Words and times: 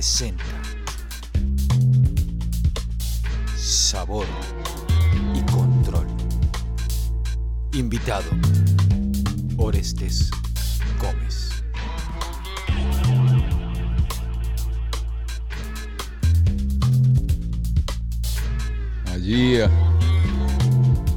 presenta 0.00 0.42
Sabor 3.54 4.24
y 5.34 5.42
Control. 5.52 6.06
Invitado, 7.74 8.24
Orestes 9.58 10.30
Gómez. 10.98 11.50
Allí, 19.12 19.56
eh, 19.56 19.68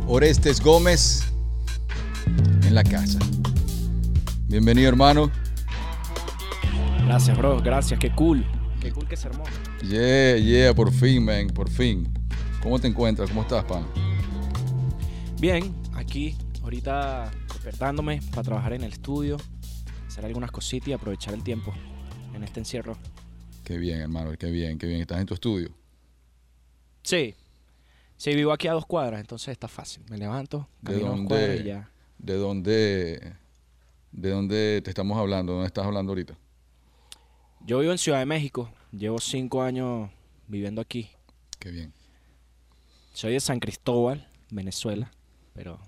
Orestes 0.10 0.60
Gómez 0.60 1.24
en 2.66 2.76
la 2.76 2.84
casa. 2.84 3.20
Bienvenido, 4.50 4.90
hermano. 4.90 5.32
Gracias, 7.06 7.38
bro. 7.38 7.62
Gracias. 7.62 7.98
Qué 7.98 8.12
cool. 8.14 8.46
Qué 8.84 8.92
cool 8.92 9.08
que 9.08 9.16
se 9.16 9.30
armó. 9.30 9.46
Yeah, 9.82 10.38
yeah, 10.38 10.74
por 10.74 10.92
fin, 10.92 11.24
man, 11.24 11.48
por 11.48 11.70
fin. 11.70 12.12
¿Cómo 12.62 12.80
te 12.80 12.88
encuentras? 12.88 13.30
¿Cómo 13.30 13.44
estás, 13.44 13.64
pan? 13.64 13.86
Bien, 15.40 15.74
aquí, 15.94 16.36
ahorita 16.62 17.32
despertándome 17.48 18.20
para 18.32 18.44
trabajar 18.44 18.74
en 18.74 18.84
el 18.84 18.92
estudio, 18.92 19.38
hacer 20.06 20.26
algunas 20.26 20.52
cositas 20.52 20.90
y 20.90 20.94
aprovechar 20.94 21.34
el 21.34 21.44
tiempo 21.44 21.74
en 22.34 22.44
este 22.44 22.60
encierro. 22.60 22.98
Qué 23.64 23.78
bien, 23.78 24.02
hermano, 24.02 24.32
qué 24.38 24.52
bien, 24.52 24.78
qué 24.78 24.86
bien. 24.88 25.00
¿Estás 25.00 25.22
en 25.22 25.28
tu 25.28 25.34
estudio? 25.34 25.70
Sí. 27.04 27.36
Sí, 28.18 28.36
vivo 28.36 28.52
aquí 28.52 28.68
a 28.68 28.74
dos 28.74 28.86
cuadras, 28.86 29.22
entonces 29.22 29.50
está 29.50 29.70
fácil. 29.70 30.04
Me 30.10 30.18
levanto, 30.18 30.68
¿De 30.82 30.92
camino 30.92 31.16
dos 31.16 31.28
cuadras 31.28 31.48
y 31.48 31.58
dónde, 31.58 31.64
ya. 31.64 31.90
de 32.18 32.34
dónde, 32.36 33.34
de 34.12 34.30
dónde 34.30 34.82
te 34.84 34.90
estamos 34.92 35.18
hablando? 35.18 35.54
¿Dónde 35.54 35.68
estás 35.68 35.86
hablando 35.86 36.12
ahorita? 36.12 36.38
Yo 37.66 37.80
vivo 37.80 37.94
en 37.94 37.98
Ciudad 37.98 38.20
de 38.20 38.26
México. 38.26 38.70
Llevo 38.96 39.20
cinco 39.20 39.64
años 39.64 40.12
viviendo 40.48 40.80
aquí. 40.80 41.10
Qué 41.60 41.72
bien. 41.72 41.92
Soy 43.12 43.34
de 43.34 43.40
San 43.40 43.60
Cristóbal, 43.60 44.28
Venezuela, 44.52 45.12
pero 45.54 45.80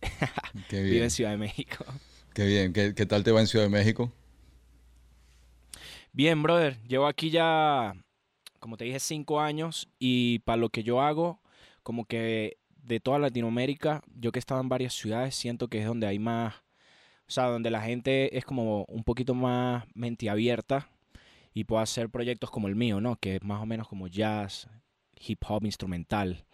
Qué 0.70 0.82
vivo 0.82 0.92
bien. 0.92 1.04
en 1.04 1.10
Ciudad 1.10 1.30
de 1.32 1.36
México. 1.36 1.84
Qué 2.32 2.46
bien. 2.46 2.72
¿Qué, 2.72 2.94
qué 2.94 3.04
tal 3.04 3.24
te 3.24 3.30
va 3.30 3.40
en 3.40 3.46
Ciudad 3.46 3.66
de 3.66 3.70
México? 3.70 4.10
Bien, 6.12 6.42
brother. 6.42 6.80
Llevo 6.84 7.06
aquí 7.06 7.28
ya, 7.28 7.92
como 8.58 8.78
te 8.78 8.86
dije, 8.86 9.00
cinco 9.00 9.38
años 9.38 9.88
y 9.98 10.38
para 10.40 10.56
lo 10.56 10.70
que 10.70 10.82
yo 10.82 11.02
hago, 11.02 11.42
como 11.82 12.06
que 12.06 12.56
de 12.82 13.00
toda 13.00 13.18
Latinoamérica, 13.18 14.02
yo 14.14 14.32
que 14.32 14.38
he 14.38 14.40
estado 14.40 14.62
en 14.62 14.70
varias 14.70 14.94
ciudades, 14.94 15.34
siento 15.34 15.68
que 15.68 15.80
es 15.80 15.86
donde 15.86 16.06
hay 16.06 16.18
más, 16.18 16.54
o 17.28 17.30
sea, 17.30 17.44
donde 17.48 17.70
la 17.70 17.82
gente 17.82 18.38
es 18.38 18.46
como 18.46 18.86
un 18.88 19.04
poquito 19.04 19.34
más 19.34 19.84
mente 19.94 20.30
abierta 20.30 20.88
y 21.56 21.64
puede 21.64 21.84
hacer 21.84 22.10
proyectos 22.10 22.50
como 22.50 22.68
el 22.68 22.76
mío, 22.76 23.00
¿no? 23.00 23.16
Que 23.16 23.36
es 23.36 23.42
más 23.42 23.62
o 23.62 23.64
menos 23.64 23.88
como 23.88 24.08
jazz, 24.08 24.68
hip 25.18 25.42
hop 25.48 25.64
instrumental. 25.64 26.44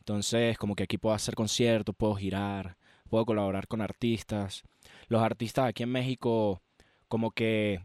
Entonces, 0.00 0.58
como 0.58 0.76
que 0.76 0.82
aquí 0.82 0.98
puedo 0.98 1.14
hacer 1.14 1.34
conciertos, 1.34 1.96
puedo 1.96 2.14
girar, 2.16 2.76
puedo 3.08 3.24
colaborar 3.24 3.66
con 3.66 3.80
artistas. 3.80 4.62
Los 5.08 5.22
artistas 5.22 5.70
aquí 5.70 5.84
en 5.84 5.88
México, 5.88 6.60
como 7.08 7.30
que 7.30 7.80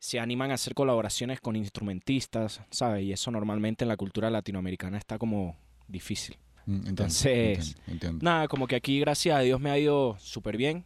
se 0.00 0.18
animan 0.18 0.50
a 0.50 0.54
hacer 0.54 0.74
colaboraciones 0.74 1.40
con 1.40 1.54
instrumentistas, 1.54 2.60
¿sabes? 2.70 3.04
Y 3.04 3.12
eso 3.12 3.30
normalmente 3.30 3.84
en 3.84 3.90
la 3.90 3.96
cultura 3.96 4.30
latinoamericana 4.30 4.98
está 4.98 5.18
como 5.18 5.56
difícil. 5.86 6.36
Mm, 6.66 6.72
entiendo, 6.72 6.90
Entonces, 6.90 7.58
entiendo, 7.58 7.82
entiendo. 7.86 8.24
Nada, 8.24 8.48
como 8.48 8.66
que 8.66 8.74
aquí, 8.74 8.98
gracias 8.98 9.36
a 9.36 9.40
Dios, 9.42 9.60
me 9.60 9.70
ha 9.70 9.78
ido 9.78 10.16
súper 10.18 10.56
bien 10.56 10.84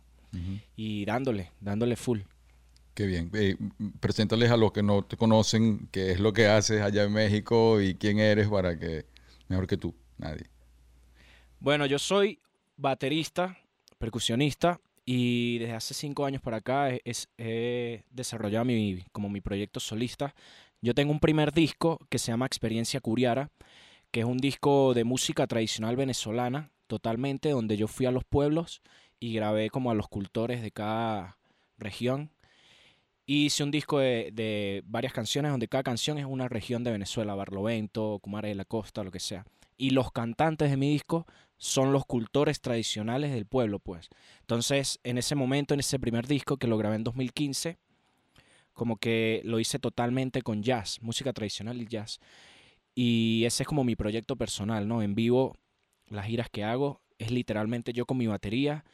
y 0.77 1.07
dándole, 1.07 1.53
dándole 1.59 1.97
full. 1.97 2.21
Qué 2.99 3.07
bien. 3.07 3.31
Eh, 3.33 3.57
preséntales 4.01 4.51
a 4.51 4.57
los 4.57 4.73
que 4.73 4.83
no 4.83 5.05
te 5.05 5.17
conocen 5.17 5.89
qué 5.93 6.11
es 6.11 6.19
lo 6.19 6.33
que 6.33 6.49
haces 6.49 6.83
allá 6.83 7.05
en 7.05 7.13
México 7.13 7.81
y 7.81 7.95
quién 7.95 8.19
eres 8.19 8.49
para 8.49 8.77
que, 8.77 9.07
mejor 9.47 9.69
que 9.69 9.77
tú, 9.77 9.95
nadie. 10.17 10.47
Bueno, 11.61 11.87
yo 11.87 12.01
soy 12.01 12.41
baterista, 12.77 13.57
percusionista 13.99 14.81
y 15.05 15.59
desde 15.59 15.75
hace 15.75 15.95
cinco 15.95 16.25
años 16.25 16.43
para 16.43 16.57
acá 16.57 16.91
he, 16.91 17.01
he 17.37 18.03
desarrollado 18.11 18.65
mi, 18.65 19.05
como 19.13 19.29
mi 19.29 19.41
proyecto 19.41 19.79
solista. 19.79 20.35
Yo 20.83 20.93
tengo 20.93 21.13
un 21.13 21.21
primer 21.21 21.53
disco 21.53 22.01
que 22.09 22.19
se 22.19 22.33
llama 22.33 22.47
Experiencia 22.47 22.99
Curiara, 22.99 23.49
que 24.11 24.21
es 24.21 24.27
un 24.27 24.39
disco 24.39 24.93
de 24.93 25.05
música 25.05 25.47
tradicional 25.47 25.95
venezolana, 25.95 26.73
totalmente, 26.89 27.51
donde 27.51 27.77
yo 27.77 27.87
fui 27.87 28.07
a 28.07 28.11
los 28.11 28.25
pueblos 28.25 28.83
y 29.21 29.35
grabé 29.35 29.71
como 29.71 29.93
a 29.93 29.95
los 29.95 30.09
cultores 30.09 30.63
de 30.63 30.73
cada 30.73 31.39
región. 31.79 32.33
Y 33.31 33.45
hice 33.45 33.63
un 33.63 33.71
disco 33.71 33.99
de, 33.99 34.31
de 34.33 34.83
varias 34.87 35.13
canciones 35.13 35.51
donde 35.51 35.69
cada 35.69 35.83
canción 35.83 36.17
es 36.17 36.25
una 36.25 36.49
región 36.49 36.83
de 36.83 36.93
Venezuela, 36.93 37.35
Barlovento, 37.35 38.21
Cumare 38.23 38.49
de 38.49 38.55
la 38.55 38.65
Costa, 38.65 39.05
lo 39.05 39.11
que 39.11 39.21
sea. 39.21 39.45
Y 39.77 39.91
los 39.91 40.11
cantantes 40.13 40.71
de 40.71 40.79
mi 40.79 40.91
disco 40.91 41.27
son 41.59 41.93
los 41.93 42.07
cultores 42.07 42.63
tradicionales 42.63 43.31
del 43.31 43.45
pueblo, 43.45 43.81
pues. 43.81 44.09
Entonces, 44.41 44.99
en 45.05 45.19
ese 45.19 45.35
momento, 45.35 45.75
en 45.75 45.81
ese 45.81 45.99
primer 45.99 46.27
disco 46.27 46.57
que 46.57 46.69
lo 46.69 46.79
grabé 46.79 46.97
en 46.97 47.05
2015, 47.05 47.77
como 48.73 48.97
que 48.97 49.43
lo 49.45 49.61
hice 49.61 49.79
totalmente 49.79 50.41
con 50.41 50.63
jazz, 50.63 51.03
música 51.03 51.35
tradicional 51.35 51.83
y 51.83 51.87
jazz. 51.87 52.21
Y 52.95 53.43
ese 53.45 53.65
es 53.65 53.67
como 53.67 53.85
mi 53.85 53.95
proyecto 53.95 54.37
personal, 54.37 54.89
¿no? 54.89 55.03
En 55.03 55.15
vivo, 55.15 55.55
las 56.07 56.25
giras 56.25 56.49
que 56.49 56.65
hago 56.65 57.03
es 57.19 57.31
literalmente 57.31 57.93
yo 57.93 58.07
con 58.07 58.17
mi 58.17 58.27
batería, 58.27 58.87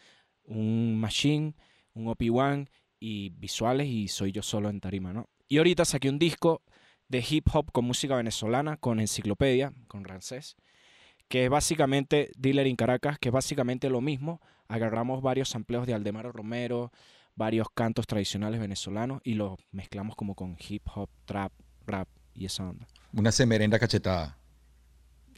un 0.43 0.99
machine, 0.99 1.55
un 1.93 2.07
OP1 2.07 2.69
y 3.05 3.29
visuales 3.29 3.87
y 3.87 4.09
soy 4.09 4.33
yo 4.33 4.43
solo 4.43 4.71
en 4.71 4.81
tarima, 4.81 5.13
¿no? 5.13 5.29
Y 5.47 5.59
ahorita 5.59 5.85
saqué 5.85 6.09
un 6.09 6.19
disco 6.19 6.63
de 7.09 7.23
hip 7.29 7.47
hop 7.53 7.71
con 7.71 7.85
música 7.85 8.17
venezolana, 8.17 8.79
con 8.79 8.99
enciclopedia, 8.99 9.75
con 9.89 10.05
Rancés, 10.05 10.57
que 11.29 11.45
es 11.45 11.51
básicamente 11.51 12.31
Dealer 12.39 12.67
in 12.67 12.77
Caracas, 12.77 13.19
que 13.19 13.29
es 13.29 13.33
básicamente 13.33 13.91
lo 13.91 14.01
mismo. 14.01 14.41
Agarramos 14.69 15.21
varios 15.21 15.51
sampleos 15.51 15.87
de 15.87 15.93
Aldemaro 15.93 16.33
Romero, 16.33 16.93
varios 17.35 17.67
cantos 17.75 18.07
tradicionales 18.07 18.59
venezolanos 18.59 19.21
y 19.23 19.35
los 19.35 19.59
mezclamos 19.71 20.17
como 20.17 20.35
con 20.35 20.57
hip 20.67 20.87
hop, 20.95 21.11
trap, 21.27 21.53
rap 21.87 22.09
y 22.33 22.47
esa 22.47 22.71
onda. 22.71 22.87
Una 23.13 23.33
semerenda 23.33 23.79
cachetada. 23.79 24.39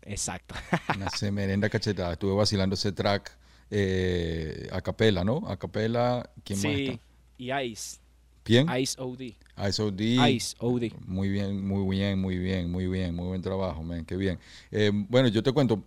Exacto. 0.02 0.54
Una 0.94 1.10
semerenda 1.10 1.68
cachetada. 1.68 2.12
Estuve 2.12 2.36
vacilando 2.36 2.74
ese 2.74 2.92
track 2.92 3.36
eh, 3.70 4.68
a 4.70 4.80
capela, 4.82 5.24
¿no? 5.24 5.42
A 5.48 5.58
capela, 5.58 6.30
¿quién 6.44 6.60
más 6.60 6.66
está? 6.66 7.05
Y 7.38 7.52
Ice, 7.52 7.98
¿Quién? 8.42 8.68
Ice 8.78 8.96
OD, 9.00 9.20
Ice 9.68 9.82
OD. 9.82 10.00
Ice 10.00 10.56
OD. 10.60 10.92
Muy 11.06 11.28
bien, 11.28 11.66
muy 11.66 11.88
bien, 11.88 12.18
muy 12.20 12.38
bien, 12.38 12.70
muy 12.70 12.86
bien, 12.86 13.14
muy 13.14 13.26
buen 13.26 13.42
trabajo, 13.42 13.82
man, 13.82 14.04
qué 14.04 14.16
bien. 14.16 14.38
Eh, 14.70 14.90
bueno, 15.08 15.28
yo 15.28 15.42
te 15.42 15.52
cuento, 15.52 15.82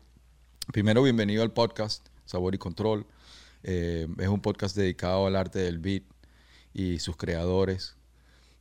primero 0.73 1.01
bienvenido 1.03 1.41
al 1.43 1.51
podcast 1.51 2.05
Sabor 2.25 2.53
y 2.55 2.57
Control. 2.57 3.05
Eh, 3.63 4.07
es 4.17 4.27
un 4.27 4.41
podcast 4.41 4.75
dedicado 4.75 5.25
al 5.27 5.35
arte 5.35 5.59
del 5.59 5.79
beat 5.79 6.03
y 6.73 6.99
sus 6.99 7.15
creadores, 7.17 7.95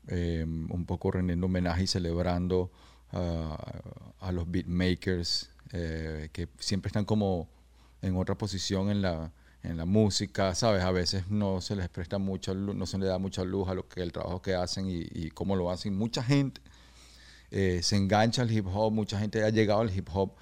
eh, 0.09 0.45
un 0.47 0.85
poco 0.87 1.11
rendiendo 1.11 1.47
homenaje 1.47 1.83
y 1.85 1.87
celebrando 1.87 2.71
a- 3.11 3.83
a 4.21 4.33
los 4.33 4.51
beatmakers 4.51 5.51
eh, 5.73 6.29
que 6.33 6.49
siempre 6.59 6.89
están 6.89 7.05
como 7.05 7.49
en 8.01 8.17
otra 8.17 8.37
posición 8.39 8.91
en 8.91 9.03
la, 9.03 9.33
en 9.69 9.77
la 9.77 9.85
música, 9.85 10.55
¿sabes? 10.55 10.83
A 10.83 10.91
veces 10.91 11.31
no 11.31 11.61
se 11.61 11.77
les 11.77 11.89
presta 11.89 12.19
mucho, 12.19 12.55
lu- 12.55 12.75
no 12.75 12.87
se 12.87 12.99
le 12.99 13.07
da 13.07 13.19
mucha 13.19 13.45
luz 13.45 13.69
a 13.69 13.75
lo 13.75 13.87
que 13.89 14.03
el 14.03 14.13
trabajo 14.13 14.41
que 14.43 14.55
hacen 14.55 14.89
y, 14.89 15.07
y 15.13 15.31
cómo 15.31 15.57
lo 15.57 15.71
hacen. 15.71 15.95
Mucha 15.97 16.23
gente 16.23 16.61
eh, 17.51 17.81
se 17.83 17.97
engancha 17.97 18.43
al 18.43 18.51
hip 18.51 18.67
hop, 18.73 18.93
mucha 18.93 19.19
gente 19.19 19.45
ha 19.45 19.51
llegado 19.51 19.81
al 19.81 19.95
hip 19.97 20.09
hop 20.13 20.33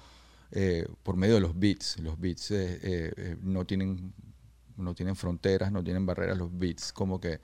eh, 0.51 0.87
por 1.03 1.17
medio 1.17 1.35
de 1.35 1.41
los 1.41 1.59
beats. 1.59 1.99
Los 1.99 2.19
beats 2.19 2.51
eh, 2.51 3.35
no 3.41 3.65
tienen 3.65 4.13
no 4.77 4.93
tienen 4.93 5.15
fronteras, 5.15 5.71
no 5.71 5.83
tienen 5.83 6.05
barreras 6.05 6.37
los 6.37 6.55
beats, 6.57 6.93
como 6.93 7.19
que 7.19 7.39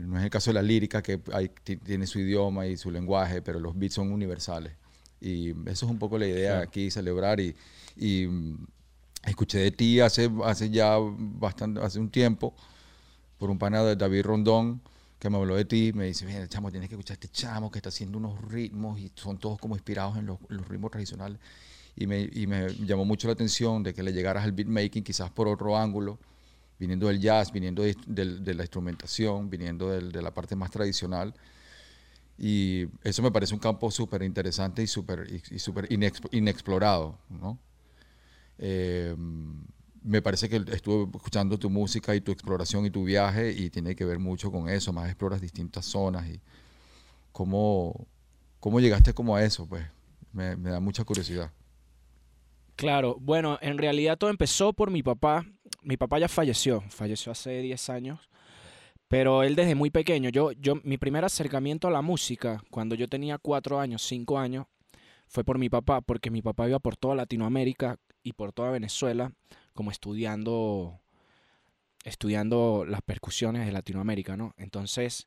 no 0.00 0.18
es 0.18 0.24
el 0.24 0.30
caso 0.30 0.50
de 0.50 0.54
la 0.54 0.62
lírica 0.62 1.02
que 1.02 1.20
hay, 1.32 1.50
tiene 1.84 2.06
su 2.06 2.18
idioma 2.18 2.66
y 2.66 2.76
su 2.76 2.90
lenguaje, 2.90 3.42
pero 3.42 3.58
los 3.60 3.78
beats 3.78 3.94
son 3.94 4.10
universales. 4.12 4.72
Y 5.20 5.50
eso 5.68 5.84
es 5.86 5.90
un 5.92 5.98
poco 5.98 6.16
la 6.18 6.26
idea 6.26 6.52
Claro. 6.52 6.68
aquí, 6.68 6.90
celebrar. 6.90 7.40
Y, 7.40 7.54
y, 7.96 8.26
escuché 9.30 9.58
de 9.58 9.70
ti 9.70 10.00
hace, 10.00 10.30
hace 10.44 10.70
ya 10.70 10.96
bastante, 10.98 11.80
hace 11.80 11.98
un 11.98 12.10
tiempo, 12.10 12.54
por 13.38 13.50
un 13.50 13.58
pana 13.58 13.82
de 13.82 13.96
David 13.96 14.22
Rondón, 14.22 14.82
que 15.18 15.30
me 15.30 15.36
habló 15.36 15.56
de 15.56 15.64
ti, 15.64 15.92
me 15.94 16.06
dice, 16.06 16.26
mira, 16.26 16.46
chamo, 16.48 16.70
tienes 16.70 16.88
que 16.88 16.94
escuchar 16.94 17.14
a 17.14 17.18
este 17.20 17.28
chamo 17.28 17.70
que 17.70 17.78
está 17.78 17.88
haciendo 17.88 18.18
unos 18.18 18.40
ritmos 18.50 19.00
y 19.00 19.10
son 19.14 19.38
todos 19.38 19.58
como 19.58 19.74
inspirados 19.74 20.16
en 20.16 20.26
los, 20.26 20.38
ritmos 20.68 20.90
tradicionales. 20.90 21.38
Y 21.96 22.06
me, 22.06 22.28
llamó 22.86 23.04
mucho 23.04 23.26
la 23.26 23.32
atención 23.32 23.82
de 23.82 23.92
que 23.92 24.04
le 24.04 24.12
llegaras 24.12 24.44
al 24.44 24.52
beatmaking 24.52 25.02
quizás 25.02 25.30
por 25.30 25.48
otro 25.48 25.76
ángulo, 25.76 26.18
viniendo 26.78 27.08
del 27.08 27.20
jazz, 27.20 27.50
viniendo 27.50 27.82
de, 27.82 28.54
la 28.54 28.62
instrumentación, 28.62 29.50
viniendo 29.50 29.88
de 29.90 30.22
la 30.22 30.32
parte 30.32 30.54
más 30.54 30.70
tradicional. 30.70 31.34
Y 32.38 32.86
eso 33.02 33.20
me 33.20 33.32
parece 33.32 33.52
un 33.52 33.58
campo 33.58 33.90
súper 33.90 34.22
interesante 34.22 34.80
y 34.82 34.86
súper 34.86 35.26
y, 35.28 35.42
y 35.50 36.38
inexplorado, 36.38 37.18
¿no? 37.28 37.58
Eh, 38.58 39.14
me 40.02 40.22
parece 40.22 40.48
que 40.48 40.56
estuve 40.56 41.10
escuchando 41.16 41.58
tu 41.58 41.70
música 41.70 42.14
y 42.14 42.20
tu 42.20 42.32
exploración 42.32 42.86
y 42.86 42.90
tu 42.90 43.04
viaje 43.04 43.52
y 43.52 43.70
tiene 43.70 43.94
que 43.94 44.04
ver 44.04 44.18
mucho 44.18 44.50
con 44.50 44.68
eso, 44.68 44.92
más 44.92 45.06
exploras 45.08 45.40
distintas 45.40 45.84
zonas 45.84 46.28
y 46.28 46.40
¿cómo, 47.32 48.06
cómo 48.60 48.80
llegaste 48.80 49.12
como 49.12 49.36
a 49.36 49.44
eso? 49.44 49.66
Pues 49.66 49.84
me, 50.32 50.56
me 50.56 50.70
da 50.70 50.80
mucha 50.80 51.04
curiosidad. 51.04 51.52
Claro, 52.76 53.16
bueno, 53.20 53.58
en 53.60 53.76
realidad 53.76 54.16
todo 54.16 54.30
empezó 54.30 54.72
por 54.72 54.90
mi 54.90 55.02
papá. 55.02 55.44
Mi 55.82 55.96
papá 55.96 56.20
ya 56.20 56.28
falleció, 56.28 56.80
falleció 56.88 57.32
hace 57.32 57.60
10 57.60 57.90
años, 57.90 58.28
pero 59.08 59.42
él 59.42 59.56
desde 59.56 59.74
muy 59.74 59.90
pequeño, 59.90 60.28
yo, 60.28 60.52
yo, 60.52 60.76
mi 60.84 60.98
primer 60.98 61.24
acercamiento 61.24 61.88
a 61.88 61.90
la 61.90 62.02
música, 62.02 62.62
cuando 62.70 62.94
yo 62.94 63.08
tenía 63.08 63.38
4 63.38 63.80
años, 63.80 64.02
5 64.02 64.38
años, 64.38 64.66
fue 65.28 65.44
por 65.44 65.58
mi 65.58 65.68
papá, 65.68 66.00
porque 66.00 66.30
mi 66.30 66.42
papá 66.42 66.68
iba 66.68 66.78
por 66.78 66.96
toda 66.96 67.14
Latinoamérica 67.14 67.98
y 68.22 68.32
por 68.32 68.52
toda 68.52 68.70
Venezuela, 68.70 69.32
como 69.74 69.90
estudiando, 69.90 71.00
estudiando 72.04 72.84
las 72.86 73.02
percusiones 73.02 73.66
de 73.66 73.72
Latinoamérica, 73.72 74.36
¿no? 74.36 74.54
Entonces, 74.56 75.26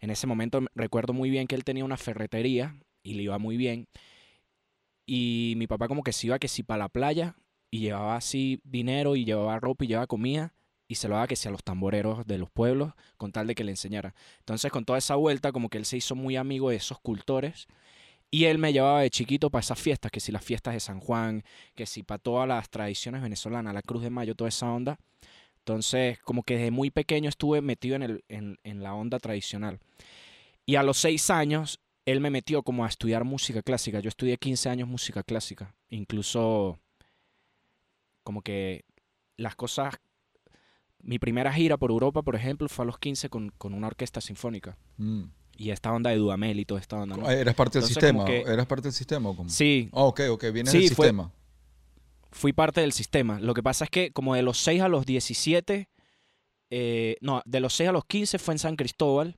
en 0.00 0.10
ese 0.10 0.26
momento 0.26 0.60
recuerdo 0.74 1.12
muy 1.12 1.30
bien 1.30 1.46
que 1.46 1.54
él 1.54 1.64
tenía 1.64 1.84
una 1.84 1.96
ferretería 1.96 2.74
y 3.02 3.14
le 3.14 3.24
iba 3.24 3.38
muy 3.38 3.56
bien. 3.56 3.86
Y 5.06 5.54
mi 5.56 5.66
papá 5.66 5.88
como 5.88 6.02
que 6.02 6.12
se 6.12 6.26
iba 6.26 6.38
que 6.38 6.48
si 6.48 6.62
para 6.62 6.84
la 6.84 6.88
playa 6.88 7.36
y 7.70 7.80
llevaba 7.80 8.16
así 8.16 8.60
dinero 8.64 9.16
y 9.16 9.24
llevaba 9.24 9.58
ropa 9.60 9.84
y 9.84 9.88
llevaba 9.88 10.06
comida 10.06 10.54
y 10.88 10.96
se 10.96 11.08
lo 11.08 11.14
daba 11.14 11.26
que 11.26 11.36
si 11.36 11.48
a 11.48 11.50
los 11.50 11.64
tamboreros 11.64 12.26
de 12.26 12.38
los 12.38 12.50
pueblos 12.50 12.92
con 13.16 13.32
tal 13.32 13.46
de 13.46 13.54
que 13.54 13.64
le 13.64 13.72
enseñara. 13.72 14.14
Entonces 14.40 14.70
con 14.70 14.84
toda 14.84 14.98
esa 14.98 15.16
vuelta 15.16 15.52
como 15.52 15.68
que 15.70 15.78
él 15.78 15.86
se 15.86 15.96
hizo 15.96 16.14
muy 16.14 16.36
amigo 16.36 16.70
de 16.70 16.76
esos 16.76 17.00
cultores 17.00 17.66
y 18.34 18.46
él 18.46 18.56
me 18.56 18.72
llevaba 18.72 19.02
de 19.02 19.10
chiquito 19.10 19.50
para 19.50 19.60
esas 19.60 19.78
fiestas, 19.78 20.10
que 20.10 20.18
si 20.18 20.32
las 20.32 20.42
fiestas 20.42 20.72
de 20.72 20.80
San 20.80 21.00
Juan, 21.00 21.44
que 21.74 21.84
si 21.84 22.02
para 22.02 22.18
todas 22.18 22.48
las 22.48 22.70
tradiciones 22.70 23.20
venezolanas, 23.20 23.74
la 23.74 23.82
Cruz 23.82 24.02
de 24.02 24.08
Mayo, 24.08 24.34
toda 24.34 24.48
esa 24.48 24.72
onda. 24.72 24.98
Entonces 25.58 26.18
como 26.20 26.42
que 26.42 26.56
desde 26.56 26.70
muy 26.70 26.90
pequeño 26.90 27.28
estuve 27.28 27.60
metido 27.60 27.94
en, 27.94 28.02
el, 28.02 28.24
en, 28.28 28.58
en 28.64 28.82
la 28.82 28.94
onda 28.94 29.18
tradicional. 29.18 29.80
Y 30.64 30.76
a 30.76 30.82
los 30.82 30.96
seis 30.96 31.28
años 31.28 31.78
él 32.06 32.20
me 32.20 32.30
metió 32.30 32.62
como 32.62 32.86
a 32.86 32.88
estudiar 32.88 33.24
música 33.24 33.60
clásica. 33.60 34.00
Yo 34.00 34.08
estudié 34.08 34.38
15 34.38 34.70
años 34.70 34.88
música 34.88 35.22
clásica. 35.22 35.74
Incluso 35.90 36.78
como 38.24 38.40
que 38.40 38.86
las 39.36 39.54
cosas... 39.56 39.94
Mi 41.00 41.18
primera 41.18 41.52
gira 41.52 41.76
por 41.76 41.90
Europa, 41.90 42.22
por 42.22 42.34
ejemplo, 42.34 42.66
fue 42.68 42.84
a 42.84 42.86
los 42.86 42.98
15 42.98 43.28
con, 43.28 43.50
con 43.58 43.74
una 43.74 43.88
orquesta 43.88 44.22
sinfónica. 44.22 44.78
Mm. 44.96 45.24
Y 45.62 45.70
esta 45.70 45.92
onda 45.92 46.10
de 46.10 46.16
Dudamel 46.16 46.58
y 46.58 46.64
toda 46.64 46.80
esta 46.80 46.96
onda, 46.96 47.16
¿no? 47.16 47.30
¿Eras 47.30 47.54
parte 47.54 47.78
del 47.78 47.86
sistema? 47.86 48.24
que- 48.24 48.40
¿Eras 48.40 48.66
parte 48.66 48.82
del 48.88 48.92
sistema 48.92 49.30
o? 49.30 49.48
Sí, 49.48 49.88
Ah, 49.92 50.02
ok, 50.02 50.20
ok, 50.30 50.44
vienes 50.52 50.72
Sí, 50.72 50.78
del 50.86 50.94
fue- 50.96 51.06
sistema. 51.06 51.32
fui 52.32 52.52
parte 52.52 52.80
del 52.80 52.90
sistema. 52.92 53.38
Lo 53.38 53.54
que 53.54 53.62
pasa 53.62 53.84
es 53.84 53.90
que 53.90 54.10
como 54.10 54.34
de 54.34 54.42
los 54.42 54.58
6 54.58 54.82
a 54.82 54.88
los 54.88 55.06
17, 55.06 55.88
eh, 56.70 57.16
no, 57.20 57.42
de 57.44 57.60
los 57.60 57.74
6 57.74 57.88
a 57.88 57.92
los 57.92 58.04
15 58.06 58.40
fue 58.40 58.54
en 58.54 58.58
San 58.58 58.74
Cristóbal, 58.74 59.36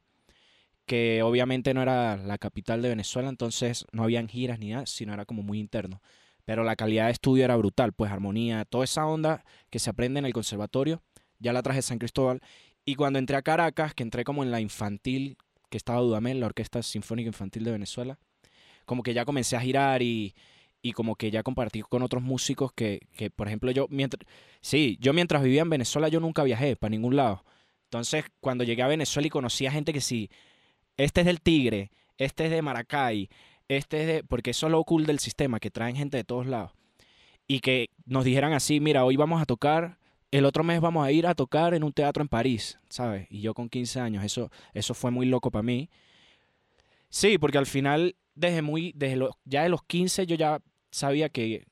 que 0.87 1.23
obviamente 1.23 1.75
no 1.75 1.83
era 1.83 2.17
la 2.17 2.39
capital 2.39 2.81
de 2.81 2.89
Venezuela, 2.89 3.29
entonces 3.29 3.85
no 3.93 4.05
habían 4.05 4.27
giras 4.29 4.59
ni 4.59 4.71
nada, 4.71 4.87
sino 4.87 5.13
era 5.13 5.27
como 5.27 5.43
muy 5.43 5.59
interno. 5.59 6.01
Pero 6.47 6.65
la 6.65 6.75
calidad 6.77 7.07
de 7.07 7.13
estudio 7.13 7.45
era 7.45 7.57
brutal, 7.57 7.93
pues 7.93 8.11
armonía, 8.11 8.65
toda 8.65 8.85
esa 8.85 9.05
onda 9.07 9.45
que 9.69 9.79
se 9.79 9.91
aprende 9.91 10.21
en 10.21 10.25
el 10.27 10.33
conservatorio, 10.33 11.03
ya 11.39 11.53
la 11.53 11.63
traje 11.63 11.79
de 11.79 11.83
San 11.83 11.99
Cristóbal. 11.99 12.41
Y 12.87 12.95
cuando 12.95 13.19
entré 13.19 13.37
a 13.37 13.43
Caracas, 13.43 13.93
que 13.95 14.03
entré 14.03 14.25
como 14.25 14.43
en 14.43 14.51
la 14.51 14.61
infantil, 14.61 15.37
que 15.75 15.79
estaba 15.79 15.99
Dudamel, 15.99 16.39
la 16.39 16.47
Orquesta 16.47 16.81
Sinfónica 16.85 17.27
Infantil 17.27 17.65
de 17.65 17.73
Venezuela, 17.73 18.17
como 18.85 19.03
que 19.03 19.13
ya 19.13 19.25
comencé 19.25 19.57
a 19.57 19.61
girar 19.61 20.03
y, 20.03 20.33
y 20.83 20.93
como 20.93 21.17
que 21.17 21.33
ya 21.33 21.43
compartí 21.43 21.83
con 21.83 22.03
otros 22.03 22.23
músicos 22.23 22.73
que, 22.73 23.09
que, 23.17 23.29
por 23.29 23.49
ejemplo, 23.49 23.73
yo 23.73 23.89
mientras, 23.91 24.25
sí, 24.61 24.97
yo 25.01 25.13
mientras 25.13 25.43
vivía 25.43 25.63
en 25.63 25.71
Venezuela 25.71 26.07
yo 26.07 26.21
nunca 26.21 26.45
viajé 26.45 26.77
para 26.77 26.93
ningún 26.93 27.17
lado. 27.17 27.45
Entonces, 27.87 28.25
cuando 28.39 28.63
llegué 28.63 28.83
a 28.83 28.87
Venezuela 28.87 29.27
y 29.27 29.31
conocí 29.31 29.67
a 29.67 29.73
gente 29.73 29.93
que 29.93 30.01
sí, 30.01 30.31
este 30.97 31.23
es 31.23 31.27
del 31.27 31.41
Tigre, 31.41 31.91
este 32.19 32.45
es 32.45 32.53
de 32.53 32.63
Maracay, 32.63 33.29
este 33.67 34.01
es 34.03 34.07
de, 34.07 34.23
porque 34.23 34.51
eso 34.51 34.67
es 34.67 34.71
lo 34.71 34.85
cool 34.85 35.07
del 35.07 35.19
sistema, 35.19 35.59
que 35.59 35.73
traen 35.73 35.97
gente 35.97 36.17
de 36.17 36.23
todos 36.23 36.47
lados. 36.47 36.71
Y 37.49 37.59
que 37.59 37.91
nos 38.07 38.25
dijeran 38.25 38.53
así, 38.53 38.79
mira, 38.79 39.05
hoy 39.05 39.17
vamos 39.17 39.43
a 39.43 39.45
tocar, 39.45 39.99
el 40.39 40.45
otro 40.45 40.65
mes 40.65 40.81
vamos 40.81 41.07
a 41.07 41.13
ir 41.13 41.27
a 41.27 41.35
tocar 41.35 41.75
en 41.75 41.85
un 41.85 41.93
teatro 41.93 42.23
en 42.23 42.29
París, 42.29 42.79
¿sabes? 42.89 43.27
Y 43.31 43.41
yo 43.41 43.55
con 43.55 43.69
15 43.69 44.01
años, 44.01 44.25
eso, 44.25 44.51
eso 44.73 44.95
fue 44.95 45.11
muy 45.11 45.27
loco 45.27 45.51
para 45.51 45.63
mí. 45.63 45.89
Sí, 47.09 47.39
porque 47.39 47.59
al 47.59 47.67
final, 47.67 48.17
desde 48.35 48.63
muy, 48.63 48.93
desde 48.97 49.17
los, 49.17 49.31
ya 49.45 49.63
de 49.63 49.69
los 49.69 49.83
15 49.85 50.27
yo 50.27 50.37
ya 50.37 50.61
sabía 50.91 51.29
que 51.29 51.67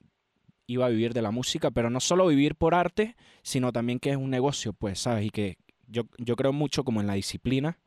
iba 0.66 0.86
a 0.86 0.90
vivir 0.90 1.12
de 1.12 1.22
la 1.22 1.30
música, 1.30 1.70
pero 1.70 1.90
no 1.90 2.00
solo 2.00 2.26
vivir 2.28 2.54
por 2.54 2.74
arte, 2.74 3.16
sino 3.42 3.72
también 3.72 3.98
que 3.98 4.10
es 4.10 4.16
un 4.16 4.30
negocio, 4.30 4.72
pues, 4.72 5.00
¿sabes? 5.00 5.26
Y 5.26 5.30
que 5.30 5.58
yo, 5.88 6.04
yo 6.18 6.36
creo 6.36 6.52
mucho 6.52 6.84
como 6.84 7.00
en 7.00 7.06
la 7.08 7.14
disciplina 7.14 7.78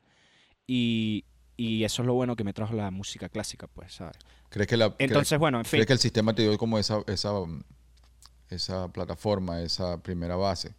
y, 0.67 1.23
y 1.57 1.83
eso 1.83 2.01
es 2.01 2.05
lo 2.05 2.13
bueno 2.13 2.35
que 2.35 2.43
me 2.43 2.53
trajo 2.53 2.73
la 2.73 2.91
música 2.91 3.29
clásica, 3.29 3.67
pues, 3.67 3.93
¿sabes? 3.93 4.17
¿Crees 4.49 4.67
que, 4.67 4.77
la, 4.77 4.89
crees- 4.89 5.09
Entonces, 5.09 5.39
bueno, 5.39 5.59
en 5.59 5.65
fin. 5.65 5.71
crees 5.77 5.87
que 5.87 5.93
el 5.93 5.99
sistema 5.99 6.35
te 6.35 6.41
dio 6.43 6.57
como 6.57 6.77
esa, 6.77 7.01
esa, 7.07 7.31
esa 8.49 8.87
plataforma, 8.89 9.61
esa 9.61 9.97
primera 10.01 10.35
base? 10.35 10.75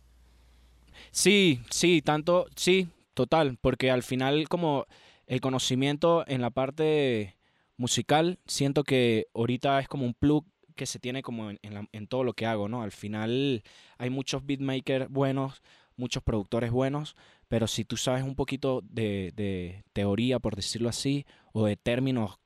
Sí, 1.10 1.60
sí, 1.70 2.02
tanto, 2.02 2.46
sí, 2.56 2.88
total, 3.14 3.58
porque 3.60 3.90
al 3.90 4.02
final 4.02 4.48
como 4.48 4.86
el 5.26 5.40
conocimiento 5.40 6.24
en 6.28 6.40
la 6.40 6.50
parte 6.50 7.36
musical, 7.76 8.38
siento 8.46 8.84
que 8.84 9.26
ahorita 9.34 9.80
es 9.80 9.88
como 9.88 10.04
un 10.06 10.14
plug 10.14 10.44
que 10.74 10.86
se 10.86 10.98
tiene 10.98 11.22
como 11.22 11.50
en, 11.50 11.58
en 11.62 11.74
la- 11.74 11.88
en 11.92 12.06
todo 12.06 12.22
lo 12.24 12.34
que 12.34 12.46
hago, 12.46 12.68
¿no? 12.68 12.82
Al 12.82 12.92
final 12.92 13.62
hay 13.98 14.10
muchos 14.10 14.44
beatmakers 14.44 15.08
buenos, 15.10 15.62
muchos 15.96 16.22
productores 16.22 16.70
buenos, 16.70 17.16
pero 17.48 17.66
si 17.66 17.84
tú 17.84 17.96
sabes 17.96 18.22
un 18.22 18.34
poquito 18.36 18.82
de, 18.84 19.32
de 19.34 19.84
teoría, 19.92 20.38
por 20.38 20.54
decirlo 20.56 20.88
así, 20.90 21.24
o 21.52 21.64
de 21.66 21.76
términos, 21.76 22.38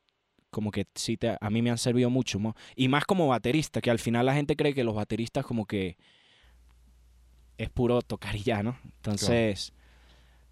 como 0.51 0.71
que 0.71 0.87
sí, 0.95 1.17
te, 1.17 1.37
a 1.41 1.51
mí 1.51 1.63
me 1.63 1.71
han 1.71 1.79
servido 1.79 2.11
mucho, 2.11 2.39
¿no? 2.39 2.55
Y 2.77 2.89
más 2.89 3.05
como 3.05 3.29
baterista, 3.29 3.81
que 3.81 3.91
al 3.91 3.99
final 3.99 4.27
la 4.27 4.35
gente 4.35 4.57
cree 4.57 4.75
que 4.75 4.85
los 4.85 4.95
bateristas 4.95 5.45
como 5.45 5.67
que 5.67 5.97
es 7.59 7.69
puro 7.71 8.01
tocar 8.03 8.35
y 8.37 8.43
ya, 8.43 8.63
¿no? 8.63 8.79
Entonces, 8.85 9.73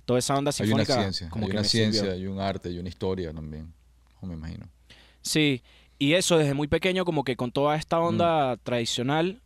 toda 0.04 0.18
esa 0.18 0.36
onda 0.36 0.52
Hay 0.58 0.72
una 0.72 0.84
sinfónica 0.84 0.94
ciencia, 1.02 1.30
como 1.30 1.44
hay 1.44 1.50
que 1.50 1.56
una 1.56 1.62
me 1.62 1.68
sirvió. 1.68 1.90
ciencia, 1.92 2.12
hay 2.12 2.26
un 2.26 2.40
arte, 2.40 2.68
hay 2.68 2.78
una 2.78 2.88
historia 2.88 3.32
también, 3.32 3.72
me 4.22 4.34
imagino. 4.34 4.68
Sí, 5.22 5.62
y 5.98 6.14
eso 6.14 6.38
desde 6.38 6.54
muy 6.54 6.68
pequeño 6.68 7.04
como 7.04 7.24
que 7.24 7.36
con 7.36 7.50
toda 7.52 7.76
esta 7.76 7.98
onda 8.00 8.56
Mm. 8.56 8.60
tradicional 8.62 9.42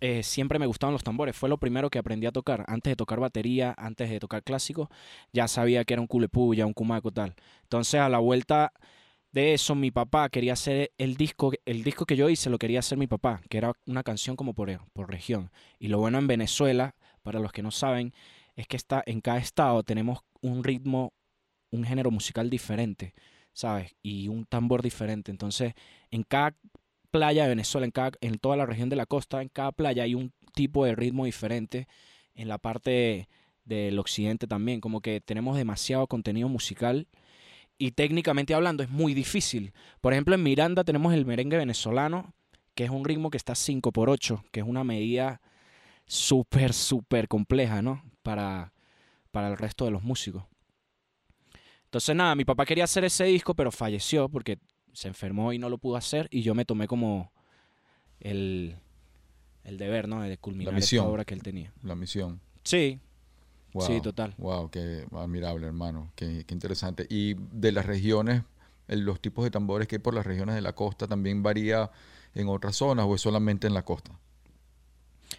eh, 0.00 0.22
siempre 0.24 0.58
me 0.58 0.66
gustaban 0.66 0.92
los 0.94 1.04
tambores. 1.04 1.36
Fue 1.36 1.48
lo 1.48 1.58
primero 1.58 1.88
que 1.88 1.98
aprendí 1.98 2.26
a 2.26 2.32
tocar. 2.32 2.64
Antes 2.68 2.90
de 2.90 2.96
tocar 2.96 3.20
batería, 3.20 3.74
antes 3.78 4.10
de 4.10 4.18
tocar 4.18 4.42
clásico, 4.42 4.90
ya 5.32 5.46
sabía 5.48 5.84
que 5.84 5.94
era 5.94 6.00
un 6.00 6.08
culepuya, 6.08 6.66
un 6.66 6.72
cumaco 6.72 7.12
tal. 7.12 7.34
Entonces 7.64 8.00
a 8.00 8.08
la 8.08 8.18
vuelta 8.18 8.72
de 9.32 9.54
eso 9.54 9.74
mi 9.74 9.90
papá 9.90 10.28
quería 10.28 10.52
hacer 10.52 10.92
el 10.98 11.16
disco, 11.16 11.52
el 11.64 11.84
disco 11.84 12.06
que 12.06 12.16
yo 12.16 12.28
hice 12.28 12.50
lo 12.50 12.58
quería 12.58 12.80
hacer 12.80 12.98
mi 12.98 13.06
papá, 13.06 13.42
que 13.48 13.58
era 13.58 13.72
una 13.86 14.02
canción 14.02 14.36
como 14.36 14.54
por, 14.54 14.70
por 14.92 15.10
región. 15.10 15.50
Y 15.78 15.88
lo 15.88 15.98
bueno 15.98 16.18
en 16.18 16.26
Venezuela, 16.26 16.94
para 17.22 17.40
los 17.40 17.52
que 17.52 17.62
no 17.62 17.70
saben, 17.70 18.12
es 18.56 18.66
que 18.66 18.76
está, 18.76 19.02
en 19.06 19.20
cada 19.20 19.38
estado 19.38 19.82
tenemos 19.82 20.20
un 20.40 20.62
ritmo, 20.62 21.12
un 21.70 21.84
género 21.84 22.10
musical 22.10 22.50
diferente. 22.50 23.14
¿sabes? 23.52 23.94
Y 24.02 24.28
un 24.28 24.44
tambor 24.44 24.82
diferente. 24.82 25.30
Entonces, 25.30 25.74
en 26.10 26.22
cada 26.22 26.56
playa 27.10 27.44
de 27.44 27.50
Venezuela, 27.50 27.84
en, 27.84 27.92
cada, 27.92 28.12
en 28.20 28.38
toda 28.38 28.56
la 28.56 28.66
región 28.66 28.88
de 28.88 28.96
la 28.96 29.06
costa, 29.06 29.42
en 29.42 29.48
cada 29.48 29.72
playa 29.72 30.04
hay 30.04 30.14
un 30.14 30.32
tipo 30.54 30.84
de 30.84 30.94
ritmo 30.94 31.24
diferente. 31.24 31.88
En 32.34 32.48
la 32.48 32.58
parte 32.58 33.28
del 33.64 33.98
occidente 33.98 34.46
también, 34.46 34.80
como 34.80 35.00
que 35.00 35.20
tenemos 35.20 35.56
demasiado 35.56 36.06
contenido 36.06 36.48
musical 36.48 37.06
y 37.78 37.92
técnicamente 37.92 38.54
hablando 38.54 38.82
es 38.82 38.90
muy 38.90 39.14
difícil. 39.14 39.72
Por 40.00 40.12
ejemplo, 40.12 40.34
en 40.34 40.42
Miranda 40.42 40.84
tenemos 40.84 41.12
el 41.14 41.26
merengue 41.26 41.56
venezolano, 41.56 42.34
que 42.74 42.84
es 42.84 42.90
un 42.90 43.04
ritmo 43.04 43.30
que 43.30 43.36
está 43.36 43.54
5 43.54 43.92
por 43.92 44.08
8 44.08 44.44
que 44.50 44.60
es 44.60 44.66
una 44.66 44.84
medida 44.84 45.40
súper, 46.06 46.72
súper 46.72 47.28
compleja, 47.28 47.82
¿no? 47.82 48.02
Para, 48.22 48.72
para 49.30 49.48
el 49.48 49.56
resto 49.56 49.84
de 49.84 49.90
los 49.90 50.02
músicos. 50.02 50.44
Entonces, 51.84 52.16
nada, 52.16 52.34
mi 52.34 52.44
papá 52.44 52.64
quería 52.64 52.84
hacer 52.84 53.04
ese 53.04 53.24
disco, 53.24 53.54
pero 53.54 53.70
falleció 53.70 54.28
porque 54.28 54.58
se 54.92 55.08
enfermó 55.08 55.52
y 55.52 55.58
no 55.58 55.68
lo 55.68 55.78
pudo 55.78 55.96
hacer. 55.96 56.28
Y 56.30 56.42
yo 56.42 56.54
me 56.54 56.64
tomé 56.64 56.86
como 56.86 57.32
el, 58.20 58.76
el 59.64 59.76
deber, 59.76 60.08
¿no? 60.08 60.22
De 60.22 60.38
culminar 60.38 60.74
misión. 60.74 61.04
esta 61.04 61.10
obra 61.10 61.24
que 61.24 61.34
él 61.34 61.42
tenía. 61.42 61.72
La 61.82 61.94
misión. 61.94 62.40
Sí, 62.64 63.00
Wow, 63.74 63.86
Sí, 63.86 64.00
total. 64.00 64.34
Wow, 64.38 64.70
qué 64.70 65.06
admirable, 65.12 65.66
hermano. 65.66 66.12
Qué, 66.14 66.44
qué 66.46 66.54
interesante. 66.54 67.06
Y 67.08 67.34
de 67.34 67.72
las 67.72 67.86
regiones, 67.86 68.42
los 68.88 69.20
tipos 69.20 69.44
de 69.44 69.50
tambores 69.50 69.88
que 69.88 69.96
hay 69.96 70.00
por 70.00 70.14
las 70.14 70.26
regiones 70.26 70.54
de 70.54 70.60
la 70.60 70.74
costa 70.74 71.06
también 71.06 71.42
varía 71.42 71.90
en 72.34 72.48
otras 72.48 72.76
zonas 72.76 73.06
o 73.08 73.14
es 73.14 73.20
solamente 73.20 73.66
en 73.66 73.74
la 73.74 73.84
costa. 73.84 74.12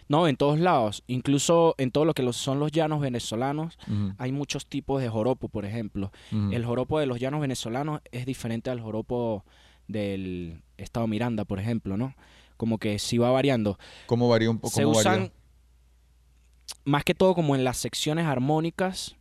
no, 0.08 0.26
en 0.26 0.36
todos 0.36 0.58
lados. 0.58 1.02
Incluso 1.06 1.74
en 1.78 1.90
todo 1.90 2.04
lo 2.04 2.14
que 2.14 2.30
son 2.32 2.58
los 2.58 2.72
llanos 2.72 3.00
venezolanos, 3.00 3.78
hay 4.18 4.32
muchos 4.32 4.66
tipos 4.66 5.00
de 5.00 5.08
joropo, 5.08 5.48
por 5.48 5.64
ejemplo. 5.64 6.10
El 6.30 6.64
joropo 6.64 6.98
de 6.98 7.06
los 7.06 7.20
llanos 7.20 7.40
venezolanos 7.40 8.00
es 8.10 8.26
diferente 8.26 8.70
al 8.70 8.80
joropo 8.80 9.44
del 9.86 10.62
estado 10.76 11.06
Miranda, 11.06 11.44
por 11.44 11.60
ejemplo, 11.60 11.96
¿no? 11.96 12.14
Como 12.56 12.78
que 12.78 12.98
sí 12.98 13.18
va 13.18 13.30
variando. 13.30 13.78
¿Cómo 14.06 14.28
varía 14.28 14.50
un 14.50 14.58
poco? 14.58 14.74
se 14.74 14.86
usan 14.86 15.32
más 16.84 17.04
que 17.04 17.14
todo 17.14 17.34
como 17.34 17.54
en 17.54 17.64
las 17.64 17.78
secciones 17.78 18.26
armónicas, 18.26 19.16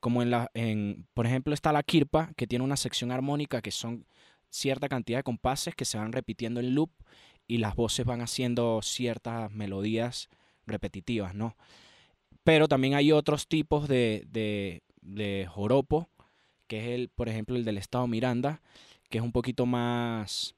como 0.00 0.22
en 0.22 0.30
la, 0.30 0.50
en, 0.54 1.06
por 1.14 1.26
ejemplo, 1.26 1.54
está 1.54 1.72
la 1.72 1.82
kirpa, 1.82 2.32
que 2.36 2.46
tiene 2.46 2.64
una 2.64 2.76
sección 2.76 3.10
armónica 3.10 3.62
que 3.62 3.70
son 3.70 4.06
cierta 4.50 4.88
cantidad 4.88 5.18
de 5.18 5.24
compases 5.24 5.74
que 5.74 5.84
se 5.84 5.98
van 5.98 6.12
repitiendo 6.12 6.60
en 6.60 6.74
loop 6.74 6.90
y 7.46 7.58
las 7.58 7.74
voces 7.74 8.04
van 8.06 8.20
haciendo 8.20 8.80
ciertas 8.82 9.50
melodías 9.50 10.28
repetitivas, 10.66 11.34
¿no? 11.34 11.56
Pero 12.42 12.68
también 12.68 12.94
hay 12.94 13.12
otros 13.12 13.48
tipos 13.48 13.88
de, 13.88 14.24
de, 14.30 14.82
de 15.00 15.46
joropo, 15.48 16.08
que 16.66 16.80
es 16.80 16.86
el, 17.00 17.08
por 17.08 17.28
ejemplo, 17.28 17.56
el 17.56 17.64
del 17.64 17.78
estado 17.78 18.06
Miranda, 18.06 18.60
que 19.08 19.18
es 19.18 19.24
un 19.24 19.32
poquito 19.32 19.66
más, 19.66 20.54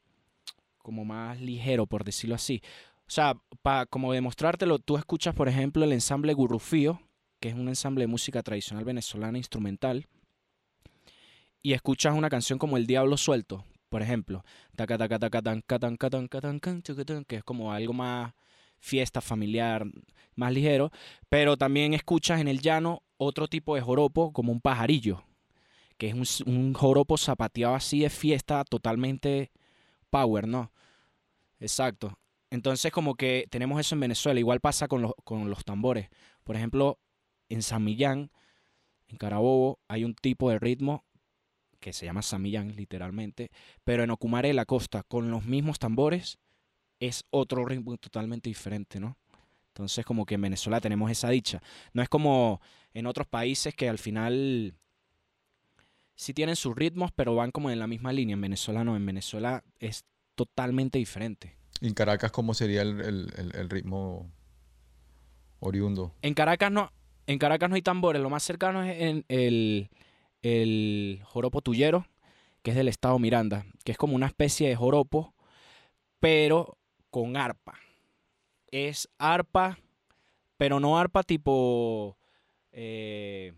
como 0.78 1.04
más 1.04 1.40
ligero, 1.40 1.86
por 1.86 2.04
decirlo 2.04 2.34
así. 2.34 2.62
O 3.08 3.10
sea, 3.10 3.34
para 3.62 3.86
como 3.86 4.12
demostrártelo, 4.12 4.78
tú 4.80 4.96
escuchas, 4.96 5.34
por 5.34 5.48
ejemplo, 5.48 5.84
el 5.84 5.92
ensamble 5.92 6.34
Gurrufío, 6.34 7.00
que 7.40 7.50
es 7.50 7.54
un 7.54 7.68
ensamble 7.68 8.02
de 8.02 8.08
música 8.08 8.42
tradicional 8.42 8.84
venezolana 8.84 9.38
instrumental, 9.38 10.06
y 11.62 11.72
escuchas 11.72 12.14
una 12.14 12.28
canción 12.28 12.58
como 12.58 12.76
El 12.76 12.86
Diablo 12.86 13.16
Suelto, 13.16 13.64
por 13.88 14.02
ejemplo, 14.02 14.44
que 17.26 17.36
es 17.36 17.44
como 17.44 17.72
algo 17.72 17.92
más 17.92 18.34
fiesta 18.78 19.20
familiar, 19.20 19.86
más 20.34 20.52
ligero, 20.52 20.90
pero 21.28 21.56
también 21.56 21.94
escuchas 21.94 22.40
en 22.40 22.48
el 22.48 22.60
llano 22.60 23.02
otro 23.16 23.48
tipo 23.48 23.75
de 23.75 23.80
joropo, 23.80 24.32
como 24.32 24.52
un 24.52 24.60
pajarillo, 24.60 25.25
que 25.96 26.08
es 26.08 26.40
un, 26.40 26.52
un 26.52 26.75
joropo 26.75 27.16
zapateado 27.16 27.75
así 27.75 28.00
de 28.00 28.10
fiesta 28.10 28.64
totalmente 28.64 29.50
power, 30.10 30.46
¿no? 30.46 30.72
Exacto. 31.58 32.18
Entonces 32.50 32.93
como 32.93 33.15
que 33.15 33.47
tenemos 33.50 33.81
eso 33.81 33.95
en 33.95 34.00
Venezuela. 34.00 34.38
Igual 34.38 34.61
pasa 34.61 34.88
con 34.88 35.03
los, 35.03 35.12
con 35.25 35.50
los 35.50 35.65
tambores. 35.65 36.09
Por 36.45 36.57
ejemplo, 36.57 37.00
en 37.49 37.62
San 37.62 37.85
Millán, 37.85 38.31
en 39.09 39.17
Carabobo, 39.17 39.81
hay 39.88 40.05
un 40.05 40.15
tipo 40.15 40.50
de 40.50 40.59
ritmo 40.59 41.05
que 41.81 41.93
se 41.93 42.07
llama 42.07 42.23
Samillán 42.23 42.75
literalmente, 42.75 43.50
pero 43.85 44.03
en 44.03 44.11
Ocumare 44.11 44.49
de 44.49 44.55
la 44.55 44.65
Costa, 44.65 45.03
con 45.03 45.31
los 45.31 45.45
mismos 45.45 45.79
tambores, 45.79 46.38
es 46.99 47.25
otro 47.31 47.65
ritmo 47.65 47.97
totalmente 47.99 48.49
diferente, 48.49 48.99
¿no? 48.99 49.19
Entonces 49.69 50.05
como 50.05 50.25
que 50.25 50.37
en 50.37 50.41
Venezuela 50.41 50.81
tenemos 50.81 51.11
esa 51.11 51.29
dicha. 51.29 51.62
No 51.93 52.03
es 52.03 52.09
como 52.09 52.61
en 52.95 53.07
otros 53.07 53.26
países 53.26 53.75
que 53.75 53.88
al 53.88 53.99
final 53.99 54.75
sí 56.15 56.33
tienen 56.33 56.57
sus 56.57 56.75
ritmos, 56.75 57.12
pero 57.15 57.35
van 57.35 57.50
como 57.50 57.71
en 57.71 57.79
la 57.79 57.87
misma 57.87 58.12
línea. 58.12 58.35
En 58.35 58.41
Venezuela 58.41 58.83
no, 58.85 58.97
en 58.97 59.05
Venezuela 59.05 59.62
es 59.79 60.05
totalmente 60.35 60.99
diferente. 60.99 61.59
¿Y 61.80 61.88
en 61.88 61.95
Caracas 61.95 62.33
cómo 62.33 62.54
sería 62.54 62.83
el, 62.83 63.00
el, 63.00 63.52
el, 63.54 63.71
ritmo 63.71 64.30
oriundo? 65.61 66.14
En 66.23 66.35
Caracas 66.35 66.71
no, 66.71 66.92
en 67.26 67.38
Caracas 67.38 67.68
no 67.68 67.76
hay 67.76 67.83
tambores, 67.83 68.23
lo 68.23 68.30
más 68.30 68.42
cercano 68.42 68.83
es 68.83 69.25
el, 69.28 69.90
el 70.42 71.21
joropo 71.25 71.61
tuyero, 71.61 72.06
que 72.62 72.71
es 72.71 72.76
del 72.76 72.88
estado 72.88 73.18
Miranda, 73.18 73.66
que 73.85 73.92
es 73.92 73.99
como 73.99 74.14
una 74.14 74.26
especie 74.26 74.68
de 74.68 74.76
joropo, 74.76 75.35
pero 76.21 76.78
con 77.11 77.37
arpa. 77.37 77.78
Es 78.71 79.09
arpa, 79.18 79.78
pero 80.56 80.80
no 80.80 80.99
arpa 80.99 81.23
tipo 81.23 82.16
eh, 82.73 83.54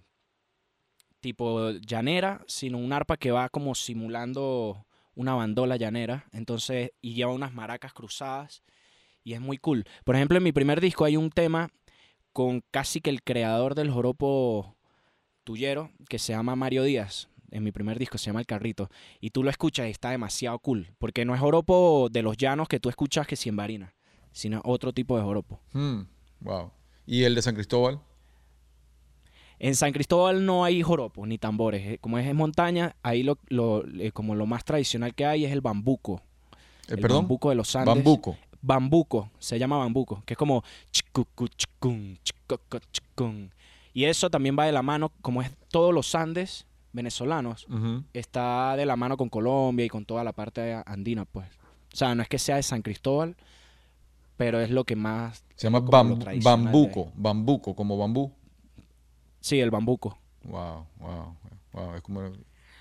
tipo 1.21 1.71
llanera, 1.71 2.43
sino 2.47 2.79
un 2.79 2.93
arpa 2.93 3.17
que 3.17 3.31
va 3.31 3.49
como 3.49 3.75
simulando 3.75 4.87
una 5.19 5.35
bandola 5.35 5.77
llanera, 5.77 6.27
entonces, 6.31 6.93
y 7.01 7.15
lleva 7.15 7.33
unas 7.33 7.53
maracas 7.53 7.93
cruzadas, 7.93 8.63
y 9.25 9.33
es 9.33 9.41
muy 9.41 9.59
cool. 9.59 9.85
Por 10.05 10.15
ejemplo, 10.15 10.39
en 10.39 10.45
mi 10.45 10.53
primer 10.53 10.81
disco 10.81 11.05
hay 11.05 11.17
un 11.17 11.31
tema 11.31 11.71
con 12.33 12.63
casi 12.71 13.01
que 13.01 13.11
el 13.11 13.25
creador 13.25 13.75
del 13.75 13.91
joropo 13.91 14.77
tuyero, 15.43 15.91
que 16.09 16.21
se 16.21 16.35
llama 16.35 16.55
Mario 16.55 16.85
Díaz. 16.85 17.29
En 17.51 17.65
mi 17.65 17.73
primer 17.73 17.99
disco 17.99 18.17
se 18.17 18.27
llama 18.27 18.39
El 18.39 18.47
Carrito. 18.47 18.91
Y 19.21 19.31
tú 19.31 19.43
lo 19.43 19.51
escuchas 19.51 19.89
y 19.89 19.91
está 19.91 20.11
demasiado 20.11 20.57
cool. 20.61 20.95
Porque 20.99 21.25
no 21.25 21.35
es 21.35 21.41
joropo 21.41 22.09
de 22.13 22.23
los 22.23 22.37
llanos 22.37 22.69
que 22.69 22.79
tú 22.79 22.89
escuchas 22.89 23.27
que 23.27 23.35
si 23.35 23.49
en 23.49 23.57
varina, 23.57 23.97
sino 24.31 24.61
otro 24.65 24.93
tipo 24.93 25.17
de 25.17 25.25
joropo. 25.25 25.61
wow. 25.73 26.67
Hmm, 26.67 26.71
¿Y 27.07 27.25
el 27.25 27.35
de 27.35 27.43
San 27.43 27.57
Cristóbal? 27.57 28.01
En 29.59 29.75
San 29.75 29.93
Cristóbal 29.93 30.45
no 30.45 30.65
hay 30.65 30.83
joropos 30.83 31.27
ni 31.27 31.39
tambores. 31.39 31.85
Eh, 31.87 31.99
como 32.01 32.19
es 32.19 32.27
en 32.27 32.37
montaña, 32.37 32.95
ahí 33.03 33.23
lo, 33.23 33.39
lo 33.49 33.85
eh, 33.99 34.13
como 34.13 34.35
lo 34.35 34.47
más 34.47 34.65
tradicional 34.65 35.15
que 35.15 35.27
hay 35.27 35.45
es 35.45 35.53
el 35.53 35.61
bambuco. 35.61 36.23
Eh, 36.53 36.95
el 36.95 37.01
¿Perdón? 37.01 37.23
bambuco 37.23 37.51
de 37.51 37.57
los 37.57 37.75
Andes. 37.75 37.95
Bambuco. 37.95 38.37
Bambuco, 38.61 39.31
se 39.39 39.57
llama 39.57 39.79
bambuco, 39.79 40.23
que 40.27 40.35
es 40.35 40.39
como 40.39 40.65
y 43.95 44.05
eso 44.05 44.31
también 44.31 44.57
va 44.59 44.65
de 44.65 44.73
la 44.73 44.83
mano, 44.83 45.13
como 45.23 45.43
es 45.43 45.51
todos 45.71 45.95
los 45.95 46.15
Andes 46.15 46.67
venezolanos, 46.93 47.67
está 48.13 48.75
de 48.77 48.87
la 48.87 48.97
mano 48.97 49.17
con 49.17 49.29
Colombia 49.29 49.85
y 49.85 49.89
con 49.89 50.05
toda 50.05 50.25
la 50.25 50.33
parte 50.33 50.83
andina, 50.87 51.25
pues. 51.25 51.49
O 51.93 51.97
sea, 51.97 52.15
no 52.15 52.23
es 52.23 52.29
que 52.29 52.39
sea 52.39 52.57
de 52.57 52.63
San 52.63 52.83
Cristóbal, 52.83 53.37
pero 54.37 54.61
es 54.61 54.71
lo 54.71 54.85
que 54.85 54.97
más... 54.97 55.45
Se 55.55 55.67
llama 55.67 55.81
bambuco, 55.81 57.13
bambuco, 57.15 57.75
como 57.75 57.97
bambú. 57.97 58.33
Sí, 59.41 59.61
el 59.61 59.71
bambuco. 59.71 60.19
Wow, 60.45 60.87
wow, 60.99 61.37
wow. 61.73 61.95
Es 61.95 62.03
como... 62.03 62.33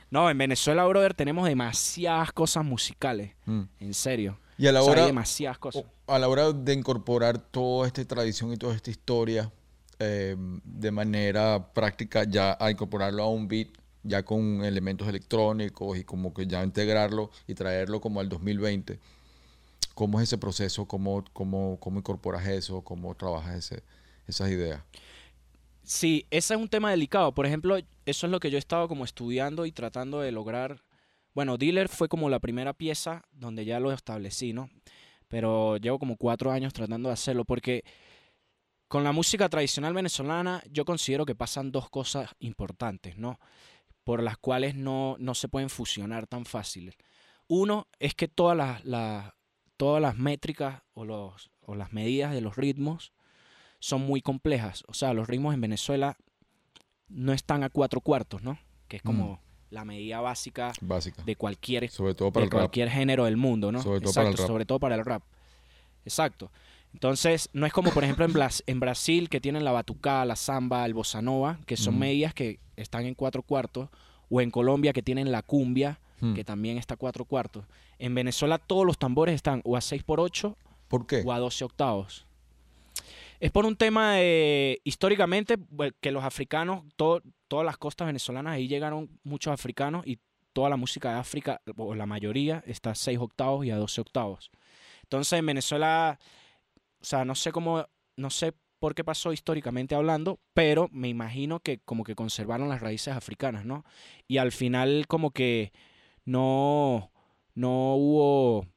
No, 0.10 0.30
en 0.30 0.38
Venezuela, 0.38 0.86
brother, 0.86 1.14
tenemos 1.14 1.48
demasiadas 1.48 2.32
cosas 2.32 2.64
musicales. 2.64 3.34
Mm. 3.46 3.64
En 3.80 3.94
serio. 3.94 4.40
Y 4.58 4.68
a 4.68 4.72
la 4.72 4.82
hora... 4.82 5.06
demasiadas 5.06 5.58
cosas. 5.58 5.84
A 6.08 6.18
la 6.18 6.30
hora 6.30 6.52
de 6.54 6.74
incorporar 6.74 7.38
toda 7.38 7.88
esta 7.88 8.04
tradición 8.06 8.54
y 8.54 8.58
toda 8.58 8.74
esta 8.74 8.90
historia 8.90 9.52
em, 10.00 10.62
de 10.64 10.92
manera 10.92 11.74
práctica, 11.74 12.24
ya 12.24 12.58
a 12.60 12.72
incorporarlo 12.72 13.24
a 13.24 13.30
un 13.30 13.48
beat, 13.48 13.68
ya 14.04 14.24
con 14.24 14.64
elementos 14.64 15.08
electrónicos 15.08 15.98
y 15.98 16.04
como 16.06 16.34
que 16.34 16.48
ya 16.48 16.64
integrarlo 16.64 17.30
y 17.46 17.54
traerlo 17.54 18.00
como 18.00 18.22
al 18.22 18.30
2020. 18.30 19.00
¿Cómo 19.94 20.20
es 20.20 20.24
ese 20.24 20.38
proceso? 20.38 20.86
¿Cómo, 20.86 21.24
cómo, 21.34 21.78
cómo 21.80 22.00
incorporas 22.00 22.48
eso? 22.48 22.82
¿Cómo 22.82 23.14
trabajas 23.16 23.56
ese, 23.56 23.84
esas 24.28 24.50
ideas? 24.50 24.82
Sí, 25.88 26.28
ese 26.32 26.54
es 26.54 26.60
un 26.60 26.68
tema 26.68 26.92
delicado. 26.92 27.34
Por 27.34 27.46
ejemplo, 27.46 27.78
eso 28.06 28.28
es 28.28 28.32
lo 28.32 28.42
que 28.42 28.52
yo 28.52 28.58
he 28.58 28.60
estado 28.60 28.90
como 28.90 29.06
estudiando 29.06 29.66
y 29.66 29.72
tratando 29.72 30.20
de 30.20 30.34
lograr. 30.34 30.84
Bueno, 31.34 31.58
Dealer 31.58 31.88
fue 31.88 32.10
como 32.10 32.30
la 32.30 32.42
primera 32.42 32.74
pieza 32.74 33.24
donde 33.32 33.64
ya 33.64 33.80
lo 33.80 33.94
establecí, 33.94 34.52
¿no? 34.52 34.70
Pero 35.30 35.78
llevo 35.78 35.98
como 35.98 36.18
cuatro 36.18 36.52
años 36.52 36.74
tratando 36.74 37.08
de 37.08 37.14
hacerlo 37.14 37.46
porque 37.46 37.86
con 38.90 39.06
la 39.06 39.14
música 39.14 39.48
tradicional 39.48 39.94
venezolana 39.94 40.62
yo 40.70 40.84
considero 40.84 41.26
que 41.26 41.36
pasan 41.36 41.72
dos 41.72 41.90
cosas 41.90 42.32
importantes, 42.40 43.18
¿no? 43.18 43.40
Por 44.04 44.22
las 44.22 44.38
cuales 44.38 44.76
no, 44.76 45.16
no 45.20 45.36
se 45.36 45.48
pueden 45.48 45.70
fusionar 45.70 46.28
tan 46.28 46.44
fácil. 46.46 46.96
Uno 47.48 47.88
es 48.00 48.14
que 48.14 48.28
todas 48.28 48.58
las, 48.84 49.34
todas 49.78 50.02
las 50.02 50.18
métricas 50.18 50.82
o, 50.92 51.06
los, 51.06 51.50
o 51.62 51.76
las 51.76 51.94
medidas 51.94 52.34
de 52.34 52.42
los 52.42 52.58
ritmos 52.58 53.14
son 53.80 54.02
muy 54.02 54.22
complejas. 54.22 54.84
O 54.88 54.94
sea, 54.94 55.14
los 55.14 55.28
ritmos 55.28 55.54
en 55.54 55.62
Venezuela 55.62 56.18
no 57.10 57.34
están 57.34 57.64
a 57.64 57.70
cuatro 57.70 58.02
cuartos, 58.02 58.44
¿no? 58.44 58.58
Que 58.88 58.98
es 58.98 59.04
como 59.04 59.34
mm. 59.34 59.40
la 59.72 59.86
medida 59.86 60.22
básica, 60.22 60.74
de 61.26 61.36
cualquier, 61.36 61.90
sobre 61.90 62.16
todo 62.16 62.32
para 62.32 62.50
cualquier 62.50 62.90
género 62.90 63.26
del 63.26 63.38
mundo, 63.38 63.72
¿no? 63.72 63.82
Sobre 63.82 64.02
todo 64.02 64.14
para 64.14 64.30
el 64.30 64.38
rap. 64.38 64.48
sobre 64.48 64.66
todo 64.66 64.80
para 64.80 64.96
el 64.96 65.06
rap. 65.06 65.24
Exacto. 66.06 66.52
Entonces, 66.94 67.50
no 67.54 67.66
es 67.66 67.74
como 67.74 67.92
por 67.92 68.04
ejemplo 68.04 68.26
en, 68.26 68.50
en 68.66 68.80
Brasil 68.80 69.30
que 69.30 69.42
tienen 69.42 69.64
la 69.64 69.72
batucada, 69.72 70.26
la 70.26 70.36
samba, 70.36 70.86
el 70.86 70.94
bossa 70.94 71.22
nova, 71.22 71.60
que 71.66 71.78
son 71.78 71.96
mm. 71.96 72.00
medidas 72.00 72.34
que 72.34 72.60
están 72.76 73.06
en 73.06 73.14
cuatro 73.14 73.44
cuartos, 73.44 73.90
o 74.30 74.42
en 74.42 74.52
Colombia 74.52 74.94
que 74.94 75.02
tienen 75.02 75.32
la 75.32 75.42
cumbia, 75.42 76.00
mm. 76.20 76.34
que 76.34 76.44
también 76.44 76.78
está 76.78 76.96
a 76.96 76.98
cuatro 76.98 77.26
cuartos. 77.26 77.66
En 78.00 78.16
Venezuela 78.16 78.58
todos 78.58 78.86
los 78.86 78.98
tambores 78.98 79.36
están 79.36 79.62
o 79.64 79.76
a 79.76 79.82
6 79.82 80.04
por 80.04 80.20
8 80.20 80.56
¿Por 80.88 81.08
qué? 81.08 81.24
o 81.26 81.32
a 81.32 81.40
12 81.40 81.66
octavos. 81.66 82.27
Es 83.40 83.52
por 83.52 83.66
un 83.66 83.76
tema 83.76 84.16
de, 84.16 84.82
históricamente, 84.84 85.58
que 86.02 86.12
los 86.12 86.24
africanos, 86.24 86.84
todas 86.96 87.66
las 87.66 87.78
costas 87.78 88.08
venezolanas, 88.08 88.54
ahí 88.54 88.68
llegaron 88.68 89.20
muchos 89.24 89.54
africanos 89.54 90.06
y 90.08 90.20
toda 90.54 90.70
la 90.70 90.78
música 90.78 91.14
de 91.14 91.20
África, 91.20 91.62
o 91.76 91.94
la 91.94 92.08
mayoría, 92.08 92.64
está 92.66 92.92
a 92.92 92.96
6 92.96 93.20
octavos 93.20 93.66
y 93.66 93.72
a 93.72 93.78
12 93.78 94.02
octavos. 94.02 94.50
Entonces 95.04 95.38
en 95.38 95.46
Venezuela, 95.46 96.18
o 97.00 97.06
sea, 97.06 97.26
no 97.26 97.36
sé 97.36 97.52
cómo, 97.52 97.86
no 98.16 98.30
sé 98.32 98.54
por 98.80 98.96
qué 98.96 99.04
pasó 99.04 99.34
históricamente 99.34 99.94
hablando, 99.94 100.40
pero 100.54 100.90
me 100.92 101.08
imagino 101.08 101.60
que 101.60 101.80
como 101.80 102.04
que 102.04 102.16
conservaron 102.16 102.70
las 102.70 102.82
raíces 102.82 103.14
africanas, 103.14 103.66
¿no? 103.66 103.86
Y 104.28 104.38
al 104.38 104.52
final 104.52 105.06
como 105.08 105.32
que 105.32 105.74
no, 106.26 107.12
no 107.54 107.96
hubo 107.96 108.68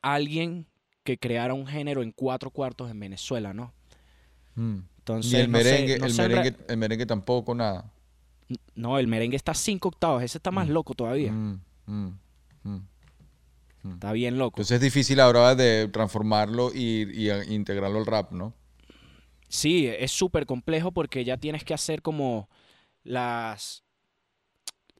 alguien 0.00 0.66
que 1.04 1.18
creara 1.18 1.54
un 1.54 1.66
género 1.66 2.02
en 2.02 2.10
cuatro 2.10 2.50
cuartos 2.50 2.90
en 2.90 2.98
Venezuela, 2.98 3.52
¿no? 3.52 3.72
Mm. 4.56 4.78
Entonces, 4.98 5.32
y 5.32 5.36
el 5.36 5.48
merengue, 5.48 5.94
el, 5.94 6.14
merengue 6.14 6.56
el 6.66 6.76
merengue 6.78 7.06
tampoco, 7.06 7.54
nada. 7.54 7.92
No, 8.74 8.98
el 8.98 9.06
merengue 9.06 9.36
está 9.36 9.52
cinco 9.54 9.88
octavos, 9.88 10.22
ese 10.22 10.38
está 10.38 10.50
más 10.50 10.66
mm. 10.66 10.72
loco 10.72 10.94
todavía. 10.94 11.30
Mm, 11.30 11.60
está 13.92 14.12
bien 14.12 14.38
loco. 14.38 14.56
Entonces 14.56 14.76
es 14.76 14.80
difícil 14.80 15.20
ahora 15.20 15.54
de 15.54 15.88
transformarlo 15.88 16.72
y, 16.74 17.30
integrarlo 17.48 17.98
al 17.98 18.06
rap, 18.06 18.32
¿no? 18.32 18.54
Sí, 19.48 19.86
es 19.86 20.10
súper 20.10 20.46
complejo 20.46 20.90
porque 20.90 21.24
ya 21.24 21.36
tienes 21.36 21.64
que 21.64 21.74
hacer 21.74 22.00
como 22.00 22.48
las 23.02 23.84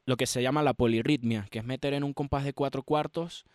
lo 0.05 0.17
que 0.17 0.27
se 0.27 0.43
llama 0.43 0.61
la 0.61 0.75
polirritmia, 0.75 1.47
que 1.49 1.57
es 1.59 1.65
meter 1.65 1.95
en 1.95 2.03
un 2.03 2.13
compás 2.13 2.43
de 2.43 2.53
cuatro 2.53 2.83
cuartos 2.83 3.45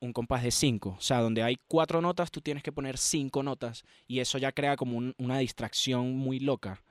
un 0.00 0.12
compás 0.12 0.42
de 0.42 0.50
cinco. 0.50 0.96
O 0.98 1.00
sea, 1.00 1.20
donde 1.20 1.42
hay 1.42 1.56
cuatro 1.68 2.00
notas, 2.00 2.30
tú 2.30 2.40
tienes 2.40 2.62
que 2.62 2.72
poner 2.72 2.98
cinco 2.98 3.42
notas 3.42 3.84
y 4.06 4.20
eso 4.20 4.38
ya 4.38 4.52
crea 4.52 4.76
como 4.76 4.96
un- 4.98 5.14
una 5.18 5.38
distracción 5.38 6.14
muy 6.16 6.40
loca. 6.40 6.82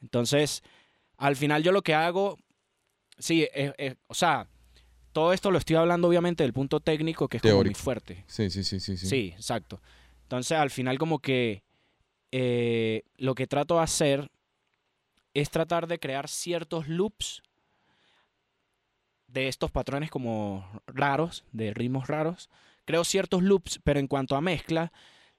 Entonces, 0.00 0.62
al 1.16 1.36
final 1.36 1.62
yo 1.62 1.72
lo 1.72 1.82
que 1.82 1.94
hago, 1.94 2.38
sí, 3.18 3.46
es- 3.54 3.72
es- 3.78 3.96
o 4.08 4.14
sea, 4.14 4.48
todo 5.12 5.32
esto 5.32 5.50
lo 5.50 5.58
estoy 5.58 5.76
hablando 5.76 6.08
obviamente 6.08 6.42
del 6.42 6.52
punto 6.52 6.80
técnico, 6.80 7.28
que 7.28 7.36
es 7.38 7.42
como 7.42 7.56
muy 7.56 7.74
fuerte. 7.74 8.24
Sí, 8.26 8.50
sí, 8.50 8.64
sí, 8.64 8.80
sí. 8.80 8.96
sí. 8.96 9.06
Sí, 9.06 9.32
exacto. 9.36 9.80
Entonces, 10.22 10.56
al 10.58 10.70
final 10.70 10.98
como 10.98 11.18
que 11.18 11.62
eh, 12.34 13.02
lo 13.18 13.34
que 13.34 13.46
trato 13.46 13.76
de 13.76 13.82
hacer 13.82 14.30
es 15.34 15.50
tratar 15.50 15.86
de 15.86 15.98
crear 15.98 16.28
ciertos 16.30 16.88
loops 16.88 17.42
de 19.32 19.48
estos 19.48 19.70
patrones 19.70 20.10
como 20.10 20.64
raros, 20.86 21.44
de 21.52 21.72
ritmos 21.72 22.06
raros. 22.08 22.50
Creo 22.84 23.04
ciertos 23.04 23.42
loops, 23.42 23.80
pero 23.82 23.98
en 23.98 24.06
cuanto 24.08 24.36
a 24.36 24.40
mezcla, 24.40 24.92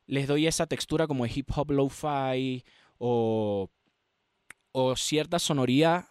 les 0.07 0.27
doy 0.27 0.47
esa 0.47 0.65
textura 0.65 1.07
como 1.07 1.25
de 1.25 1.31
hip 1.33 1.49
hop 1.55 1.71
lo-fi 1.71 2.63
o, 2.97 3.69
o 4.71 4.95
cierta 4.95 5.39
sonoridad 5.39 6.05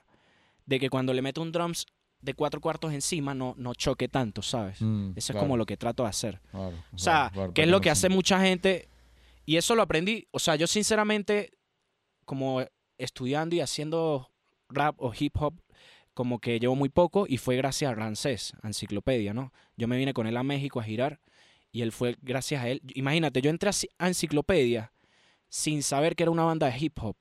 de 0.66 0.78
que 0.78 0.90
cuando 0.90 1.12
le 1.12 1.22
meto 1.22 1.42
un 1.42 1.50
drums 1.52 1.86
de 2.20 2.34
cuatro 2.34 2.60
cuartos 2.60 2.92
encima 2.92 3.34
no, 3.34 3.54
no 3.58 3.74
choque 3.74 4.08
tanto, 4.08 4.42
¿sabes? 4.42 4.80
Mm, 4.80 5.14
Eso 5.16 5.32
claro, 5.32 5.40
es 5.40 5.44
como 5.44 5.56
lo 5.56 5.66
que 5.66 5.76
trato 5.76 6.04
de 6.04 6.08
hacer. 6.10 6.40
claro, 6.52 6.76
O 6.92 6.98
sea, 6.98 7.30
claro, 7.32 7.52
que 7.52 7.62
es 7.62 7.68
lo 7.68 7.80
que 7.80 7.90
hace 7.90 8.08
mucha 8.08 8.40
gente. 8.40 8.88
Y 9.44 9.56
eso 9.56 9.74
lo 9.74 9.82
aprendí. 9.82 10.28
O 10.30 10.38
sea, 10.38 10.54
yo 10.54 10.68
sinceramente, 10.68 11.50
como 12.24 12.64
estudiando 12.96 13.56
y 13.56 13.60
haciendo 13.60 14.30
rap 14.68 14.94
o 14.98 15.12
hip 15.18 15.34
hop, 15.40 15.60
como 16.14 16.40
que 16.40 16.58
llevo 16.58 16.76
muy 16.76 16.88
poco 16.88 17.26
y 17.28 17.38
fue 17.38 17.56
gracias 17.56 17.90
a 17.90 17.94
Rancés, 17.94 18.52
a 18.62 18.66
Enciclopedia, 18.66 19.32
¿no? 19.32 19.52
Yo 19.76 19.88
me 19.88 19.96
vine 19.96 20.12
con 20.12 20.26
él 20.26 20.36
a 20.36 20.42
México 20.42 20.80
a 20.80 20.84
girar 20.84 21.20
y 21.70 21.82
él 21.82 21.92
fue 21.92 22.16
gracias 22.20 22.62
a 22.62 22.68
él. 22.68 22.82
Imagínate, 22.94 23.40
yo 23.40 23.50
entré 23.50 23.70
a, 23.70 23.72
Ci- 23.72 23.88
a 23.98 24.08
Enciclopedia 24.08 24.92
sin 25.48 25.82
saber 25.82 26.14
que 26.16 26.24
era 26.24 26.30
una 26.30 26.44
banda 26.44 26.70
de 26.70 26.78
hip 26.78 26.98
hop. 27.00 27.16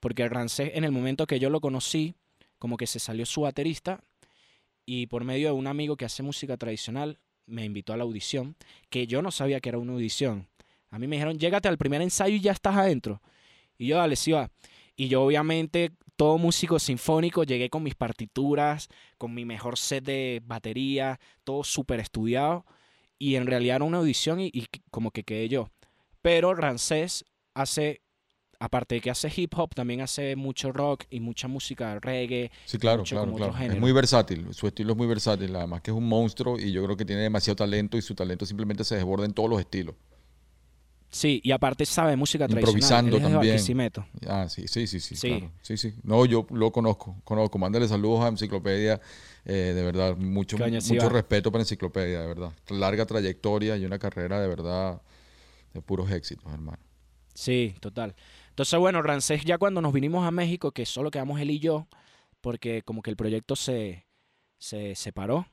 Porque 0.00 0.26
Rancés, 0.28 0.72
en 0.74 0.84
el 0.84 0.92
momento 0.92 1.26
que 1.26 1.38
yo 1.38 1.50
lo 1.50 1.60
conocí, 1.60 2.14
como 2.58 2.76
que 2.76 2.86
se 2.86 2.98
salió 2.98 3.26
su 3.26 3.42
baterista 3.42 4.02
y 4.86 5.06
por 5.06 5.24
medio 5.24 5.48
de 5.48 5.52
un 5.54 5.66
amigo 5.66 5.96
que 5.96 6.06
hace 6.06 6.22
música 6.22 6.56
tradicional, 6.56 7.18
me 7.46 7.64
invitó 7.64 7.92
a 7.92 7.96
la 7.96 8.04
audición, 8.04 8.56
que 8.88 9.06
yo 9.06 9.20
no 9.22 9.30
sabía 9.30 9.60
que 9.60 9.68
era 9.68 9.78
una 9.78 9.92
audición. 9.92 10.48
A 10.90 10.98
mí 10.98 11.06
me 11.06 11.16
dijeron, 11.16 11.38
llégate 11.38 11.68
al 11.68 11.78
primer 11.78 12.00
ensayo 12.00 12.34
y 12.36 12.40
ya 12.40 12.52
estás 12.52 12.76
adentro. 12.76 13.20
Y 13.76 13.88
yo, 13.88 13.96
dale, 13.96 14.16
sí 14.16 14.32
va. 14.32 14.50
Y 14.96 15.08
yo, 15.08 15.22
obviamente, 15.22 15.92
todo 16.20 16.36
músico 16.36 16.78
sinfónico, 16.78 17.44
llegué 17.44 17.70
con 17.70 17.82
mis 17.82 17.94
partituras, 17.94 18.88
con 19.16 19.32
mi 19.32 19.46
mejor 19.46 19.78
set 19.78 20.04
de 20.04 20.42
batería, 20.44 21.18
todo 21.44 21.64
súper 21.64 21.98
estudiado. 21.98 22.66
Y 23.18 23.36
en 23.36 23.46
realidad 23.46 23.76
era 23.76 23.86
una 23.86 23.96
audición 23.96 24.38
y, 24.38 24.50
y 24.52 24.66
como 24.90 25.12
que 25.12 25.24
quedé 25.24 25.48
yo. 25.48 25.70
Pero 26.20 26.52
Rancés 26.54 27.24
hace, 27.54 28.02
aparte 28.58 28.96
de 28.96 29.00
que 29.00 29.08
hace 29.08 29.32
hip 29.34 29.54
hop, 29.56 29.74
también 29.74 30.02
hace 30.02 30.36
mucho 30.36 30.72
rock 30.72 31.04
y 31.08 31.20
mucha 31.20 31.48
música 31.48 31.98
reggae. 31.98 32.50
Sí, 32.66 32.76
claro, 32.76 32.98
mucho 32.98 33.16
claro, 33.16 33.32
claro. 33.32 33.72
Es 33.72 33.80
muy 33.80 33.92
versátil, 33.92 34.52
su 34.52 34.66
estilo 34.66 34.92
es 34.92 34.98
muy 34.98 35.06
versátil, 35.06 35.56
además 35.56 35.80
que 35.80 35.90
es 35.90 35.96
un 35.96 36.06
monstruo 36.06 36.58
y 36.58 36.70
yo 36.70 36.84
creo 36.84 36.98
que 36.98 37.06
tiene 37.06 37.22
demasiado 37.22 37.56
talento 37.56 37.96
y 37.96 38.02
su 38.02 38.14
talento 38.14 38.44
simplemente 38.44 38.84
se 38.84 38.94
desborda 38.94 39.24
en 39.24 39.32
todos 39.32 39.48
los 39.48 39.58
estilos. 39.58 39.94
Sí, 41.10 41.40
y 41.42 41.50
aparte 41.50 41.84
sabe 41.86 42.14
música 42.14 42.44
Improvisando 42.44 43.10
tradicional. 43.10 43.10
De 43.10 43.20
también. 43.20 43.58
Ah, 44.28 44.48
sí, 44.48 44.68
sí, 44.68 44.86
sí, 44.86 45.00
sí, 45.00 45.16
Sí. 45.16 45.28
claro. 45.28 45.52
Sí, 45.60 45.76
sí. 45.76 45.94
No, 46.04 46.24
yo 46.24 46.46
lo 46.50 46.70
conozco, 46.70 47.16
conozco. 47.24 47.58
Mándale 47.58 47.88
saludos 47.88 48.24
a 48.24 48.28
Enciclopedia, 48.28 49.00
eh, 49.44 49.72
de 49.74 49.82
verdad, 49.82 50.16
mucho, 50.16 50.56
Coño, 50.56 50.80
sí 50.80 50.94
mucho 50.94 51.06
va. 51.08 51.12
respeto 51.14 51.50
para 51.50 51.62
Enciclopedia, 51.62 52.20
de 52.20 52.26
verdad. 52.28 52.52
Larga 52.68 53.06
trayectoria 53.06 53.76
y 53.76 53.84
una 53.84 53.98
carrera 53.98 54.40
de 54.40 54.46
verdad 54.46 55.02
de 55.74 55.82
puros 55.82 56.10
éxitos, 56.12 56.52
hermano. 56.52 56.78
Sí, 57.34 57.74
total. 57.80 58.14
Entonces, 58.50 58.78
bueno, 58.78 59.02
Rancés 59.02 59.44
ya 59.44 59.58
cuando 59.58 59.80
nos 59.80 59.92
vinimos 59.92 60.24
a 60.26 60.30
México, 60.30 60.70
que 60.72 60.86
solo 60.86 61.10
quedamos 61.10 61.40
él 61.40 61.50
y 61.50 61.58
yo, 61.58 61.88
porque 62.40 62.82
como 62.82 63.02
que 63.02 63.10
el 63.10 63.16
proyecto 63.16 63.56
se, 63.56 64.06
se 64.58 64.94
separó 64.94 65.46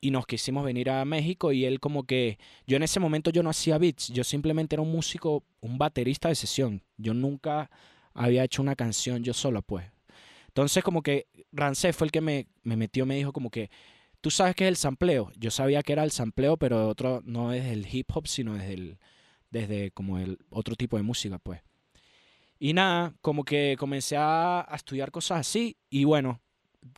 y 0.00 0.10
nos 0.10 0.26
quisimos 0.26 0.64
venir 0.64 0.90
a 0.90 1.04
México 1.04 1.52
y 1.52 1.64
él 1.64 1.80
como 1.80 2.04
que, 2.04 2.38
yo 2.66 2.76
en 2.76 2.82
ese 2.82 3.00
momento 3.00 3.30
yo 3.30 3.42
no 3.42 3.50
hacía 3.50 3.78
beats, 3.78 4.08
yo 4.08 4.24
simplemente 4.24 4.74
era 4.74 4.82
un 4.82 4.92
músico, 4.92 5.44
un 5.60 5.78
baterista 5.78 6.28
de 6.28 6.34
sesión. 6.34 6.82
Yo 6.96 7.14
nunca 7.14 7.70
había 8.14 8.44
hecho 8.44 8.62
una 8.62 8.76
canción 8.76 9.22
yo 9.22 9.34
solo, 9.34 9.62
pues. 9.62 9.86
Entonces 10.48 10.82
como 10.84 11.02
que 11.02 11.26
Rancés 11.52 11.96
fue 11.96 12.06
el 12.06 12.12
que 12.12 12.20
me, 12.20 12.46
me 12.62 12.76
metió, 12.76 13.06
me 13.06 13.16
dijo 13.16 13.32
como 13.32 13.50
que, 13.50 13.70
tú 14.20 14.30
sabes 14.30 14.54
qué 14.54 14.64
es 14.64 14.68
el 14.68 14.76
sampleo. 14.76 15.30
Yo 15.36 15.50
sabía 15.50 15.82
que 15.82 15.92
era 15.92 16.04
el 16.04 16.10
sampleo, 16.10 16.56
pero 16.56 16.88
otro, 16.88 17.22
no 17.24 17.50
desde 17.50 17.72
el 17.72 17.86
hip 17.92 18.10
hop, 18.14 18.26
sino 18.26 18.54
desde 18.54 18.74
el, 18.74 18.98
desde 19.50 19.90
como 19.92 20.18
el 20.18 20.38
otro 20.50 20.74
tipo 20.76 20.96
de 20.96 21.02
música, 21.02 21.38
pues. 21.38 21.60
Y 22.58 22.72
nada, 22.72 23.14
como 23.20 23.44
que 23.44 23.76
comencé 23.78 24.16
a, 24.16 24.60
a 24.60 24.76
estudiar 24.76 25.10
cosas 25.10 25.40
así 25.40 25.76
y 25.90 26.04
bueno, 26.04 26.40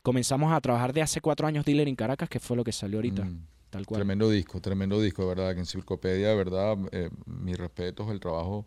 comenzamos 0.03 0.51
a 0.53 0.59
trabajar 0.61 0.93
de 0.93 1.01
hace 1.01 1.21
cuatro 1.21 1.47
años 1.47 1.65
Dealer 1.65 1.87
en 1.87 1.95
Caracas, 1.95 2.29
que 2.29 2.39
fue 2.39 2.55
lo 2.57 2.63
que 2.63 2.71
salió 2.71 2.97
ahorita, 2.99 3.23
Mm. 3.25 3.45
tal 3.69 3.85
cual. 3.85 3.99
Tremendo 3.99 4.29
disco, 4.29 4.61
tremendo 4.61 5.01
disco, 5.01 5.23
de 5.23 5.27
verdad. 5.29 5.53
Que 5.53 5.59
Enciclopedia, 5.61 6.29
de 6.29 6.35
verdad, 6.35 6.77
eh, 6.91 7.09
mis 7.25 7.57
respetos, 7.57 8.09
el 8.09 8.19
trabajo. 8.19 8.65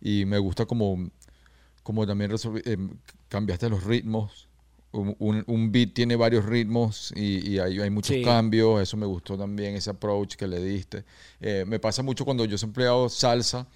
Y 0.00 0.24
me 0.24 0.38
gusta 0.38 0.66
como, 0.66 1.10
como 1.82 2.06
también 2.06 2.30
resolvi- 2.30 2.62
eh, 2.64 2.76
cambiaste 3.28 3.68
los 3.68 3.84
ritmos. 3.84 4.48
Un, 4.92 5.14
un- 5.20 5.44
un 5.46 5.70
beat 5.70 5.92
tiene 5.94 6.16
varios 6.16 6.44
ritmos 6.44 7.12
y, 7.14 7.48
y 7.48 7.58
hay, 7.60 7.78
hay 7.78 7.90
muchos 7.90 8.16
Sí. 8.16 8.22
cambios. 8.24 8.82
Eso 8.82 8.96
me 8.96 9.06
gustó 9.06 9.38
también, 9.38 9.76
ese 9.76 9.90
approach 9.90 10.34
que 10.34 10.48
le 10.48 10.58
diste. 10.62 11.04
Eh, 11.40 11.64
me 11.66 11.78
pasa 11.78 12.02
mucho 12.02 12.24
cuando 12.24 12.44
yo 12.44 12.56
he 12.60 12.64
empleado 12.64 13.08
salsa. 13.08 13.68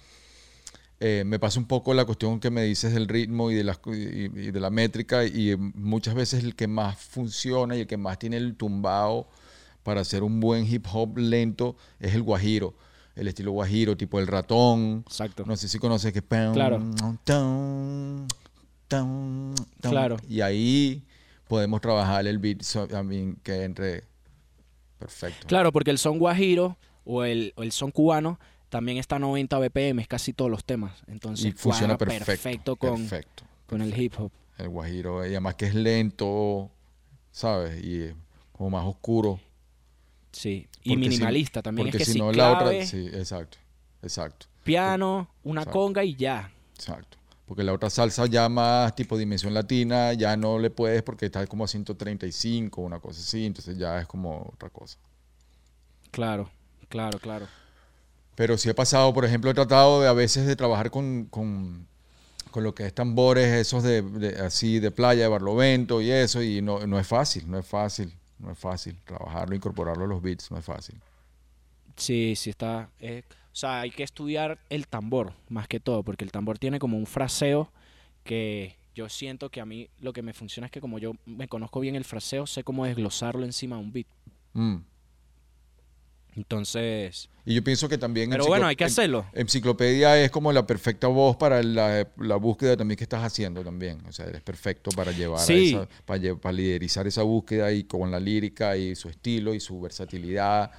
Eh, 1.07 1.23
me 1.23 1.37
pasa 1.37 1.59
un 1.59 1.67
poco 1.67 1.93
la 1.93 2.03
cuestión 2.05 2.39
que 2.39 2.49
me 2.49 2.63
dices 2.63 2.93
del 2.93 3.07
ritmo 3.07 3.51
y 3.51 3.55
de, 3.55 3.63
las, 3.63 3.79
y, 3.85 3.91
y 4.25 4.51
de 4.51 4.59
la 4.59 4.69
métrica 4.71 5.23
y 5.25 5.51
eh, 5.51 5.57
muchas 5.57 6.15
veces 6.15 6.43
el 6.43 6.55
que 6.55 6.67
más 6.67 6.97
funciona 6.97 7.75
y 7.75 7.81
el 7.81 7.87
que 7.87 7.97
más 7.97 8.17
tiene 8.17 8.37
el 8.37 8.55
tumbao 8.55 9.27
para 9.83 10.01
hacer 10.01 10.23
un 10.23 10.39
buen 10.39 10.65
hip 10.65 10.85
hop 10.91 11.17
lento 11.19 11.75
es 11.99 12.15
el 12.15 12.23
guajiro, 12.23 12.73
el 13.15 13.27
estilo 13.27 13.51
guajiro, 13.51 13.95
tipo 13.95 14.19
el 14.19 14.25
ratón. 14.25 15.03
Exacto. 15.05 15.43
No 15.45 15.55
sé 15.55 15.67
si 15.67 15.77
conoces 15.77 16.11
que... 16.11 16.23
pam, 16.23 16.53
Claro. 16.53 16.79
tan, 17.23 18.27
tan, 18.87 19.53
tan. 19.81 19.91
Claro. 19.91 20.17
Y 20.27 20.41
ahí 20.41 21.03
podemos 21.47 21.81
trabajar 21.81 22.25
el 22.25 22.39
beat 22.39 22.63
so- 22.63 22.87
I 22.89 23.03
mean, 23.03 23.37
que 23.43 23.63
entre 23.63 24.03
perfecto. 24.97 25.45
Claro, 25.47 25.71
porque 25.71 25.91
el 25.91 25.97
son 25.99 26.17
guajiro 26.17 26.77
o 27.03 27.23
el, 27.23 27.53
o 27.57 27.61
el 27.63 27.71
son 27.71 27.91
cubano 27.91 28.39
también 28.75 28.97
está 28.97 29.15
a 29.15 29.19
90 29.19 29.57
BPM, 29.57 29.99
es 30.01 30.07
casi 30.09 30.33
todos 30.33 30.51
los 30.51 30.65
temas. 30.65 31.01
Entonces 31.07 31.45
y 31.45 31.51
funciona 31.53 31.95
cuadra 31.97 32.25
perfecto. 32.25 32.75
con, 32.75 33.07
perfecto. 33.07 33.45
con 33.67 33.81
el 33.81 33.97
hip 33.97 34.13
hop. 34.19 34.31
El 34.57 34.67
guajiro, 34.67 35.23
y 35.25 35.29
además 35.29 35.55
que 35.55 35.67
es 35.67 35.75
lento, 35.75 36.69
¿sabes? 37.31 37.81
Y 37.81 38.01
eh, 38.01 38.15
como 38.51 38.69
más 38.71 38.83
oscuro. 38.85 39.39
Sí. 40.33 40.67
Y 40.83 40.89
Porque 40.89 41.03
si- 41.05 41.09
minimalista 41.09 41.61
también. 41.61 41.87
Es 41.87 41.93
Porque 41.93 41.99
que 41.99 42.05
si 42.05 42.11
si 42.13 42.19
no, 42.19 42.33
la 42.33 42.49
otra. 42.51 42.63
clave, 42.63 42.85
Sí, 42.85 43.07
exacto. 43.13 43.57
Exacto. 44.01 44.47
piano, 44.65 45.29
una 45.45 45.61
Exacto. 45.61 45.79
conga 45.79 46.03
y 46.03 46.15
ya. 46.15 46.51
Exacto. 46.73 47.17
Porque 47.45 47.63
la 47.63 47.71
otra 47.71 47.89
salsa 47.89 48.25
ya 48.25 48.49
más 48.49 48.93
tipo 48.93 49.17
dimensión 49.17 49.53
latina, 49.53 50.11
ya 50.13 50.35
no 50.35 50.59
le 50.59 50.69
puedes 50.69 51.01
porque 51.01 51.27
está 51.27 51.47
como 51.47 51.63
a 51.63 51.67
135, 51.69 52.81
una 52.81 52.99
cosa 52.99 53.21
así, 53.21 53.45
entonces 53.45 53.77
ya 53.77 54.01
es 54.01 54.05
como 54.07 54.49
otra 54.53 54.69
cosa. 54.69 54.97
Claro, 56.11 56.49
claro, 56.89 57.19
claro. 57.19 57.47
Pero 58.35 58.57
sí 58.57 58.69
he 58.69 58.73
pasado, 58.73 59.13
por 59.13 59.25
ejemplo, 59.25 59.51
he 59.51 59.53
tratado 59.53 60.01
de 60.01 60.07
a 60.07 60.13
veces 60.13 60.45
de 60.47 60.55
trabajar 60.55 60.91
con, 60.91 61.25
con, 61.25 61.87
con 62.51 62.63
lo 62.63 62.75
que 62.75 62.85
es 62.87 62.93
tambores, 62.95 63.47
esos 63.53 63.83
de, 63.83 64.01
de- 64.03 64.39
así 64.41 64.79
de 64.79 64.91
playa, 64.91 65.23
de 65.23 65.29
barlovento 65.29 66.01
y 66.01 66.11
eso, 66.11 66.41
y 66.43 66.61
no, 66.61 66.85
no 66.87 66.99
es 66.99 67.07
fácil, 67.07 67.49
no 67.49 67.59
es 67.59 67.65
fácil, 67.67 68.13
no 68.39 68.51
es 68.51 68.59
fácil 68.59 68.97
trabajarlo, 69.05 69.55
incorporarlo 69.55 70.05
a 70.05 70.07
los 70.07 70.21
beats, 70.21 70.51
no 70.51 70.57
es 70.59 70.65
fácil. 70.65 70.95
Sí, 71.95 72.35
sí 72.35 72.49
está. 72.49 72.89
eh, 72.99 73.23
o 73.29 73.55
sea, 73.57 73.81
hay 73.81 73.91
que 73.91 74.03
estudiar 74.03 74.59
el 74.69 74.87
tambor 74.87 75.33
más 75.49 75.67
que 75.67 75.79
todo, 75.79 76.03
porque 76.03 76.25
el 76.25 76.31
tambor 76.31 76.59
tiene 76.59 76.77
como 76.79 76.97
un 76.97 77.05
fraseo 77.05 77.71
que 78.25 78.75
yo 78.93 79.07
siento 79.09 79.49
que 79.49 79.61
a 79.61 79.65
mí 79.65 79.89
lo 79.99 80.11
que 80.13 80.21
me 80.21 80.33
funciona 80.33 80.65
es 80.67 80.71
que 80.71 80.81
como 80.81 80.99
yo 80.99 81.13
me 81.25 81.47
conozco 81.47 81.79
bien 81.79 81.95
el 81.95 82.03
fraseo, 82.03 82.47
sé 82.47 82.63
cómo 82.63 82.85
desglosarlo 82.85 83.45
encima 83.45 83.77
de 83.77 83.81
un 83.83 83.93
beat. 83.93 84.07
Mm. 84.53 84.75
Entonces, 86.35 87.29
Y 87.45 87.55
yo 87.55 87.63
pienso 87.63 87.87
que 87.87 87.97
también... 87.97 88.29
pero 88.29 88.45
bueno, 88.45 88.67
hay 88.67 88.75
que 88.75 88.83
hacerlo. 88.83 89.25
Enciclopedia 89.33 90.21
es 90.21 90.29
como 90.31 90.51
la 90.51 90.67
perfecta 90.67 91.07
voz 91.07 91.37
para 91.37 91.63
la, 91.63 92.07
la 92.17 92.35
búsqueda 92.35 92.75
también 92.75 92.97
que 92.97 93.05
estás 93.05 93.23
haciendo 93.23 93.63
también. 93.63 94.05
O 94.05 94.11
sea, 94.11 94.25
eres 94.25 94.41
perfecto 94.41 94.91
para 94.91 95.11
llevar 95.13 95.39
Sí. 95.39 95.75
a 95.75 95.83
esa, 95.83 96.37
para, 96.41 96.51
liderizar 96.51 97.07
esa 97.07 97.23
búsqueda 97.23 97.71
y 97.71 97.85
con 97.85 98.11
la 98.11 98.19
lírica 98.19 98.75
y 98.75 98.95
su 98.95 99.07
estilo 99.07 99.53
y 99.53 99.59
su 99.61 99.79
versatilidad 99.79 100.71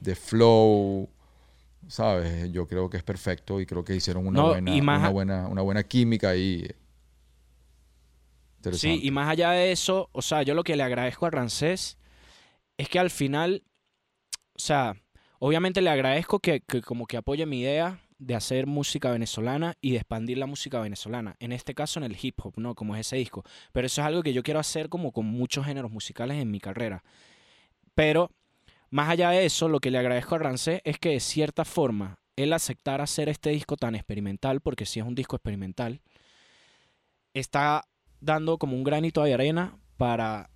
de 0.00 0.14
flow. 0.14 1.08
¿Sabes? 1.88 2.50
Yo 2.52 2.66
creo 2.66 2.88
que 2.88 2.96
es 2.96 3.02
perfecto 3.02 3.60
y 3.60 3.66
creo 3.66 3.84
que 3.84 3.94
hicieron 3.94 4.26
una, 4.26 4.40
No, 4.40 4.48
buena, 4.48 4.74
y 4.74 4.80
más 4.80 5.00
una 5.00 5.08
buena, 5.10 5.48
una 5.48 5.62
buena 5.62 5.82
química 5.82 6.30
ahí. 6.30 6.66
Sí, 8.72 9.00
y 9.02 9.10
más 9.10 9.28
allá 9.30 9.50
de 9.52 9.72
eso, 9.72 10.10
o 10.12 10.20
sea, 10.20 10.42
yo 10.42 10.54
lo 10.54 10.62
que 10.64 10.76
le 10.76 10.82
agradezco 10.82 11.24
a 11.26 11.30
Rancés 11.30 11.96
es 12.76 12.88
que 12.90 12.98
al 12.98 13.08
final, 13.10 13.62
o 14.60 14.62
sea, 14.62 14.94
obviamente 15.38 15.80
le 15.80 15.88
agradezco 15.88 16.38
que, 16.38 16.60
que 16.60 16.82
como 16.82 17.06
que 17.06 17.16
apoye 17.16 17.46
mi 17.46 17.60
idea 17.60 17.98
de 18.18 18.34
hacer 18.34 18.66
música 18.66 19.10
venezolana 19.10 19.74
y 19.80 19.92
de 19.92 19.96
expandir 19.96 20.36
la 20.36 20.44
música 20.44 20.80
venezolana. 20.80 21.34
En 21.38 21.52
este 21.52 21.74
caso 21.74 21.98
en 21.98 22.04
el 22.04 22.14
hip 22.20 22.38
hop, 22.44 22.58
¿no? 22.58 22.74
Como 22.74 22.94
es 22.94 23.06
ese 23.06 23.16
disco. 23.16 23.42
Pero 23.72 23.86
eso 23.86 24.02
es 24.02 24.06
algo 24.06 24.22
que 24.22 24.34
yo 24.34 24.42
quiero 24.42 24.60
hacer 24.60 24.90
como 24.90 25.12
con 25.12 25.24
muchos 25.24 25.64
géneros 25.64 25.90
musicales 25.90 26.36
en 26.36 26.50
mi 26.50 26.60
carrera. 26.60 27.02
Pero 27.94 28.32
más 28.90 29.08
allá 29.08 29.30
de 29.30 29.46
eso, 29.46 29.66
lo 29.70 29.80
que 29.80 29.90
le 29.90 29.96
agradezco 29.96 30.34
a 30.34 30.40
Rancé 30.40 30.82
es 30.84 30.98
que 30.98 31.08
de 31.08 31.20
cierta 31.20 31.64
forma 31.64 32.18
él 32.36 32.52
aceptara 32.52 33.04
hacer 33.04 33.30
este 33.30 33.48
disco 33.48 33.76
tan 33.76 33.94
experimental, 33.94 34.60
porque 34.60 34.84
sí 34.84 35.00
es 35.00 35.06
un 35.06 35.14
disco 35.14 35.36
experimental, 35.36 36.02
está 37.32 37.88
dando 38.20 38.58
como 38.58 38.76
un 38.76 38.84
granito 38.84 39.22
de 39.22 39.32
arena 39.32 39.78
para 39.96 40.50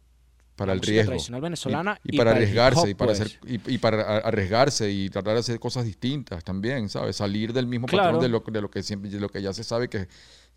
para 0.56 0.74
la 0.74 0.74
el 0.74 0.80
riesgo. 0.82 1.10
tradicional 1.10 1.40
venezolana 1.40 2.00
y, 2.04 2.16
y 2.16 2.18
para 2.18 2.32
arriesgarse 2.32 2.80
hop, 2.82 2.88
y 2.90 2.94
para 2.94 3.12
pues. 3.12 3.20
hacer 3.20 3.38
y, 3.46 3.74
y 3.74 3.78
para 3.78 4.18
arriesgarse 4.18 4.90
y 4.90 5.10
tratar 5.10 5.34
de 5.34 5.40
hacer 5.40 5.58
cosas 5.60 5.84
distintas 5.84 6.44
también 6.44 6.88
sabes 6.88 7.16
salir 7.16 7.52
del 7.52 7.66
mismo 7.66 7.88
Claro. 7.88 8.18
patrón 8.18 8.22
de 8.22 8.28
lo, 8.28 8.40
de 8.40 8.60
lo 8.60 8.70
que 8.70 8.82
siempre 8.82 9.10
de 9.10 9.20
lo 9.20 9.28
que 9.28 9.42
ya 9.42 9.52
se 9.52 9.64
sabe 9.64 9.88
que, 9.88 10.08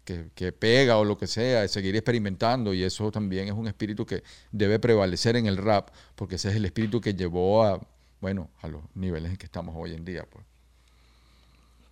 que, 0.05 0.29
que 0.35 0.51
pega 0.51 0.97
o 0.97 1.03
lo 1.05 1.17
que 1.17 1.27
sea 1.27 1.61
de 1.61 1.67
seguir 1.67 1.95
experimentando 1.95 2.73
y 2.73 2.83
eso 2.83 3.11
también 3.11 3.47
es 3.47 3.53
un 3.53 3.67
espíritu 3.67 4.05
que 4.05 4.23
debe 4.51 4.79
prevalecer 4.79 5.35
en 5.35 5.47
el 5.47 5.57
rap 5.57 5.89
porque 6.15 6.35
ese 6.35 6.49
es 6.49 6.55
el 6.55 6.65
espíritu 6.65 7.01
que 7.01 7.13
llevó 7.13 7.63
a 7.63 7.81
bueno 8.21 8.49
a 8.61 8.67
los 8.67 8.81
niveles 8.95 9.31
en 9.31 9.37
que 9.37 9.45
estamos 9.45 9.75
hoy 9.77 9.93
en 9.93 10.05
día 10.05 10.25
pues 10.29 10.45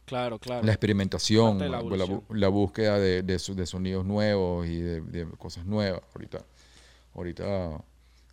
Claro, 0.05 0.37
claro. 0.37 0.63
la 0.63 0.71
experimentación, 0.71 1.57
la 2.29 2.47
búsqueda 2.47 2.99
de, 2.99 3.23
de 3.23 3.39
sonidos 3.39 4.05
nuevos 4.05 4.67
y 4.67 4.79
de, 4.79 5.01
de 5.01 5.25
cosas 5.31 5.65
nuevas. 5.65 6.01
Ahorita, 6.13 6.45
ahorita 7.15 7.83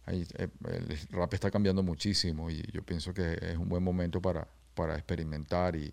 eh, 0.06 0.48
el 0.68 0.98
rap 1.10 1.32
está 1.34 1.50
cambiando 1.50 1.82
muchísimo 1.82 2.50
y 2.50 2.62
yo 2.72 2.82
pienso 2.82 3.14
que 3.14 3.38
es 3.40 3.56
un 3.56 3.68
buen 3.68 3.82
momento 3.82 4.20
para, 4.20 4.46
para 4.74 4.94
experimentar 4.94 5.76
y, 5.76 5.92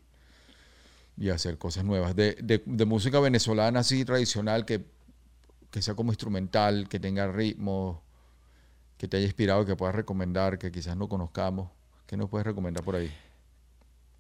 y 1.18 1.30
hacer 1.30 1.58
cosas 1.58 1.84
nuevas. 1.86 2.16
De, 2.16 2.36
de- 2.42 2.64
de 2.66 2.86
música 2.86 3.20
venezolana 3.20 3.82
así 3.82 4.04
tradicional 4.06 4.66
que, 4.66 4.84
que 5.72 5.82
sea 5.82 5.94
como 5.96 6.12
instrumental, 6.12 6.88
que 6.90 7.00
tenga 7.00 7.28
ritmo, 7.32 8.02
que 8.98 9.08
te 9.08 9.18
haya 9.18 9.26
inspirado, 9.26 9.66
que 9.66 9.76
puedas 9.76 9.96
recomendar, 9.96 10.58
que 10.58 10.72
quizás 10.72 10.98
no 10.98 11.08
conozcamos. 11.08 11.70
¿Qué 12.06 12.18
nos 12.18 12.30
puedes 12.30 12.48
recomendar 12.48 12.84
por 12.84 12.96
ahí? 12.96 13.12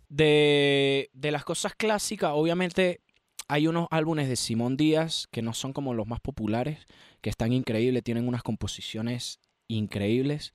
De, 0.10 1.10
de 1.14 1.32
las 1.32 1.44
cosas 1.44 1.74
clásicas, 1.76 2.32
obviamente 2.34 3.02
hay 3.48 3.68
unos 3.68 3.88
álbumes 3.92 4.28
de 4.28 4.36
Simón 4.36 4.78
Díaz 4.78 5.28
que 5.32 5.42
no 5.42 5.54
son 5.54 5.74
como 5.74 5.94
los 5.94 6.08
más 6.08 6.20
populares, 6.20 6.86
que 7.22 7.30
están 7.30 7.52
increíbles, 7.52 8.04
tienen 8.04 8.28
unas 8.28 8.44
composiciones 8.44 9.40
increíbles. 9.70 10.52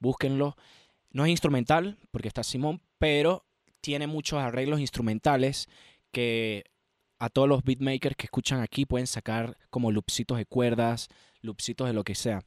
Búsquenlo. 0.00 0.56
No 1.12 1.24
es 1.24 1.30
instrumental, 1.30 1.96
porque 2.10 2.26
está 2.26 2.42
Simón, 2.42 2.80
pero 2.98 3.44
tiene 3.80 4.08
muchos 4.08 4.40
arreglos 4.40 4.80
instrumentales 4.80 5.68
que 6.10 6.64
a 7.18 7.28
todos 7.28 7.48
los 7.48 7.62
beatmakers 7.62 8.16
que 8.16 8.26
escuchan 8.26 8.60
aquí 8.60 8.84
pueden 8.84 9.06
sacar 9.06 9.56
como 9.70 9.92
loopsitos 9.92 10.38
de 10.38 10.46
cuerdas, 10.46 11.08
loopsitos 11.40 11.86
de 11.86 11.92
lo 11.92 12.02
que 12.02 12.14
sea. 12.14 12.42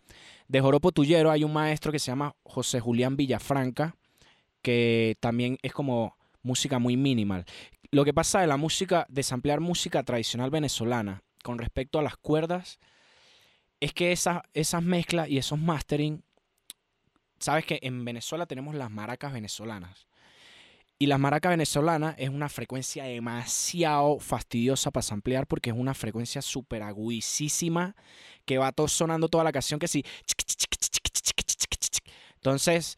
De 0.47 0.59
Joropo 0.59 0.91
Tullero 0.91 1.31
hay 1.31 1.43
un 1.43 1.53
maestro 1.53 1.91
que 1.91 1.99
se 1.99 2.11
llama 2.11 2.35
José 2.43 2.79
Julián 2.79 3.15
Villafranca, 3.15 3.95
que 4.61 5.15
también 5.19 5.57
es 5.61 5.71
como 5.71 6.17
música 6.41 6.79
muy 6.79 6.97
minimal. 6.97 7.45
Lo 7.91 8.03
que 8.03 8.13
pasa 8.13 8.41
de 8.41 8.47
la 8.47 8.57
música, 8.57 9.05
de 9.09 9.23
samplear 9.23 9.61
música 9.61 10.03
tradicional 10.03 10.49
venezolana 10.49 11.23
con 11.43 11.57
respecto 11.57 11.99
a 11.99 12.03
las 12.03 12.17
cuerdas, 12.17 12.79
es 13.79 13.93
que 13.93 14.11
esas, 14.11 14.41
esas 14.53 14.83
mezclas 14.83 15.29
y 15.29 15.37
esos 15.37 15.59
mastering, 15.59 16.23
sabes 17.39 17.65
que 17.65 17.79
en 17.81 18.03
Venezuela 18.05 18.45
tenemos 18.45 18.75
las 18.75 18.89
maracas 18.89 19.33
venezolanas. 19.33 20.07
Y 20.99 21.05
las 21.05 21.19
maracas 21.19 21.51
venezolanas 21.51 22.15
es 22.17 22.29
una 22.29 22.49
frecuencia 22.49 23.03
demasiado 23.03 24.19
fastidiosa 24.19 24.89
para 24.89 25.03
samplear 25.03 25.45
porque 25.45 25.69
es 25.69 25.75
una 25.75 25.93
frecuencia 25.93 26.41
súper 26.41 26.81
agudísima 26.81 27.95
que 28.45 28.57
va 28.57 28.71
todo 28.71 28.87
sonando 28.87 29.29
toda 29.29 29.43
la 29.43 29.51
canción 29.51 29.79
que 29.79 29.87
sí. 29.87 30.03
Entonces, 32.35 32.95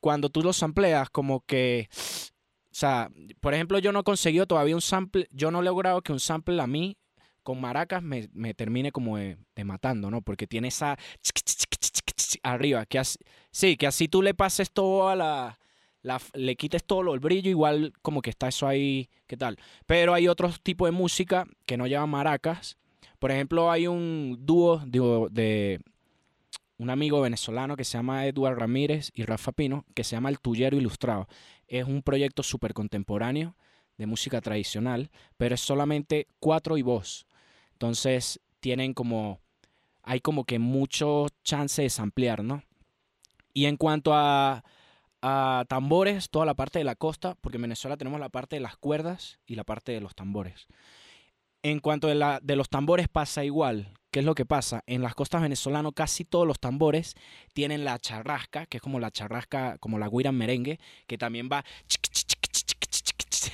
cuando 0.00 0.30
tú 0.30 0.42
lo 0.42 0.54
sampleas, 0.54 1.10
como 1.10 1.40
que. 1.44 1.88
O 1.92 2.76
sea, 2.76 3.10
por 3.40 3.54
ejemplo, 3.54 3.78
yo 3.78 3.92
no 3.92 4.00
he 4.00 4.04
conseguido 4.04 4.46
todavía 4.46 4.74
un 4.74 4.80
sample. 4.80 5.28
Yo 5.30 5.50
no 5.50 5.60
he 5.60 5.64
logrado 5.64 6.00
que 6.00 6.12
un 6.12 6.20
sample 6.20 6.60
a 6.62 6.66
mí 6.66 6.96
con 7.44 7.60
maracas 7.60 8.02
me, 8.02 8.28
me 8.32 8.54
termine 8.54 8.90
como 8.90 9.18
de, 9.18 9.36
matando, 9.64 10.10
¿no? 10.10 10.22
Porque 10.22 10.48
tiene 10.48 10.68
esa. 10.68 10.98
Arriba. 12.42 12.86
Que 12.86 12.98
así, 12.98 13.18
sí, 13.52 13.76
que 13.76 13.86
así 13.86 14.08
tú 14.08 14.22
le 14.22 14.34
pases 14.34 14.72
todo 14.72 15.08
a 15.08 15.14
la. 15.14 15.58
le 16.32 16.56
quites 16.56 16.82
todo 16.84 17.14
el 17.14 17.20
brillo, 17.20 17.50
igual 17.50 17.92
como 18.02 18.22
que 18.22 18.30
está 18.30 18.48
eso 18.48 18.66
ahí, 18.66 19.08
¿qué 19.28 19.36
tal? 19.36 19.58
Pero 19.86 20.14
hay 20.14 20.26
otros 20.26 20.60
tipos 20.60 20.88
de 20.88 20.92
música 20.92 21.46
que 21.66 21.76
no 21.76 21.86
llevan 21.86 22.10
maracas. 22.10 22.76
Por 23.20 23.30
ejemplo, 23.30 23.70
hay 23.70 23.86
un 23.86 24.38
dúo 24.40 24.82
de, 24.84 25.28
de 25.30 25.80
un 26.78 26.90
amigo 26.90 27.20
venezolano 27.20 27.76
que 27.76 27.84
se 27.84 27.96
llama 27.96 28.26
Eduard 28.26 28.58
Ramírez 28.58 29.10
y 29.14 29.22
Rafa 29.24 29.52
Pino, 29.52 29.84
que 29.94 30.04
se 30.04 30.16
llama 30.16 30.30
El 30.30 30.40
Tullero 30.40 30.76
Ilustrado. 30.76 31.28
Es 31.68 31.84
un 31.86 32.02
proyecto 32.02 32.42
súper 32.42 32.74
contemporáneo 32.74 33.54
de 33.96 34.06
música 34.06 34.40
tradicional, 34.40 35.10
pero 35.36 35.54
es 35.54 35.60
solamente 35.60 36.26
cuatro 36.40 36.76
y 36.76 36.82
voz. 36.82 37.26
Entonces 37.84 38.40
tienen 38.60 38.94
como, 38.94 39.42
hay 40.02 40.20
como 40.20 40.44
que 40.44 40.58
mucho 40.58 41.26
chance 41.42 41.82
de 41.82 41.90
samplear, 41.90 42.42
¿no? 42.42 42.62
Y 43.52 43.66
en 43.66 43.76
cuanto 43.76 44.12
a, 44.14 44.64
tambores, 45.68 46.30
toda 46.30 46.46
la 46.46 46.54
parte 46.54 46.78
de 46.78 46.84
la 46.84 46.96
costa, 46.96 47.34
porque 47.42 47.56
en 47.56 47.62
Venezuela 47.62 47.98
tenemos 47.98 48.20
la 48.20 48.30
parte 48.30 48.56
de 48.56 48.60
las 48.60 48.78
cuerdas 48.78 49.38
y 49.46 49.54
la 49.54 49.64
parte 49.64 49.92
de 49.92 50.00
los 50.00 50.14
tambores. 50.14 50.66
En 51.62 51.80
cuanto 51.80 52.08
de, 52.08 52.56
los 52.56 52.68
tambores 52.70 53.08
pasa 53.08 53.44
igual. 53.44 53.92
¿Qué 54.10 54.20
es 54.20 54.24
lo 54.24 54.34
que 54.34 54.46
pasa? 54.46 54.82
En 54.86 55.02
las 55.02 55.14
costas 55.14 55.42
venezolanas 55.42 55.92
casi 55.94 56.24
todos 56.24 56.46
los 56.46 56.58
tambores 56.58 57.14
tienen 57.52 57.84
la 57.84 57.98
charrasca, 57.98 58.64
que 58.64 58.78
es 58.78 58.82
como 58.82 58.98
la 58.98 59.10
charrasca, 59.10 59.76
como 59.78 59.98
la 59.98 60.08
guira 60.08 60.30
en 60.30 60.38
merengue, 60.38 60.80
que 61.06 61.18
también 61.18 61.50
va 61.52 61.64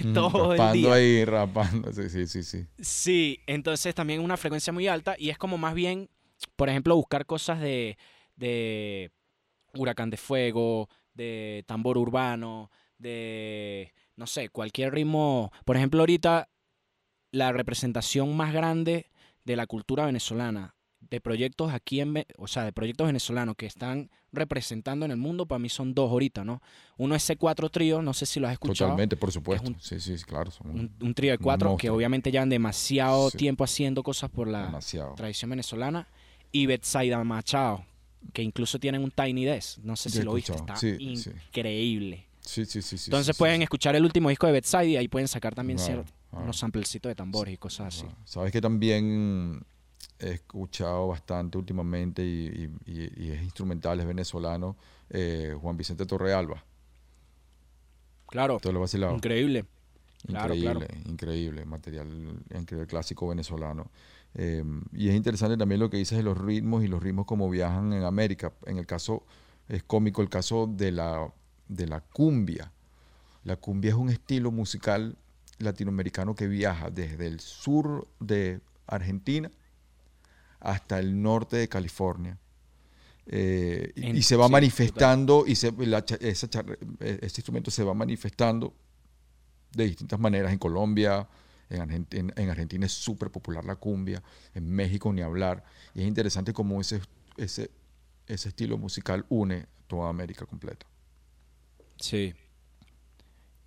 Mm, 0.00 0.12
todo 0.12 0.52
el 0.52 0.58
rapando 0.58 0.92
ahí, 0.92 1.24
rapando. 1.24 1.92
Sí, 1.92 2.08
sí, 2.08 2.26
sí, 2.26 2.42
sí. 2.42 2.66
Sí, 2.78 3.40
entonces 3.46 3.94
también 3.94 4.20
una 4.20 4.36
frecuencia 4.36 4.72
muy 4.72 4.88
alta 4.88 5.14
y 5.18 5.30
es 5.30 5.38
como 5.38 5.58
más 5.58 5.74
bien, 5.74 6.08
por 6.56 6.68
ejemplo, 6.68 6.96
buscar 6.96 7.26
cosas 7.26 7.60
de, 7.60 7.98
de 8.36 9.10
huracán 9.74 10.10
de 10.10 10.16
fuego, 10.16 10.88
de 11.14 11.64
tambor 11.66 11.98
urbano, 11.98 12.70
de, 12.98 13.92
no 14.16 14.26
sé, 14.26 14.48
cualquier 14.48 14.92
ritmo. 14.94 15.52
Por 15.64 15.76
ejemplo, 15.76 16.00
ahorita 16.00 16.48
la 17.32 17.52
representación 17.52 18.36
más 18.36 18.52
grande 18.52 19.10
de 19.44 19.56
la 19.56 19.66
cultura 19.66 20.06
venezolana, 20.06 20.74
de 21.10 21.20
proyectos 21.20 21.72
aquí 21.72 22.00
en, 22.00 22.24
o 22.38 22.46
sea, 22.46 22.64
de 22.64 22.72
proyectos 22.72 23.06
venezolanos 23.06 23.56
que 23.56 23.66
están 23.66 24.10
representando 24.32 25.04
en 25.04 25.10
el 25.10 25.16
mundo, 25.16 25.46
para 25.46 25.58
mí 25.58 25.68
son 25.68 25.92
dos 25.92 26.08
ahorita, 26.10 26.44
¿no? 26.44 26.62
Uno 26.98 27.14
es 27.16 27.28
C4 27.28 27.68
Trío, 27.70 28.00
no 28.00 28.14
sé 28.14 28.26
si 28.26 28.38
lo 28.38 28.46
has 28.46 28.52
escuchado. 28.52 28.90
Totalmente, 28.90 29.16
por 29.16 29.32
supuesto. 29.32 29.68
un- 29.70 29.80
sí, 29.80 29.98
sí, 29.98 30.14
claro. 30.24 30.50
Son 30.52 30.70
Un, 30.70 30.90
un 31.00 31.14
trío 31.14 31.32
de 31.32 31.38
cuatro 31.38 31.76
que 31.76 31.90
obviamente 31.90 32.30
llevan 32.30 32.48
demasiado 32.48 33.30
Sí. 33.30 33.38
tiempo 33.38 33.64
haciendo 33.64 34.02
cosas 34.04 34.30
por 34.30 34.46
la 34.46 34.66
demasiado. 34.66 35.14
tradición 35.14 35.50
venezolana. 35.50 36.06
Y 36.52 36.66
Betsaida 36.66 37.22
Machado, 37.24 37.84
que 38.32 38.42
incluso 38.42 38.78
tienen 38.78 39.02
un 39.02 39.10
Tiny 39.10 39.44
Desk. 39.44 39.78
No 39.82 39.96
sé 39.96 40.10
si 40.10 40.22
lo 40.22 40.34
viste, 40.34 40.52
está 40.54 40.76
Sí, 40.76 40.96
increíble. 40.98 42.26
Sí, 42.40 42.64
sí, 42.64 42.82
sí. 42.82 42.98
sí, 42.98 43.10
Entonces 43.10 43.36
sí, 43.36 43.38
pueden 43.38 43.58
sí, 43.58 43.62
escuchar 43.64 43.94
el 43.96 44.04
último 44.04 44.28
disco 44.30 44.46
de 44.46 44.52
Betsaida 44.54 44.90
y 44.92 44.96
ahí 44.96 45.08
pueden 45.08 45.28
sacar 45.28 45.54
también 45.54 45.78
Claro, 45.78 46.02
cier- 46.04 46.12
claro. 46.30 46.44
unos 46.44 46.56
samplecitos 46.58 47.10
de 47.10 47.14
tambores 47.14 47.54
y 47.54 47.56
cosas 47.56 47.94
así. 47.96 48.06
Ah, 48.08 48.14
Sabes 48.24 48.50
que 48.52 48.60
también 48.60 49.62
he 50.20 50.32
escuchado 50.32 51.08
bastante 51.08 51.58
últimamente 51.58 52.22
y, 52.24 52.70
y- 52.86 52.92
y- 52.92 53.24
y 53.26 53.30
es 53.32 53.42
instrumental, 53.42 54.00
es 54.00 54.06
venezolano, 54.06 54.76
eh, 55.10 55.56
Juan 55.60 55.76
Vicente 55.76 56.06
Torrealba. 56.06 56.62
Claro, 58.26 58.60
lo 58.62 58.80
vacilado. 58.80 59.14
increíble. 59.16 59.64
Claro, 60.26 60.54
Increíble, 60.54 60.86
claro. 60.86 61.10
increíble, 61.10 61.64
material 61.64 62.08
increíble, 62.54 62.86
clásico 62.86 63.28
venezolano. 63.28 63.90
Eh, 64.34 64.62
y 64.92 65.08
es 65.08 65.14
interesante 65.14 65.56
también 65.56 65.80
lo 65.80 65.90
que 65.90 65.96
dices 65.96 66.18
de 66.18 66.22
los 66.22 66.36
ritmos 66.38 66.84
y 66.84 66.88
los 66.88 67.02
ritmos 67.02 67.24
como 67.26 67.48
viajan 67.50 67.92
en 67.92 68.04
América. 68.04 68.52
En 68.66 68.78
el 68.78 68.86
caso, 68.86 69.24
es 69.68 69.82
cómico 69.82 70.22
el 70.22 70.28
caso 70.28 70.68
de 70.70 70.92
la, 70.92 71.32
de 71.68 71.86
la 71.86 72.00
cumbia. 72.02 72.70
La 73.44 73.56
cumbia 73.56 73.90
es 73.90 73.96
un 73.96 74.10
estilo 74.10 74.50
musical 74.52 75.16
latinoamericano 75.58 76.34
que 76.34 76.46
viaja 76.46 76.90
desde 76.90 77.26
el 77.26 77.40
sur 77.40 78.06
de 78.20 78.60
Argentina 78.86 79.50
hasta 80.60 80.98
el 80.98 81.20
norte 81.20 81.56
de 81.56 81.68
California. 81.68 82.38
Eh, 83.26 83.92
y, 83.94 84.22
se 84.22 84.36
va 84.36 84.46
sí, 84.46 84.52
manifestando, 84.52 85.44
y 85.46 85.54
se, 85.54 85.72
la 85.86 86.04
esa 86.20 86.48
eh, 87.00 87.18
ese 87.22 87.40
instrumento 87.40 87.70
se 87.70 87.84
va 87.84 87.94
manifestando 87.94 88.74
de 89.72 89.84
distintas 89.84 90.18
maneras 90.18 90.52
en 90.52 90.58
Colombia, 90.58 91.28
En 91.68 91.82
Argentina, 91.82 92.32
en 92.36 92.50
Argentina 92.50 92.86
es 92.86 92.92
súper 92.92 93.30
popular 93.30 93.64
la 93.64 93.76
cumbia, 93.76 94.20
en 94.54 94.68
México 94.68 95.12
ni 95.12 95.22
hablar. 95.22 95.62
Y 95.94 96.02
es 96.02 96.08
interesante 96.08 96.52
cómo 96.52 96.80
ese, 96.80 97.00
ese, 97.36 97.70
ese 98.26 98.48
estilo 98.48 98.76
musical 98.76 99.24
une 99.28 99.66
toda 99.86 100.08
América 100.08 100.46
completa. 100.46 100.86
Sí. 101.98 102.34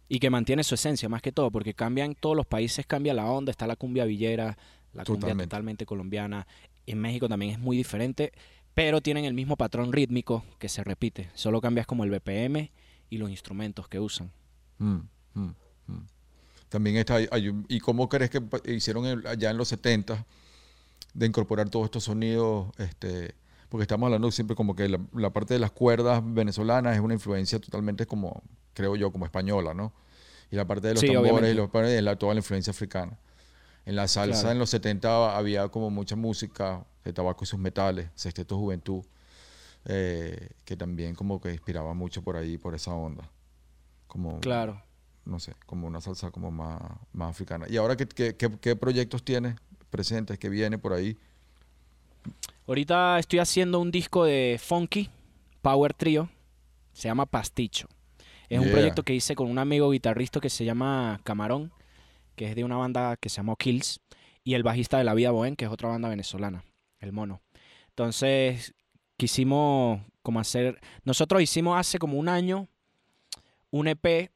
Y 0.09 0.19
que 0.19 0.29
mantiene 0.29 0.63
su 0.63 0.75
esencia, 0.75 1.07
más 1.07 1.21
que 1.21 1.31
todo, 1.31 1.49
porque 1.49 1.73
cambia 1.73 2.03
en 2.03 2.15
todos 2.15 2.35
los 2.35 2.45
países, 2.45 2.85
cambia 2.85 3.13
la 3.13 3.25
onda. 3.25 3.51
Está 3.51 3.67
la 3.67 3.77
cumbia 3.77 4.03
villera, 4.03 4.57
la 4.93 5.05
cumbia 5.05 5.21
Totalmente. 5.21 5.45
totalmente 5.45 5.85
colombiana. 5.85 6.45
En 6.87 6.99
México 6.99 7.29
también 7.29 7.51
es 7.51 7.59
muy 7.59 7.77
diferente, 7.77 8.31
pero 8.73 9.01
tienen 9.01 9.25
el 9.25 9.33
mismo 9.33 9.55
patrón 9.55 9.93
rítmico 9.93 10.43
que 10.59 10.69
se 10.69 10.83
repite. 10.83 11.29
Solo 11.33 11.61
cambias 11.61 11.85
como 11.87 12.03
el 12.03 12.09
BPM 12.09 12.71
y 13.09 13.17
los 13.17 13.29
instrumentos 13.29 13.87
que 13.87 13.99
usan. 13.99 14.31
Mm, 14.79 14.97
mm, 15.35 15.53
mm. 15.87 16.07
También 16.69 16.97
está, 16.97 17.15
hay 17.15 17.51
¿y 17.67 17.79
cómo 17.79 18.09
crees 18.09 18.31
que 18.31 18.41
hicieron 18.73 19.05
el- 19.05 19.27
allá 19.27 19.51
en 19.51 19.57
los 19.57 19.67
70 19.67 20.25
de 21.13 21.25
incorporar 21.27 21.69
todos 21.69 21.85
estos 21.85 22.03
sonidos? 22.05 22.67
Este, 22.79 23.35
porque 23.69 23.83
estamos 23.83 24.07
hablando 24.07 24.31
siempre 24.31 24.55
como 24.55 24.75
que 24.75 24.89
la, 24.89 24.99
la 25.13 25.29
parte 25.31 25.53
de 25.53 25.59
las 25.59 25.71
cuerdas 25.71 26.21
venezolanas 26.23 26.95
es 26.95 27.01
una 27.01 27.13
influencia 27.13 27.59
totalmente 27.59 28.05
como, 28.07 28.41
creo 28.73 28.95
yo, 28.95 29.11
como 29.11 29.25
española, 29.25 29.73
¿no? 29.73 29.93
Y 30.51 30.55
la 30.55 30.65
parte 30.65 30.87
de 30.87 30.93
los 30.95 31.01
Sí, 31.01 31.07
tambores 31.07 31.53
y 31.53 31.55
los 31.55 31.69
es 31.73 32.03
la, 32.03 32.15
toda 32.15 32.33
la 32.33 32.39
influencia 32.39 32.71
africana. 32.71 33.17
En 33.85 33.95
la 33.95 34.07
salsa 34.07 34.41
Claro. 34.41 34.51
en 34.51 34.59
los 34.59 34.69
70 34.69 35.37
había 35.37 35.67
como 35.69 35.89
mucha 35.89 36.15
música 36.15 36.85
de 37.03 37.11
tabaco 37.13 37.43
y 37.43 37.47
sus 37.47 37.59
metales, 37.59 38.09
Sexteto 38.15 38.57
Juventud, 38.57 39.03
eh, 39.85 40.49
que 40.63 40.77
también 40.77 41.15
como 41.15 41.41
que 41.41 41.51
inspiraba 41.51 41.93
mucho 41.93 42.21
por 42.21 42.37
ahí, 42.37 42.57
por 42.57 42.73
esa 42.75 42.93
onda. 42.93 43.29
Como, 44.07 44.39
Claro. 44.39 44.81
no 45.25 45.39
sé, 45.39 45.53
como 45.65 45.87
una 45.87 45.99
salsa 45.99 46.31
como 46.31 46.49
más, 46.51 46.79
más 47.11 47.31
africana. 47.31 47.65
¿Y 47.69 47.75
ahora 47.77 47.97
qué, 47.97 48.07
qué, 48.07 48.35
qué- 48.37 48.57
qué 48.61 48.75
proyectos 48.77 49.23
tienes 49.23 49.55
presentes 49.89 50.39
que 50.39 50.47
viene 50.49 50.77
por 50.77 50.93
ahí? 50.93 51.17
Ahorita 52.67 53.19
estoy 53.19 53.39
haciendo 53.39 53.79
un 53.79 53.91
disco 53.91 54.23
de 54.23 54.57
funky, 54.61 55.09
Power 55.61 55.93
Trio, 55.93 56.29
se 56.93 57.07
llama 57.09 57.25
Pasticho. 57.25 57.87
Es 58.49 58.59
un 58.59 58.69
proyecto 58.71 59.03
que 59.03 59.13
hice 59.15 59.35
con 59.35 59.49
un 59.49 59.57
amigo 59.57 59.89
guitarrista 59.89 60.39
que 60.39 60.49
se 60.49 60.63
llama 60.63 61.19
Camarón, 61.23 61.71
que 62.35 62.49
es 62.49 62.55
de 62.55 62.63
una 62.63 62.77
banda 62.77 63.17
que 63.17 63.29
se 63.29 63.37
llamó 63.37 63.55
Kills, 63.55 63.99
y 64.43 64.55
el 64.55 64.63
bajista 64.63 64.97
de 64.97 65.03
La 65.03 65.13
Vida 65.13 65.31
Bohem, 65.31 65.55
que 65.55 65.65
es 65.65 65.71
otra 65.71 65.89
banda 65.89 66.09
venezolana, 66.09 66.63
El 66.99 67.13
Mono. 67.13 67.41
Entonces, 67.89 68.73
quisimos 69.17 70.01
como 70.21 70.39
hacer, 70.39 70.79
nosotros 71.03 71.41
hicimos 71.41 71.77
hace 71.77 71.99
como 71.99 72.17
un 72.17 72.29
año 72.29 72.67
un 73.71 73.87
EP, 73.87 74.31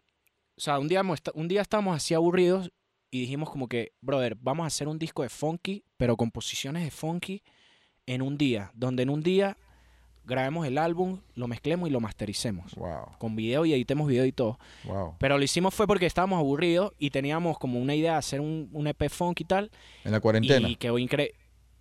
o 0.58 0.60
sea, 0.60 0.80
un 0.80 0.88
día, 0.88 1.04
un 1.34 1.48
día 1.48 1.62
estábamos 1.62 1.96
así 1.96 2.14
aburridos 2.14 2.72
y 3.12 3.22
dijimos 3.22 3.50
como 3.50 3.68
que, 3.68 3.94
brother, 4.02 4.36
vamos 4.40 4.64
a 4.64 4.68
hacer 4.68 4.88
un 4.88 4.98
disco 4.98 5.24
de 5.24 5.30
funky, 5.30 5.84
pero 5.96 6.18
con 6.18 6.32
posiciones 6.32 6.84
de 6.84 6.92
funky 6.92 7.44
en 8.06 8.22
un 8.22 8.38
día, 8.38 8.72
donde 8.74 9.04
en 9.04 9.10
un 9.10 9.22
día 9.22 9.58
grabemos 10.28 10.68
el 10.68 10.78
álbum, 10.78 11.22
lo 11.36 11.48
mezclemos 11.48 11.90
y 11.90 11.92
lo 11.92 12.00
mastericemos. 12.00 12.76
Wow, 12.76 13.18
Con 13.18 13.36
video 13.36 13.66
y 13.66 13.74
editemos 13.74 14.08
video 14.08 14.26
y 14.26 14.32
todo. 14.32 14.60
wow. 14.84 15.16
Pero 15.18 15.38
lo 15.38 15.44
hicimos 15.44 15.74
fue 15.74 15.88
porque 15.88 16.06
estábamos 16.06 16.40
aburridos 16.40 16.92
y 17.00 17.10
teníamos 17.10 17.58
como 17.58 17.80
una 17.80 17.96
idea 17.96 18.14
de 18.14 18.18
hacer 18.18 18.42
un, 18.42 18.70
un 18.74 18.88
EP 18.88 19.10
funk 19.10 19.42
y 19.42 19.46
tal. 19.46 19.72
¿En 20.04 20.12
la 20.12 20.20
cuarentena? 20.20 20.68
Y 20.68 20.76
quedó 20.76 21.00
increíble. 21.00 21.36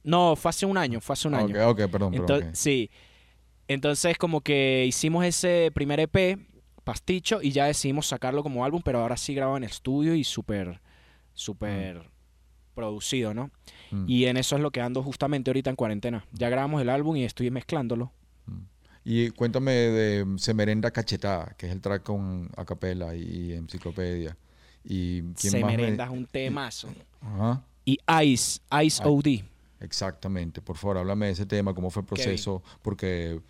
No, 0.05 0.37
fue 0.37 0.51
hace 0.51 0.65
un 0.65 0.79
año, 0.79 1.01
fue 1.01 1.15
hace 1.15 1.27
un 1.27 1.35
año. 1.35 1.69
ok, 1.69 1.81
ok, 1.81 1.91
perdón, 1.91 2.13
perdón. 2.13 2.51
Sí. 2.55 2.91
Entonces 3.69 4.17
como 4.17 4.41
que 4.41 4.85
hicimos 4.87 5.25
ese 5.25 5.73
primer 5.75 5.99
EP, 6.01 6.39
Pasticho, 6.85 7.43
y 7.43 7.51
ya 7.51 7.65
decidimos 7.65 8.07
sacarlo 8.07 8.45
como 8.45 8.65
álbum, 8.65 8.81
pero 8.85 9.01
ahora 9.01 9.17
sí 9.17 9.35
grabado 9.35 9.57
en 9.57 9.65
estudio 9.65 10.15
y 10.15 10.23
súper, 10.23 10.81
súper 11.35 12.09
producido, 12.77 13.35
¿no? 13.35 13.51
Mm. 13.91 14.05
Y 14.07 14.27
en 14.27 14.37
eso 14.37 14.55
es 14.55 14.63
lo 14.63 14.71
que 14.71 14.81
ando 14.81 15.03
justamente 15.03 15.51
ahorita 15.51 15.71
en 15.71 15.75
cuarentena. 15.75 16.25
Ya 16.31 16.49
grabamos 16.49 16.81
el 16.81 16.89
álbum 16.89 17.17
y 17.17 17.25
estoy 17.25 17.51
mezclándolo. 17.51 18.13
Y 19.09 19.31
cuéntame 19.31 19.71
de 19.71 20.27
Semerenda 20.37 20.91
Cachetada, 20.91 21.55
que 21.57 21.67
es 21.67 21.73
el 21.73 21.81
track 21.81 22.03
con 22.03 22.51
acapella 22.57 23.15
y 23.15 23.53
enciclopedia. 23.53 24.37
¿Y 24.85 25.21
quién 25.23 25.53
Se 25.53 25.61
más 25.61 25.71
me- 25.71 25.77
merenda 25.77 26.05
es 26.07 26.11
un 26.11 26.27
temazo. 26.27 26.89
Ajá, 27.21 27.63
Y 27.85 27.99
Ice, 28.25 28.61
Ice. 28.83 29.01
OD. 29.05 29.45
exactamente. 29.81 30.61
Por 30.61 30.77
favor, 30.77 30.99
háblame 30.99 31.27
de 31.27 31.33
ese 31.33 31.47
tema, 31.47 31.73
cómo 31.73 31.89
fue 31.91 32.01
el 32.03 32.07
proceso, 32.07 32.65
porque 32.83 33.41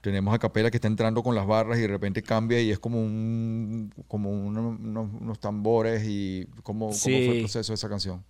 tenemos 0.00 0.34
a 0.34 0.38
capela 0.40 0.68
que 0.68 0.78
está 0.78 0.88
entrando 0.88 1.22
con 1.22 1.36
las 1.36 1.46
barras 1.46 1.78
y 1.78 1.82
de 1.82 1.88
repente 1.88 2.20
cambia 2.20 2.60
y 2.60 2.72
es 2.72 2.80
como 2.80 3.00
un 3.00 3.92
como 4.08 4.30
uno- 4.30 4.70
unos, 4.80 5.10
unos 5.20 5.38
tambores 5.38 6.02
y 6.08 6.44
cómo, 6.64 6.86
cómo 6.86 6.92
fue 6.92 7.28
el 7.36 7.40
proceso 7.42 7.70
de 7.70 7.74
esa 7.76 7.88
canción. 7.88 8.24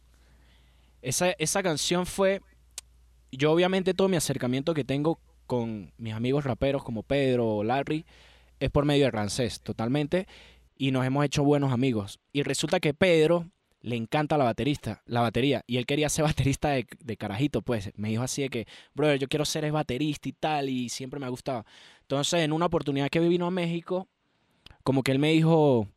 Esa, 1.00 1.30
esa 1.30 1.62
canción 1.62 2.04
fue. 2.04 2.42
Yo, 3.32 3.52
obviamente, 3.52 3.94
todo 3.94 4.08
mi 4.08 4.16
acercamiento 4.16 4.74
que 4.74 4.84
tengo 4.84 5.18
con 5.48 5.92
mis 5.96 6.14
amigos 6.14 6.44
raperos 6.44 6.84
como 6.84 7.02
Pedro 7.02 7.48
o 7.48 7.64
Larry 7.64 8.06
es 8.60 8.70
por 8.70 8.84
medio 8.84 9.06
de 9.06 9.10
Rancés, 9.10 9.60
totalmente. 9.60 10.28
Y 10.76 10.92
nos 10.92 11.04
hemos 11.04 11.24
hecho 11.24 11.42
buenos 11.42 11.72
amigos. 11.72 12.20
Y 12.32 12.42
resulta 12.42 12.78
que 12.78 12.94
Pedro 12.94 13.46
le 13.80 13.96
encanta 13.96 14.36
la 14.36 14.44
baterista, 14.44 15.02
la 15.06 15.22
batería. 15.22 15.64
Y 15.66 15.78
él 15.78 15.86
quería 15.86 16.08
ser 16.08 16.24
baterista 16.26 16.70
de, 16.70 17.16
carajito, 17.16 17.62
pues. 17.62 17.90
Me 17.96 18.10
dijo 18.10 18.22
así 18.22 18.42
de 18.42 18.50
que, 18.50 18.66
brother, 18.94 19.18
yo 19.18 19.28
quiero 19.28 19.44
ser 19.44 19.70
baterista 19.72 20.28
y 20.28 20.32
tal. 20.32 20.68
Y 20.68 20.88
siempre 20.88 21.18
me 21.18 21.26
ha 21.26 21.30
gustado. 21.30 21.64
Entonces, 22.02 22.40
en 22.40 22.52
una 22.52 22.66
oportunidad 22.66 23.08
que 23.08 23.20
vino 23.20 23.46
a 23.46 23.50
México, 23.50 24.06
como 24.84 25.02
que 25.02 25.12
él 25.12 25.18
me 25.18 25.32
dijo, 25.32 25.88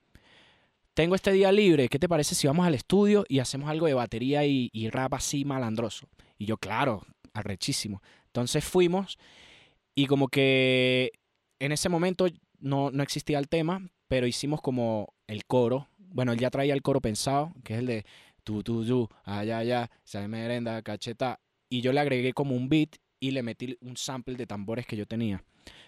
tengo 0.93 1.15
este 1.15 1.31
día 1.31 1.51
libre, 1.51 1.89
¿qué 1.89 1.99
te 1.99 2.09
parece 2.09 2.35
si 2.35 2.47
vamos 2.47 2.65
al 2.65 2.75
estudio 2.75 3.25
y 3.27 3.39
hacemos 3.39 3.69
algo 3.69 3.85
de 3.85 3.93
batería 3.93 4.45
y, 4.45 4.69
y 4.73 4.89
rap 4.89 5.13
así 5.13 5.45
malandroso? 5.45 6.07
Y 6.37 6.45
yo, 6.45 6.57
claro, 6.57 7.05
arrechísimo. 7.33 8.01
Entonces 8.31 8.63
fuimos 8.63 9.17
y 9.93 10.05
como 10.05 10.29
que 10.29 11.11
en 11.59 11.73
ese 11.73 11.89
momento 11.89 12.27
no, 12.59 12.89
no 12.91 13.03
existía 13.03 13.37
el 13.39 13.49
tema, 13.49 13.85
pero 14.07 14.25
hicimos 14.25 14.61
como 14.61 15.13
el 15.27 15.45
coro. 15.45 15.87
Bueno, 15.97 16.31
él 16.31 16.39
ya 16.39 16.49
traía 16.49 16.73
el 16.73 16.81
coro 16.81 17.01
pensado, 17.01 17.51
que 17.65 17.73
es 17.73 17.79
el 17.79 17.85
de 17.87 18.05
tu, 18.45 18.63
tu, 18.63 18.85
tu, 18.85 19.09
allá, 19.25 19.57
allá, 19.59 19.91
se 20.05 20.25
merenda, 20.29 20.81
cacheta. 20.81 21.39
Y 21.69 21.81
yo 21.81 21.91
le 21.91 21.99
agregué 21.99 22.31
como 22.33 22.55
un 22.55 22.69
beat 22.69 22.95
y 23.19 23.31
le 23.31 23.43
metí 23.43 23.77
un 23.81 23.97
sample 23.97 24.35
de 24.35 24.47
tambores 24.47 24.85
que 24.85 24.95
yo 24.95 25.05
tenía. 25.05 25.43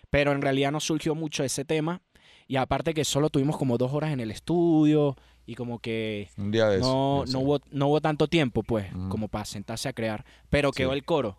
Pero 0.09 0.33
en 0.33 0.41
realidad 0.41 0.71
no 0.71 0.79
surgió 0.81 1.15
mucho 1.15 1.43
ese 1.45 1.63
tema. 1.63 2.01
Y 2.45 2.57
aparte 2.57 2.93
que 2.93 3.05
solo 3.05 3.29
tuvimos 3.29 3.57
como 3.57 3.77
dos 3.77 3.93
horas 3.93 4.11
en 4.11 4.19
el 4.19 4.31
estudio 4.31 5.15
y 5.45 5.55
como 5.55 5.79
que 5.79 6.29
Un 6.37 6.51
día 6.51 6.67
de 6.67 6.79
eso. 6.79 6.85
no, 6.87 7.25
yo 7.25 7.31
no, 7.31 7.39
hubo, 7.39 7.59
no 7.71 7.87
hubo 7.87 8.01
tanto 8.01 8.27
tiempo, 8.27 8.63
pues, 8.63 8.93
Ujú. 8.93 9.07
como 9.09 9.27
para 9.29 9.45
sentarse 9.45 9.87
a 9.87 9.93
crear. 9.93 10.25
Pero 10.49 10.71
quedó 10.71 10.91
Sí. 10.91 10.97
el 10.97 11.05
coro. 11.05 11.37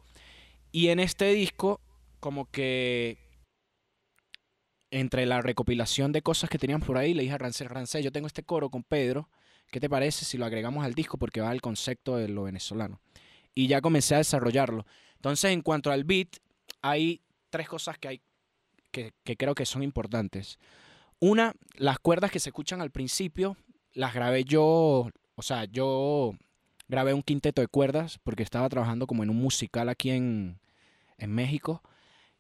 Y 0.75 0.89
en 0.89 0.99
este 0.99 1.33
disco, 1.33 1.81
como 2.19 2.51
que 2.51 3.17
entre 4.91 5.25
la 5.25 5.41
recopilación 5.41 6.11
de 6.11 6.21
cosas 6.21 6.51
que 6.51 6.59
teníamos 6.59 6.85
por 6.85 6.99
ahí, 6.99 7.15
le 7.15 7.23
dije 7.23 7.35
a 7.35 7.39
Rancés, 7.39 7.69
Rancés, 7.69 8.03
yo 8.03 8.11
tengo 8.11 8.27
este 8.27 8.43
coro 8.43 8.71
con 8.71 8.83
Pedro. 8.83 9.31
¿Qué 9.71 9.79
te 9.79 9.89
parece 9.89 10.25
si 10.25 10.37
lo 10.37 10.47
agregamos 10.47 10.85
al 10.85 10.95
disco? 10.95 11.17
Porque 11.17 11.41
va 11.41 11.51
al 11.51 11.61
concepto 11.61 12.17
de 12.17 12.27
lo 12.27 12.43
venezolano. 12.43 13.01
Y 13.55 13.69
ya 13.69 13.81
comencé 13.81 14.17
a 14.17 14.19
desarrollarlo. 14.19 14.85
Entonces, 15.15 15.53
en 15.53 15.63
cuanto 15.63 15.93
al 15.93 16.03
beat, 16.03 16.39
hay 16.83 17.21
tres 17.51 17.69
cosas 17.69 17.97
que 17.97 18.09
hay 18.09 18.21
que, 18.91 19.13
que 19.23 19.37
creo 19.37 19.55
que 19.55 19.67
son 19.67 19.85
importantes. 19.85 20.59
Una, 21.21 21.55
las 21.77 22.01
cuerdas 22.01 22.33
que 22.33 22.41
se 22.41 22.49
escuchan 22.49 22.81
al 22.81 22.91
principio, 22.91 23.57
las 23.93 24.13
grabé 24.13 24.43
yo, 24.43 25.09
o 25.37 25.43
sea, 25.43 25.67
yo 25.67 26.33
grabé 26.89 27.15
un 27.15 27.23
quinteto 27.23 27.63
de 27.63 27.69
cuerdas 27.69 28.19
porque 28.25 28.43
estaba 28.43 28.69
trabajando 28.69 29.07
como 29.07 29.23
en 29.23 29.31
un 29.31 29.37
musical 29.37 29.89
aquí 29.89 30.11
en, 30.11 30.59
en 31.19 31.31
México 31.31 31.83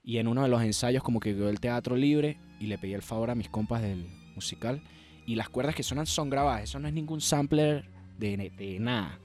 y 0.02 0.18
en 0.18 0.28
uno 0.28 0.42
de 0.42 0.48
los 0.48 0.62
ensayos 0.62 1.02
como 1.02 1.20
que 1.20 1.34
quedó 1.34 1.48
el 1.48 1.60
teatro 1.60 1.96
libre 1.96 2.38
y 2.60 2.66
le 2.66 2.78
pedí 2.78 2.94
el 2.94 3.02
favor 3.02 3.30
a 3.30 3.34
mis 3.34 3.48
compas 3.48 3.82
del 3.82 4.06
musical 4.34 4.82
y 5.26 5.36
las 5.36 5.48
cuerdas 5.48 5.74
que 5.74 5.82
suenan 5.82 6.06
son 6.06 6.30
grabadas, 6.30 6.64
eso 6.64 6.78
no 6.78 6.88
es 6.88 6.94
ningún 6.94 7.20
sampler 7.20 7.88
de, 8.18 8.52
de 8.56 8.78
nada. 8.78 9.18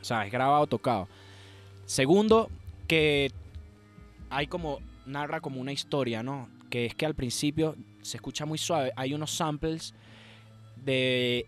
O 0.00 0.04
sea, 0.04 0.24
es 0.24 0.32
grabado, 0.32 0.66
tocado. 0.66 1.08
Segundo, 1.84 2.50
que 2.86 3.32
hay 4.30 4.46
como, 4.46 4.78
narra 5.06 5.40
como 5.40 5.60
una 5.60 5.72
historia, 5.72 6.22
¿no? 6.22 6.48
Que 6.70 6.86
es 6.86 6.94
que 6.94 7.06
al 7.06 7.14
principio 7.14 7.76
se 8.02 8.16
escucha 8.16 8.46
muy 8.46 8.58
suave. 8.58 8.92
Hay 8.96 9.14
unos 9.14 9.32
samples 9.32 9.94
de, 10.84 11.46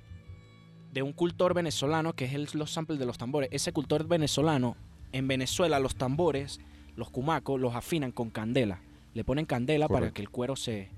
de 0.92 1.02
un 1.02 1.12
cultor 1.12 1.54
venezolano, 1.54 2.14
que 2.14 2.24
es 2.24 2.54
los 2.54 2.70
samples 2.70 2.98
de 2.98 3.06
los 3.06 3.18
tambores. 3.18 3.48
Ese 3.52 3.72
cultor 3.72 4.06
venezolano, 4.06 4.76
en 5.12 5.28
Venezuela 5.28 5.78
los 5.78 5.96
tambores, 5.96 6.60
los 7.00 7.10
cumacos, 7.10 7.58
los 7.58 7.74
afinan 7.74 8.12
con 8.12 8.30
candela. 8.30 8.78
Le 9.14 9.24
ponen 9.24 9.46
candela 9.46 9.88
para 9.88 10.12
que 10.12 10.22
el 10.22 10.30
cuero 10.30 10.54
se, 10.54 10.88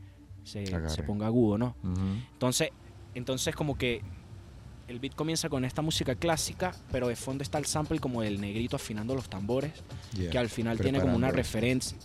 se, 0.44 0.64
ponga 1.06 1.26
agudo, 1.26 1.56
¿no? 1.56 1.76
Entonces, 2.32 2.70
entonces 3.14 3.54
como 3.54 3.78
que 3.78 4.02
el 4.88 4.98
beat 4.98 5.14
comienza 5.14 5.48
con 5.48 5.64
esta 5.64 5.80
música 5.80 6.14
clásica, 6.14 6.74
pero 6.90 7.08
de 7.08 7.16
fondo 7.16 7.42
está 7.42 7.56
el 7.58 7.64
sample 7.64 8.00
como 8.00 8.20
del 8.20 8.40
negrito 8.40 8.76
afinando 8.76 9.14
los 9.14 9.28
tambores, 9.30 9.72
Yeah. 10.14 10.28
que 10.28 10.36
al 10.38 10.50
final 10.50 10.78
tiene 10.78 11.00
como 11.00 11.16
una 11.16 11.30
referencia. 11.30 11.96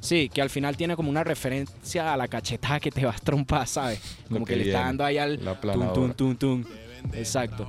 Sí, 0.00 0.28
que 0.28 0.42
al 0.42 0.50
final 0.50 0.76
tiene 0.76 0.96
como 0.96 1.10
una 1.10 1.22
referencia 1.22 2.12
a 2.12 2.16
la 2.16 2.26
cachetada 2.26 2.80
que 2.80 2.90
te 2.90 3.04
vas 3.04 3.18
a 3.18 3.20
trompar, 3.20 3.68
¿sabes? 3.68 4.00
Como 4.28 4.44
que 4.44 4.54
que 4.54 4.58
le 4.58 4.66
está 4.66 4.80
dando 4.80 5.04
ahí 5.04 5.18
al 5.18 5.44
La 5.44 5.60
tum. 5.92 6.64
Exacto. 7.12 7.68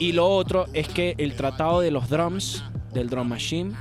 Y 0.00 0.12
lo 0.12 0.28
otro 0.28 0.66
es 0.72 0.88
que 0.88 1.14
el 1.18 1.34
tratado 1.34 1.80
de 1.80 1.92
los 1.92 2.08
drums, 2.08 2.64
del 2.92 3.08
drum 3.08 3.28
machine, 3.28 3.72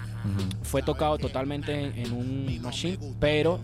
Fue 0.63 0.81
tocado 0.81 1.17
totalmente 1.17 1.73
en, 1.85 1.97
en 2.05 2.11
un 2.13 2.61
machine, 2.61 2.97
pero 3.19 3.59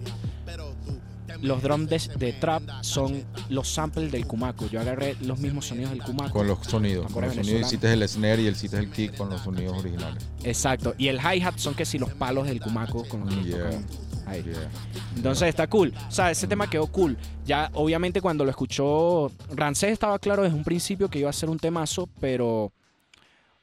los 1.42 1.62
drums 1.62 1.90
de, 1.90 2.00
de 2.18 2.34
trap 2.34 2.64
son 2.82 3.24
los 3.50 3.68
samples 3.68 4.12
del 4.12 4.26
Kumako. 4.28 4.68
Yo 4.68 4.80
agarré 4.80 5.16
los 5.22 5.40
mismos 5.40 5.66
sonidos 5.68 5.92
del 5.92 6.02
Kumako. 6.04 6.32
Con 6.32 6.48
los 6.48 6.60
sonidos. 6.66 7.12
Con 7.12 7.24
los 7.26 7.36
sonidos. 7.36 7.62
Hiciste 7.68 7.92
el 7.92 8.08
snare 8.08 8.44
y 8.44 8.48
el 8.48 8.54
hiciste 8.54 8.78
el 8.78 8.90
kick 8.92 9.18
con 9.18 9.30
los 9.30 9.42
sonidos 9.42 9.78
originales. 9.78 10.24
Exacto. 10.44 10.94
Y 10.98 11.08
el 11.08 11.18
hi-hat 11.20 11.58
son 11.58 11.74
que 11.74 11.86
si 11.86 11.98
los 11.98 12.14
palos 12.14 12.48
del 12.48 12.62
Kumako 12.62 13.08
con 13.08 13.22
los 13.22 13.34
que 13.36 13.44
Yeah. 13.44 13.58
tocan 13.72 13.86
ahí. 14.28 14.44
Yeah. 14.44 14.70
Entonces 15.18 15.50
está 15.50 15.68
cool. 15.68 15.94
O 16.08 16.12
sea, 16.12 16.32
ese 16.32 16.48
tema 16.48 16.70
quedó 16.70 16.88
cool. 16.88 17.18
Ya, 17.46 17.70
obviamente, 17.74 18.22
cuando 18.22 18.46
lo 18.46 18.50
escuchó 18.52 19.32
Rancés 19.54 19.92
estaba 19.92 20.18
claro 20.20 20.44
desde 20.44 20.56
un 20.56 20.64
principio 20.64 21.10
que 21.10 21.20
iba 21.20 21.30
a 21.30 21.34
ser 21.34 21.50
un 21.50 21.58
temazo, 21.60 22.08
pero. 22.22 22.72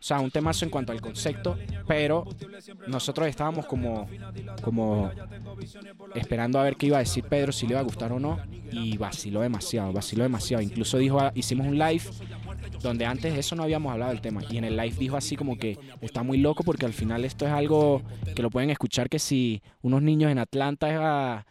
O 0.01 0.03
sea, 0.03 0.19
un 0.21 0.31
temazo 0.31 0.65
en 0.65 0.71
cuanto 0.71 0.93
al 0.93 1.01
concepto, 1.03 1.59
pero 1.87 2.25
nosotros 2.87 3.29
estábamos 3.29 3.67
como, 3.67 4.09
como 4.63 5.11
esperando 6.15 6.59
a 6.59 6.63
ver 6.63 6.77
qué 6.77 6.87
iba 6.87 6.97
a 6.97 7.01
decir 7.01 7.23
Pedro, 7.25 7.53
si 7.53 7.67
le 7.67 7.73
iba 7.73 7.81
a 7.81 7.85
gustar 7.85 8.11
o 8.13 8.19
no, 8.19 8.39
y 8.73 8.97
vaciló 8.97 9.43
demasiado, 9.43 9.93
vaciló 9.93 10.23
demasiado. 10.23 10.63
Incluso 10.63 10.97
dijo, 10.97 11.21
ah, 11.21 11.33
hicimos 11.35 11.67
un 11.67 11.79
live 11.79 12.03
donde 12.81 13.05
antes 13.05 13.35
de 13.35 13.41
eso 13.41 13.55
no 13.55 13.63
habíamos 13.63 13.93
hablado 13.93 14.11
del 14.11 14.23
tema, 14.23 14.41
y 14.49 14.57
en 14.57 14.65
el 14.65 14.75
live 14.75 14.97
dijo 14.99 15.19
así 15.19 15.37
como 15.37 15.59
que 15.59 15.79
está 16.01 16.23
muy 16.23 16.39
loco 16.39 16.65
porque 16.65 16.87
al 16.87 16.95
final 16.95 17.27
esto 17.27 17.47
es 17.47 17.53
algo 17.53 18.01
que 18.35 18.41
lo 18.41 18.49
pueden 18.49 18.71
escuchar 18.71 19.11
que 19.11 19.19
si 19.19 19.63
unos 19.83 20.01
niños 20.01 20.33
en 20.33 20.39
Atlanta 20.39 20.89
ah, 20.99 21.47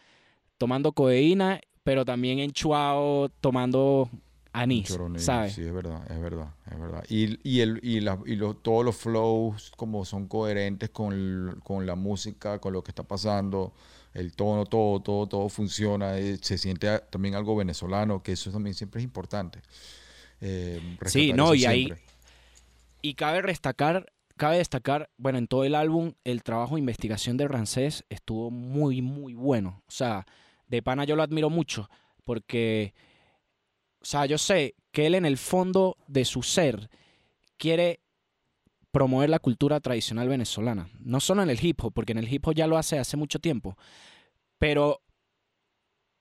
tomando 0.57 0.91
codeína, 0.91 1.61
pero 1.83 2.03
también 2.03 2.39
en 2.39 2.51
Chuao 2.51 3.29
tomando 3.41 4.09
anís, 4.53 4.97
¿sabes? 5.17 5.53
Sí, 5.53 5.61
es 5.61 5.71
verdad, 5.71 6.01
es 6.11 6.19
verdad, 6.19 6.47
es 6.71 6.79
verdad. 6.79 7.03
Y, 7.09 7.39
y, 7.49 7.61
el, 7.61 7.79
y, 7.83 7.99
la- 8.01 8.19
y 8.25 8.35
los- 8.35 8.61
todos 8.61 8.85
los 8.85 8.95
flows 8.95 9.71
como 9.75 10.05
son 10.05 10.27
coherentes 10.27 10.89
con, 10.89 11.13
el- 11.13 11.55
con 11.63 11.85
la 11.85 11.95
música, 11.95 12.59
con 12.59 12.73
lo 12.73 12.83
que 12.83 12.91
está 12.91 13.03
pasando, 13.03 13.73
el 14.13 14.33
tono, 14.35 14.65
todo, 14.65 14.99
todo, 15.01 15.27
todo 15.27 15.49
funciona. 15.49 16.17
eh, 16.17 16.37
se 16.41 16.57
siente 16.57 16.99
también 17.11 17.35
algo 17.35 17.55
venezolano, 17.55 18.21
que 18.23 18.33
eso 18.33 18.51
también 18.51 18.73
siempre 18.73 18.99
es 19.01 19.03
importante. 19.05 19.59
eh, 20.41 20.97
Sí, 21.05 21.33
no, 21.33 21.53
y 21.53 21.65
ahí-. 21.65 21.89
Y 23.01 23.13
cabe 23.13 23.41
destacar, 23.41 24.11
cabe 24.35 24.57
destacar, 24.57 25.09
bueno, 25.17 25.37
en 25.37 25.47
todo 25.47 25.63
el 25.63 25.75
álbum, 25.75 26.13
el 26.23 26.43
trabajo 26.43 26.75
de 26.75 26.81
investigación 26.81 27.37
de 27.37 27.47
Rancés 27.47 28.03
estuvo 28.09 28.51
muy, 28.51 29.01
muy 29.01 29.33
bueno. 29.33 29.81
O 29.87 29.91
sea, 29.91 30.25
de 30.67 30.81
pana 30.81 31.05
yo 31.05 31.15
lo 31.15 31.23
admiro 31.23 31.49
mucho, 31.49 31.89
porque, 32.25 32.93
o 34.01 34.05
sea, 34.05 34.25
yo 34.25 34.37
sé 34.37 34.75
que 34.91 35.05
él 35.05 35.15
en 35.15 35.25
el 35.25 35.37
fondo 35.37 35.97
de 36.07 36.25
su 36.25 36.41
ser 36.41 36.89
quiere 37.57 37.99
promover 38.91 39.29
la 39.29 39.39
cultura 39.39 39.79
tradicional 39.79 40.29
venezolana. 40.29 40.89
No 40.99 41.19
solo 41.19 41.43
en 41.43 41.49
el 41.49 41.63
hip 41.63 41.83
hop, 41.83 41.93
porque 41.93 42.13
en 42.13 42.17
el 42.17 42.31
hip 42.33 42.47
hop 42.47 42.55
ya 42.55 42.67
lo 42.67 42.77
hace 42.77 42.97
hace 42.97 43.17
mucho 43.17 43.39
tiempo. 43.39 43.77
Pero 44.57 45.01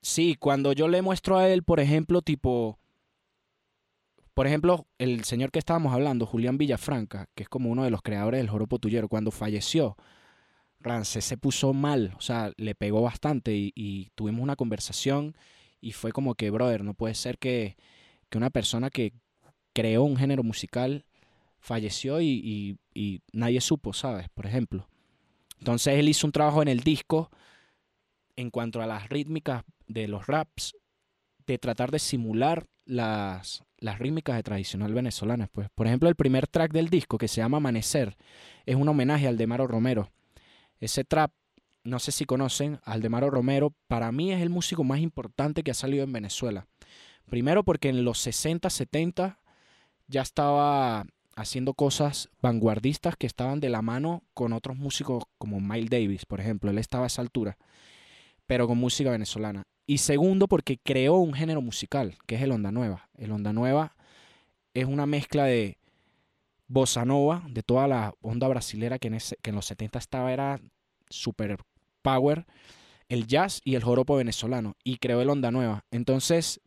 sí, 0.03 0.35
cuando 0.35 0.73
yo 0.73 0.89
le 0.89 1.03
muestro 1.03 1.39
a 1.39 1.49
él, 1.49 1.63
por 1.63 1.81
ejemplo, 1.81 2.21
tipo, 2.21 2.79
por 4.35 4.47
ejemplo, 4.47 4.87
el 4.99 5.25
señor 5.25 5.51
que 5.51 5.61
estábamos 5.61 5.95
hablando, 5.95 6.27
Julián 6.27 6.59
Villafranca, 6.59 7.29
que 7.35 7.45
es 7.45 7.49
como 7.49 7.71
uno 7.71 7.85
de 7.85 7.91
los 7.91 8.03
creadores 8.03 8.39
del 8.39 8.51
Joropo 8.51 8.79
Tuyero, 8.79 9.09
cuando 9.09 9.31
falleció, 9.31 9.97
Rancés 10.81 11.25
se 11.25 11.39
puso 11.39 11.73
mal, 11.73 12.15
o 12.17 12.21
sea, 12.21 12.53
le 12.57 12.75
pegó 12.75 13.03
bastante 13.03 13.53
y 13.55 14.11
tuvimos 14.15 14.43
una 14.43 14.57
conversación 14.57 15.37
y 15.81 15.93
fue 15.93 16.13
como 16.13 16.35
que, 16.35 16.51
brother, 16.51 16.85
no 16.85 16.95
puede 16.95 17.15
ser 17.15 17.39
que, 17.39 17.77
que 18.31 18.39
una 18.39 18.51
persona 18.51 18.91
que 18.91 19.13
creó 19.73 20.03
un 20.05 20.17
género 20.17 20.43
musical 20.43 21.05
falleció 21.61 22.21
y, 22.21 22.79
y- 22.95 23.23
nadie 23.33 23.61
supo, 23.61 23.93
¿sabes? 23.93 24.29
Por 24.31 24.47
ejemplo. 24.47 24.89
Entonces 25.59 25.99
él 25.99 26.09
hizo 26.09 26.27
un 26.27 26.33
trabajo 26.33 26.63
en 26.63 26.69
el 26.69 26.81
disco 26.81 27.31
en 28.37 28.51
cuanto 28.51 28.81
a 28.81 28.87
las 28.87 29.09
rítmicas 29.09 29.65
de 29.87 30.07
los 30.09 30.27
raps, 30.27 30.77
de 31.47 31.59
tratar 31.59 31.91
de 31.91 31.99
simular 31.99 32.67
las, 32.85 33.65
las 33.79 33.99
rítmicas 33.99 34.37
de 34.37 34.43
tradicional 34.43 34.95
venezolanas. 34.95 35.49
Pues. 35.51 35.69
Por 35.75 35.87
ejemplo, 35.87 36.09
el 36.09 36.15
primer 36.15 36.47
track 36.47 36.73
del 36.73 36.89
disco, 36.89 37.19
que 37.19 37.29
se 37.29 37.41
llama 37.41 37.57
Amanecer, 37.57 38.17
es 38.67 38.77
un 38.77 38.89
homenaje 38.89 39.27
a 39.27 39.31
Aldemaro 39.31 39.67
Romero. 39.67 40.11
Ese 40.81 41.05
trap, 41.05 41.33
no 41.89 41.99
sé 41.99 42.13
si 42.13 42.25
conocen, 42.25 42.81
Aldemaro 42.85 43.31
Romero, 43.31 43.75
para 43.87 44.13
mí 44.13 44.33
es 44.33 44.41
el 44.41 44.51
músico 44.51 44.85
más 44.85 45.01
importante 45.01 45.63
que 45.63 45.71
ha 45.71 45.75
salido 45.75 46.05
en 46.05 46.13
Venezuela. 46.13 46.67
Primero 47.27 47.65
porque 47.65 47.89
en 47.89 48.05
los 48.05 48.19
60, 48.19 48.71
70 48.71 49.41
ya 50.07 50.23
estaba 50.23 51.05
haciendo 51.37 51.75
cosas 51.75 52.31
vanguardistas 52.43 53.17
que 53.17 53.27
estaban 53.27 53.61
de 53.61 53.69
la 53.69 53.83
mano 53.83 54.23
con 54.35 54.53
otros 54.53 54.77
músicos 54.77 55.25
como 55.39 55.61
Miles 55.61 55.91
Davis, 55.91 56.27
por 56.27 56.41
ejemplo. 56.41 56.71
Él 56.71 56.79
estaba 56.79 57.05
a 57.05 57.07
esa 57.09 57.23
altura, 57.23 57.59
pero 58.47 58.67
con 58.67 58.79
música 58.79 59.11
venezolana. 59.11 59.65
Y 59.87 59.99
segundo, 59.99 60.49
porque 60.49 60.79
creó 60.79 61.15
un 61.17 61.33
género 61.35 61.63
musical, 61.63 62.17
que 62.27 62.35
es 62.37 62.43
el 62.43 62.53
Onda 62.53 62.73
Nueva. 62.73 63.09
El 63.17 63.33
Onda 63.33 63.53
Nueva 63.53 63.95
es 64.75 64.87
una 64.87 65.07
mezcla 65.07 65.45
de 65.45 65.79
bossa 66.67 67.05
nova, 67.05 67.45
de 67.49 67.63
toda 67.63 67.89
la 67.89 68.15
onda 68.21 68.47
brasilera 68.49 68.99
que 68.99 69.09
en, 69.09 69.15
ese- 69.15 69.37
que 69.43 69.51
en 69.51 69.57
los 69.57 69.67
70 69.67 69.99
estaba, 69.99 70.33
era 70.33 70.61
super 71.09 71.59
power, 72.13 72.47
el 73.09 73.27
jazz 73.27 73.61
y 73.65 73.75
el 73.75 73.83
joropo 73.83 74.17
venezolano. 74.17 74.75
Y 74.85 74.97
creó 74.99 75.21
el 75.21 75.31
Onda 75.31 75.51
Nueva. 75.51 75.85
Entonces, 75.91 76.61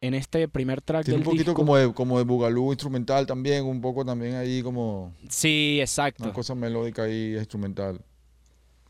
en 0.00 0.14
este 0.14 0.48
primer 0.48 0.80
track 0.82 1.04
Tiene 1.04 1.18
del 1.18 1.26
un 1.26 1.32
poquito 1.32 1.50
disco- 1.52 1.54
como 1.54 1.76
de, 1.76 1.92
como 1.92 2.18
de 2.18 2.24
bugalú 2.24 2.72
instrumental 2.72 3.26
también, 3.26 3.64
un 3.64 3.80
poco 3.80 4.04
también 4.04 4.34
ahí 4.34 4.62
como 4.62 5.12
Sí, 5.28 5.78
exacto. 5.80 6.24
una 6.24 6.32
cosa 6.32 6.54
melódica 6.54 7.04
ahí 7.04 7.36
instrumental. 7.36 8.04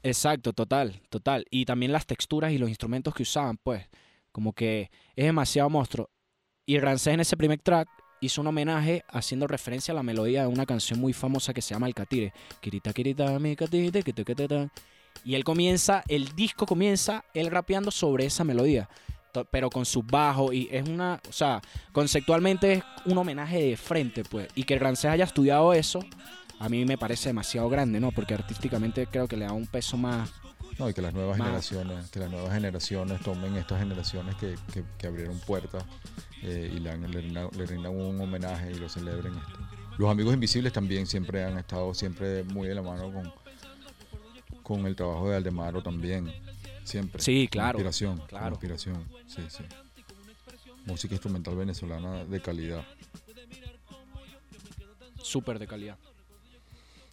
Exacto, 0.03 0.53
total, 0.53 1.01
total. 1.11 1.45
Y 1.51 1.65
también 1.65 1.93
las 1.93 2.07
texturas 2.07 2.53
y 2.53 2.59
los 2.59 2.69
instrumentos 2.69 3.15
que 3.15 3.23
usaban, 3.23 3.57
pues, 3.63 3.87
como 4.33 4.53
que 4.53 4.91
es 5.15 5.25
demasiado 5.27 5.71
monstruo. 5.71 6.09
Y 6.67 6.79
Rancés 6.79 7.15
en 7.15 7.21
ese 7.21 7.37
primer 7.37 7.61
track 7.61 7.89
hizo 8.21 8.41
un 8.41 8.47
homenaje 8.49 9.05
haciendo 9.09 9.47
referencia 9.47 9.93
a 9.93 9.95
la 9.95 10.03
melodía 10.03 10.43
de 10.43 10.47
una 10.49 10.65
canción 10.67 10.99
muy 11.01 11.13
famosa 11.13 11.53
que 11.53 11.61
se 11.63 11.75
llama 11.75 11.87
El 11.87 11.95
Catire. 11.95 12.33
Kirita, 12.61 12.93
kirita, 12.93 13.39
mi 13.39 13.55
catire, 13.55 14.03
kite, 14.03 14.25
ta. 14.49 14.71
Y 15.25 15.35
él 15.35 15.45
comienza, 15.45 16.03
el 16.09 16.35
disco 16.35 16.67
comienza 16.67 17.25
él 17.35 17.51
rapeando 17.51 17.91
sobre 17.91 18.27
esa 18.27 18.43
melodía, 18.45 18.89
pero 19.51 19.71
con 19.71 19.85
su 19.87 20.03
bajo 20.03 20.53
y 20.53 20.69
es 20.73 20.89
una, 20.89 21.21
o 21.29 21.33
sea, 21.33 21.61
conceptualmente 21.93 22.73
es 22.75 22.85
un 23.07 23.17
homenaje 23.19 23.63
de 23.63 23.77
frente, 23.77 24.25
pues. 24.25 24.49
Y 24.55 24.65
que 24.65 24.79
Rancés 24.79 25.11
haya 25.11 25.25
estudiado 25.25 25.73
eso, 25.73 26.01
a 26.59 26.69
mí 26.69 26.85
me 26.85 26.99
parece 26.99 27.29
demasiado 27.29 27.69
grande, 27.69 28.01
¿no? 28.01 28.11
Porque 28.11 28.35
artísticamente 28.35 29.07
creo 29.07 29.29
que 29.29 29.37
le 29.37 29.45
da 29.47 29.53
un 29.53 29.67
peso 29.67 29.97
más, 29.97 30.31
No, 30.79 30.89
y 30.89 30.95
que 30.95 31.03
las 31.03 31.13
nuevas 31.15 31.37
Más. 31.39 31.47
generaciones, 31.47 32.11
que 32.11 32.19
las 32.19 32.31
nuevas 32.31 32.53
generaciones 32.53 33.21
tomen 33.21 33.57
estas 33.57 33.79
generaciones 33.79 34.35
que, 34.37 34.57
que- 34.73 34.85
que 34.99 35.07
abrieron 35.07 35.39
puertas 35.41 35.85
eh, 36.43 36.73
y 36.75 36.79
le, 36.81 36.97
le 36.99 37.67
rindan, 37.67 37.95
un 37.95 38.21
homenaje 38.21 38.73
y 38.73 38.75
lo 38.77 38.89
celebren. 38.89 39.35
este. 39.35 39.53
Los 39.99 40.11
amigos 40.11 40.33
invisibles 40.35 40.73
también 40.73 41.07
siempre 41.07 41.45
han 41.45 41.59
estado 41.59 41.93
siempre 41.95 42.43
muy 42.45 42.67
de 42.69 42.75
la 42.75 42.83
mano 42.83 43.13
con, 43.13 43.33
con 44.63 44.87
el 44.87 44.97
trabajo 44.97 45.29
de 45.31 45.37
Aldemaro 45.37 45.83
también. 45.83 46.33
Siempre. 46.85 47.23
Sí, 47.23 47.47
Con 47.47 47.51
claro, 47.53 47.79
Inspiración. 47.79 48.19
con 48.19 48.27
claro. 48.27 48.51
inspiración. 48.51 49.05
Sí, 49.27 49.43
sí. 49.49 49.63
Música 50.87 51.15
instrumental 51.15 51.55
venezolana 51.57 52.25
de 52.25 52.41
calidad. 52.41 52.85
súper 55.23 55.59
de 55.59 55.67
calidad. 55.67 55.97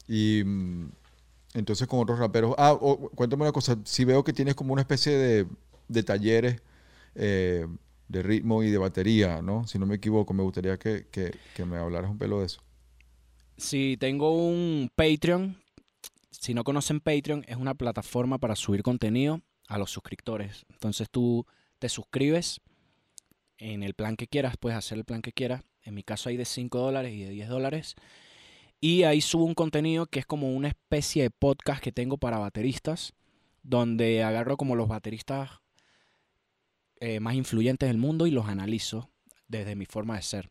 Y 0.07 0.43
mm, 0.43 0.89
entonces 1.53 1.87
con 1.87 1.99
otros 1.99 2.19
raperos. 2.19 2.55
Ah, 2.57 2.77
cuéntame 3.15 3.43
una 3.43 3.51
cosa. 3.51 3.77
Si 3.85 4.03
veo 4.05 4.23
que 4.23 4.33
tienes 4.33 4.55
como 4.55 4.73
una 4.73 4.81
especie 4.81 5.13
de, 5.13 5.47
de 5.87 6.03
talleres 6.03 6.61
eh, 7.15 7.65
de 8.07 8.23
ritmo 8.23 8.63
y 8.63 8.71
de 8.71 8.77
batería, 8.79 9.41
¿no? 9.41 9.67
Si 9.67 9.77
no 9.77 9.85
me 9.85 9.95
equivoco, 9.95 10.33
me 10.33 10.43
gustaría 10.43 10.77
que, 10.77 11.07
que- 11.11 11.35
que 11.55 11.65
me 11.65 11.77
hablaras 11.77 12.09
un 12.09 12.17
pelo 12.17 12.39
de 12.39 12.47
eso. 12.47 12.61
Sí, 13.57 13.95
tengo 13.99 14.31
un 14.31 14.89
Patreon. 14.95 15.55
Si 16.39 16.53
no 16.53 16.63
conocen 16.63 17.01
Patreon, 17.01 17.43
es 17.49 17.57
una 17.57 17.75
plataforma 17.75 18.37
para 18.37 18.55
subir 18.55 18.81
contenido 18.81 19.41
a 19.67 19.77
los 19.77 19.91
suscriptores. 19.91 20.65
Entonces 20.69 21.09
tú 21.09 21.45
te 21.79 21.89
suscribes 21.89 22.61
en 23.57 23.83
el 23.83 23.93
plan 23.93 24.15
que 24.15 24.27
quieras, 24.27 24.55
puedes 24.57 24.77
hacer 24.77 24.97
el 24.97 25.03
plan 25.03 25.21
que 25.21 25.33
quieras. 25.33 25.63
En 25.83 25.95
mi 25.95 26.01
caso 26.01 26.29
hay 26.29 26.37
de 26.37 26.45
5 26.45 26.79
dólares 26.79 27.13
y 27.13 27.23
de 27.23 27.31
10 27.31 27.49
dólares. 27.49 27.95
Y 28.79 29.03
ahí 29.03 29.19
subo 29.19 29.43
un 29.43 29.53
contenido 29.53 30.05
que 30.05 30.19
es 30.19 30.25
como 30.25 30.55
una 30.55 30.69
especie 30.69 31.23
de 31.23 31.29
podcast 31.29 31.83
que 31.83 31.91
tengo 31.91 32.17
para 32.17 32.37
bateristas, 32.37 33.11
donde 33.61 34.23
agarro 34.23 34.55
como 34.55 34.77
los 34.77 34.87
bateristas 34.87 35.59
eh, 37.01 37.19
más 37.19 37.33
influyentes 37.33 37.89
del 37.89 37.97
mundo 37.97 38.27
y 38.27 38.31
los 38.31 38.47
analizo 38.47 39.09
desde 39.49 39.75
mi 39.75 39.85
forma 39.85 40.15
de 40.15 40.21
ser. 40.21 40.49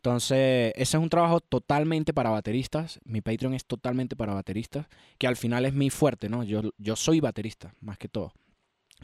Entonces, 0.00 0.72
ese 0.76 0.96
es 0.96 1.02
un 1.02 1.10
trabajo 1.10 1.40
totalmente 1.42 2.14
para 2.14 2.30
bateristas. 2.30 2.98
Mi 3.04 3.20
Patreon 3.20 3.52
es 3.52 3.66
totalmente 3.66 4.16
para 4.16 4.32
bateristas, 4.32 4.86
que 5.18 5.26
al 5.26 5.36
final 5.36 5.66
es 5.66 5.74
mi 5.74 5.90
fuerte, 5.90 6.30
¿no? 6.30 6.42
Yo, 6.42 6.62
yo 6.78 6.96
soy 6.96 7.20
baterista, 7.20 7.74
más 7.82 7.98
que 7.98 8.08
todo. 8.08 8.32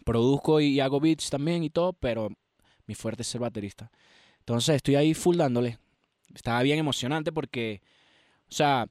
Produzco 0.07 0.59
y 0.59 0.81
hago 0.81 0.99
beats 0.99 1.29
también 1.29 1.63
y 1.65 1.69
todo, 1.69 1.93
pero 1.93 2.31
mi 2.87 2.95
fuerte 2.95 3.21
es 3.23 3.29
ser 3.29 3.43
baterista. 3.43 3.91
Entonces, 4.39 4.77
estoy 4.77 4.95
ahí 4.95 5.13
full 5.13 5.37
dándole. 5.37 5.77
estaba 6.35 6.63
bien 6.63 6.79
emocionante 6.79 7.31
porque, 7.31 7.83
o 8.49 8.55
sea, 8.55 8.87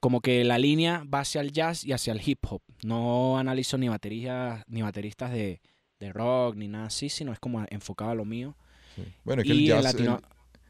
como 0.00 0.20
que 0.20 0.44
la 0.44 0.58
línea 0.58 1.04
va 1.12 1.20
hacia 1.20 1.40
el 1.40 1.52
jazz 1.52 1.84
y 1.86 1.92
hacia 1.92 2.12
el 2.12 2.20
hip 2.22 2.44
hop. 2.50 2.60
No 2.84 3.38
analizo 3.38 3.78
ni 3.78 3.88
baterías, 3.88 4.62
ni 4.66 4.82
bateristas 4.82 5.32
de, 5.32 5.62
de 6.00 6.12
rock, 6.12 6.54
ni 6.56 6.68
nada 6.68 6.88
así, 6.88 7.08
sino 7.08 7.32
es 7.32 7.38
como 7.40 7.64
enfocado 7.70 8.10
a 8.10 8.14
lo 8.14 8.26
mío. 8.26 8.54
Sí. 8.94 9.04
Bueno, 9.24 9.40
es 9.40 9.48
que 9.48 9.54
Y 9.54 9.62
el 9.62 9.68
jazz, 9.68 9.84
latino- 9.84 10.20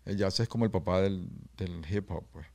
el, 0.09 0.13
el 0.13 0.17
jazz 0.19 0.41
es 0.41 0.49
como 0.49 0.65
el 0.65 0.71
papá 0.71 1.01
del, 1.01 1.29
del 1.57 1.83
hip 1.91 2.11
hop, 2.11 2.25
pues. 2.33 2.47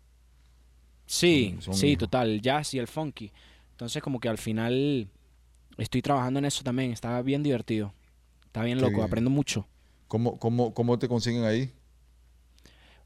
Sí, 1.06 1.52
Son- 1.56 1.62
son 1.62 1.74
sí, 1.76 1.88
hijos. 1.90 2.00
total, 2.00 2.30
el 2.30 2.42
jazz 2.42 2.74
y 2.74 2.80
el 2.80 2.88
funky. 2.88 3.32
Entonces 3.72 4.02
como 4.02 4.20
que 4.20 4.30
al 4.30 4.38
final 4.38 5.08
estoy 5.78 6.02
trabajando 6.02 6.40
en 6.40 6.46
eso 6.46 6.64
también, 6.64 6.92
está 6.92 7.22
bien 7.22 7.44
divertido. 7.44 7.94
Está 8.46 8.64
bien 8.64 8.78
Qué 8.78 8.82
loco, 8.84 8.96
bien. 8.98 9.06
aprendo 9.08 9.30
mucho. 9.30 9.68
¿Cómo, 10.08 10.38
cómo, 10.38 10.74
¿Cómo 10.74 11.00
te 11.00 11.08
consiguen 11.08 11.44
ahí? 11.44 11.72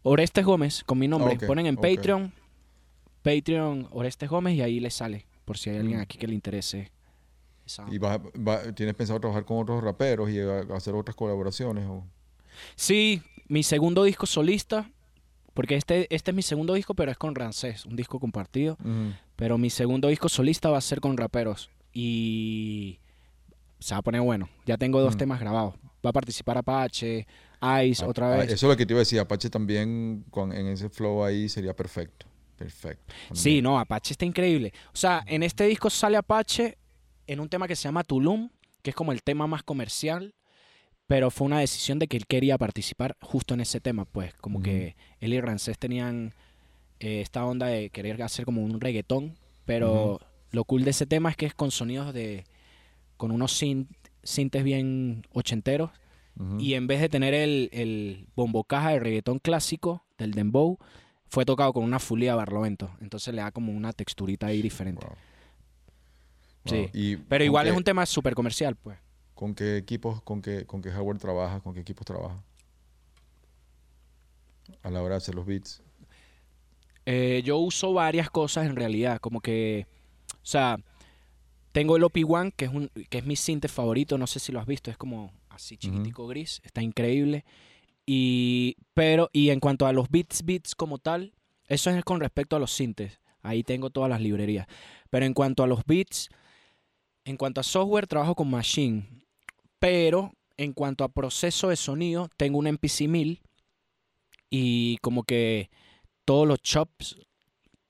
Orestes 0.04 0.46
Gómez, 0.46 0.84
con 0.84 1.00
mi 1.00 1.08
nombre. 1.08 1.36
Ok, 1.36 1.46
Ponen 1.46 1.66
en. 1.66 1.76
Patreon, 1.76 2.32
Patreon 3.24 3.88
Orestes 3.92 4.30
Gómez 4.30 4.56
y 4.56 4.62
ahí 4.62 4.80
les 4.80 4.94
sale, 4.94 5.26
por 5.46 5.58
si 5.58 5.70
hay 5.70 5.78
alguien 5.78 6.00
Mm. 6.00 6.02
aquí 6.02 6.18
que 6.18 6.28
le 6.28 6.34
interese. 6.34 6.92
¿Y 7.92 7.98
vas, 7.98 8.20
va- 8.20 8.72
tienes 8.74 8.96
pensado 8.96 9.20
trabajar 9.20 9.44
con 9.44 9.58
otros 9.58 9.84
raperos 9.84 10.30
y 10.30 10.40
hacer 10.40 10.94
otras 10.96 11.16
colaboraciones? 11.16 11.86
O? 11.90 12.06
Sí, 12.76 13.22
mi 13.48 13.64
segundo 13.64 14.04
disco 14.04 14.26
solista, 14.26 14.92
porque 15.54 15.76
este, 15.76 16.14
este 16.14 16.32
es 16.32 16.36
mi 16.36 16.42
segundo 16.44 16.74
disco, 16.76 16.94
pero 16.94 17.12
es 17.12 17.18
con 17.18 17.34
Rancés, 17.36 17.86
un 17.86 17.96
disco 17.96 18.20
compartido. 18.20 18.78
Pero 19.36 19.58
mi 19.58 19.70
segundo 19.70 20.08
disco 20.08 20.30
solista 20.30 20.70
va 20.70 20.78
a 20.78 20.82
ser 20.82 21.00
con 21.02 21.18
raperos. 21.18 21.70
Y 21.94 23.00
se 23.80 23.94
va 23.96 24.00
a 24.00 24.02
poner 24.04 24.22
bueno. 24.22 24.50
Ya 24.66 24.78
tengo 24.78 25.02
dos 25.02 25.16
Mm. 25.16 25.18
temas 25.18 25.40
grabados. 25.40 25.76
Va 26.06 26.12
a 26.12 26.14
participar 26.14 26.58
Apache, 26.58 27.26
Ice, 27.86 28.06
otra 28.06 28.30
vez. 28.38 28.52
Eso 28.52 28.68
es 28.68 28.70
lo 28.72 28.78
que 28.78 28.86
te 28.86 28.94
iba 28.94 29.00
a 29.00 29.02
decir. 29.02 29.20
Apache 29.20 29.50
también 29.50 30.26
con, 30.30 30.52
en 30.52 30.68
ese 30.68 30.90
flow 30.90 31.24
ahí 31.24 31.50
sería 31.50 31.76
perfecto. 31.76 32.28
Perfecto. 32.56 33.14
Sí, 33.34 33.62
no, 33.62 33.80
Apache 33.80 34.14
está 34.14 34.26
increíble. 34.26 34.74
O 34.94 34.96
sea, 34.98 35.24
en 35.28 35.44
este 35.44 35.66
disco 35.66 35.90
sale 35.90 36.18
Apache 36.18 36.78
en 37.28 37.40
un 37.40 37.50
tema 37.50 37.68
que 37.68 37.76
se 37.76 37.84
llama 37.84 38.04
Tulum, 38.04 38.50
que 38.82 38.92
es 38.92 38.96
como 38.96 39.12
el 39.12 39.22
tema 39.24 39.48
más 39.48 39.64
comercial, 39.64 40.34
pero 41.08 41.32
fue 41.32 41.46
una 41.48 41.60
decisión 41.60 42.00
de 42.00 42.08
que 42.08 42.18
él 42.18 42.28
quería 42.28 42.58
participar 42.58 43.18
justo 43.22 43.54
en 43.54 43.62
ese 43.62 43.80
tema, 43.80 44.06
pues 44.06 44.34
como 44.36 44.62
que 44.62 44.96
él 45.20 45.34
y 45.34 45.42
Rancés 45.42 45.78
tenían 45.80 46.34
eh, 47.00 47.22
esta 47.22 47.46
onda 47.46 47.68
de 47.68 47.90
querer 47.90 48.22
hacer 48.22 48.46
como 48.46 48.64
un 48.64 48.80
reggaetón, 48.80 49.36
pero 49.66 50.20
lo 50.52 50.64
cool 50.66 50.84
de 50.84 50.92
ese 50.92 51.06
tema 51.06 51.30
es 51.30 51.38
que 51.38 51.46
es 51.46 51.54
con 51.54 51.72
sonidos 51.72 52.14
de, 52.14 52.44
con 53.18 53.32
unos 53.32 53.52
syn- 53.60 53.88
sintes 54.24 54.64
bien 54.64 55.26
ochenteros, 55.34 55.92
y 56.60 56.76
en 56.76 56.86
vez 56.86 57.02
de 57.02 57.10
tener 57.10 57.34
el, 57.34 57.68
el 57.74 58.28
bombo 58.36 58.64
caja 58.64 58.92
de 58.92 59.00
reggaetón 59.00 59.40
clásico 59.40 60.06
del 60.20 60.34
dembow, 60.36 60.78
fue 61.30 61.46
tocado 61.46 61.74
con 61.74 61.84
una 61.84 61.98
fulía 61.98 62.36
barlovento. 62.36 62.92
Entonces 63.02 63.34
le 63.34 63.42
da 63.42 63.50
como 63.52 63.72
una 63.72 63.92
texturita 63.92 64.46
ahí 64.46 64.62
diferente. 64.62 65.04
Wow. 65.04 65.16
Sí. 66.66 66.90
Y 66.94 67.16
Pero 67.16 67.40
¿con 67.40 67.46
igual 67.46 67.68
es 67.68 67.76
un 67.76 67.84
tema 67.84 68.06
súper 68.06 68.36
comercial, 68.36 68.76
pues. 68.76 69.00
¿Con 69.38 69.54
qué 69.54 69.78
equipos, 69.78 70.20
con 70.24 70.42
qué, 70.42 70.66
con 70.66 70.82
qué 70.82 70.90
hardware 70.90 71.20
trabajas? 71.20 71.62
¿Con 71.62 71.76
qué 71.76 71.82
equipos 71.82 72.08
trabajas? 72.08 72.40
A 74.82 74.90
la 74.90 75.04
hora 75.04 75.14
de 75.14 75.18
hacer 75.18 75.36
los 75.36 75.46
beats. 75.46 75.84
Eh, 77.06 77.44
yo 77.46 77.60
uso 77.60 77.94
varias 77.94 78.32
cosas 78.32 78.66
en 78.66 78.76
realidad, 78.76 79.20
como 79.20 79.40
que, 79.40 79.86
o 80.34 80.46
sea, 80.46 80.80
tengo 81.72 81.98
el 81.98 82.04
OP1, 82.04 82.52
que 82.56 82.66
es, 82.66 82.74
un, 82.74 82.90
que 83.10 83.20
es 83.20 83.26
mi 83.28 83.36
synth 83.36 83.68
favorito, 83.68 84.18
no 84.18 84.26
sé 84.26 84.40
si 84.40 84.52
lo 84.52 84.60
has 84.60 84.66
visto, 84.66 84.90
es 84.90 84.98
como 84.98 85.32
así 85.50 85.78
chiquitico 85.78 86.26
gris, 86.26 86.60
está 86.64 86.82
increíble. 86.82 87.46
Y, 88.08 88.76
pero, 88.96 89.30
y 89.34 89.52
en 89.52 89.60
cuanto 89.60 89.86
a 89.86 89.94
los 89.94 90.10
beats, 90.10 90.44
beats 90.44 90.74
como 90.74 90.98
tal, 90.98 91.36
eso 91.68 91.92
es 91.92 92.04
con 92.04 92.22
respecto 92.22 92.56
a 92.56 92.60
los 92.60 92.72
synths, 92.72 93.20
ahí 93.44 93.62
tengo 93.62 93.92
todas 93.92 94.10
las 94.10 94.20
librerías. 94.20 94.66
Pero 95.12 95.28
en 95.28 95.36
cuanto 95.36 95.62
a 95.62 95.68
los 95.68 95.86
beats, 95.86 96.28
en 97.24 97.38
cuanto 97.38 97.62
a 97.62 97.64
software, 97.64 98.08
trabajo 98.08 98.34
con 98.34 98.50
Machine, 98.50 99.17
pero 99.80 100.34
en 100.58 100.74
cuanto 100.74 101.04
a 101.04 101.10
proceso 101.10 101.70
de 101.70 101.76
sonido, 101.76 102.30
tengo 102.38 102.58
un 102.58 102.68
MPC 102.68 103.08
1000 103.08 103.42
y 104.50 104.98
como 104.98 105.24
que 105.24 105.70
todos 106.26 106.48
los 106.48 106.62
chops 106.62 107.18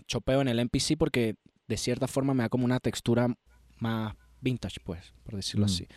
chopeo 0.07 0.41
en 0.41 0.47
el 0.47 0.59
MPC 0.59 0.97
porque 0.97 1.35
de 1.67 1.77
cierta 1.77 2.07
forma 2.07 2.33
me 2.33 2.43
da 2.43 2.49
como 2.49 2.65
una 2.65 2.79
textura 2.79 3.27
más 3.79 4.15
vintage, 4.41 4.79
pues, 4.83 5.13
por 5.23 5.35
decirlo 5.35 5.65
Mm. 5.65 5.69
así. 5.69 5.87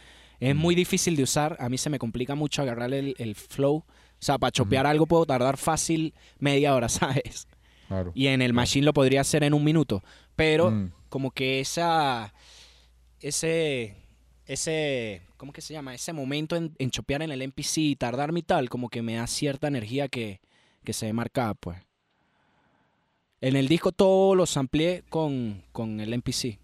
Es 0.40 0.54
Mm. 0.54 0.58
muy 0.58 0.74
difícil 0.74 1.16
de 1.16 1.22
usar, 1.22 1.56
a 1.60 1.68
mí 1.68 1.76
se 1.78 1.90
me 1.90 1.98
complica 1.98 2.34
mucho 2.34 2.62
agarrar 2.62 2.92
el, 2.94 3.14
el 3.18 3.34
flow. 3.34 3.76
O 3.84 3.86
sea, 4.22 4.38
para 4.38 4.50
chopear 4.50 4.86
algo 4.86 5.06
puedo 5.06 5.26
tardar 5.26 5.56
fácil 5.56 6.14
media 6.38 6.74
hora, 6.74 6.88
¿sabes? 7.22 7.46
Claro. 7.88 8.12
Y 8.14 8.28
en 8.28 8.42
el 8.42 8.52
machine 8.52 8.84
lo 8.86 8.92
podría 8.92 9.20
hacer 9.22 9.44
en 9.44 9.54
un 9.54 9.64
minuto. 9.64 10.02
Pero 10.36 10.70
Mm. 10.70 10.92
como 11.08 11.30
que 11.30 11.60
esa, 11.60 12.32
ese, 13.20 13.96
ese, 14.52 15.22
¿cómo 15.36 15.52
que 15.52 15.60
se 15.60 15.72
llama? 15.72 15.94
Ese 15.94 16.12
momento 16.12 16.56
en, 16.56 16.74
en 16.78 16.90
chopear 16.90 17.22
en 17.22 17.30
el 17.30 17.42
MPC 17.42 17.78
y 17.78 17.96
tardarme 17.96 18.40
y 18.40 18.42
tal, 18.42 18.68
como 18.68 18.88
que 18.88 19.02
me 19.02 19.14
da 19.14 19.26
cierta 19.26 19.68
energía 19.68 20.08
que, 20.08 20.40
que 20.84 20.92
se 20.92 21.06
ve 21.06 21.12
marcada, 21.12 21.54
pues. 21.54 21.78
En 23.40 23.56
el 23.56 23.68
disco 23.68 23.92
todo 23.92 24.34
lo 24.34 24.46
sampleé 24.46 25.02
con, 25.08 25.62
con 25.72 26.00
el 26.00 26.12
MPC. 26.12 26.58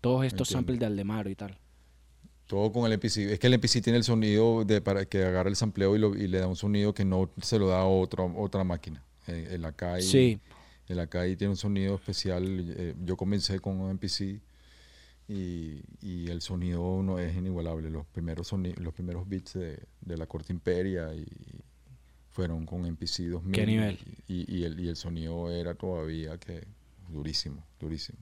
Todos 0.00 0.24
estos 0.24 0.48
Entiendo. 0.48 0.58
samples 0.58 0.78
de 0.80 0.86
Aldemaro 0.86 1.28
y 1.30 1.34
tal. 1.36 1.58
Todo 2.46 2.72
con 2.72 2.86
el 2.90 2.92
MPC. 2.98 3.18
Es 3.32 3.38
que 3.38 3.46
el 3.46 3.54
MPC 3.58 3.82
tiene 3.82 3.98
el 3.98 4.04
sonido 4.04 4.64
de 4.64 4.80
para 4.80 5.04
que 5.04 5.22
agarra 5.24 5.48
el 5.50 5.56
sampleo 5.56 5.94
y, 5.94 5.98
lo- 5.98 6.16
y 6.16 6.26
le 6.28 6.38
da 6.38 6.46
un 6.46 6.56
sonido 6.56 6.92
que 6.94 7.04
no 7.04 7.30
se 7.40 7.58
lo 7.58 7.68
da 7.68 7.84
otra, 7.84 8.24
otra 8.24 8.64
máquina. 8.64 9.04
Eh, 9.26 9.48
el 9.52 9.64
Akai, 9.64 10.02
Sí, 10.02 10.40
el 10.88 10.98
Akai 11.00 11.36
tiene 11.36 11.50
un 11.52 11.56
sonido 11.56 11.94
especial. 11.94 12.44
eh, 12.76 12.94
yo 13.04 13.16
comencé 13.16 13.60
con 13.60 13.78
un 13.80 13.90
MPC 13.90 14.40
y, 15.28 15.80
y 16.00 16.28
el 16.30 16.40
sonido 16.42 17.02
no 17.02 17.18
es 17.18 17.34
inigualable. 17.36 17.88
Los 17.90 18.06
primeros, 18.06 18.52
los 18.52 18.94
primeros 18.94 19.28
beats 19.28 19.54
de, 19.54 19.78
de 20.00 20.16
la 20.16 20.26
corte 20.26 20.52
imperia 20.52 21.14
y 21.14 21.26
fueron 22.30 22.64
con 22.66 22.82
MPC 22.90 23.28
2000. 23.30 23.52
¿Qué 23.52 23.66
nivel? 23.66 23.98
Y, 24.28 24.56
y 24.60 24.64
el, 24.64 24.80
y 24.80 24.88
el 24.88 24.96
sonido 24.96 25.50
era 25.50 25.74
todavía 25.74 26.38
que 26.38 26.64
durísimo, 27.08 27.62
durísimo. 27.78 28.18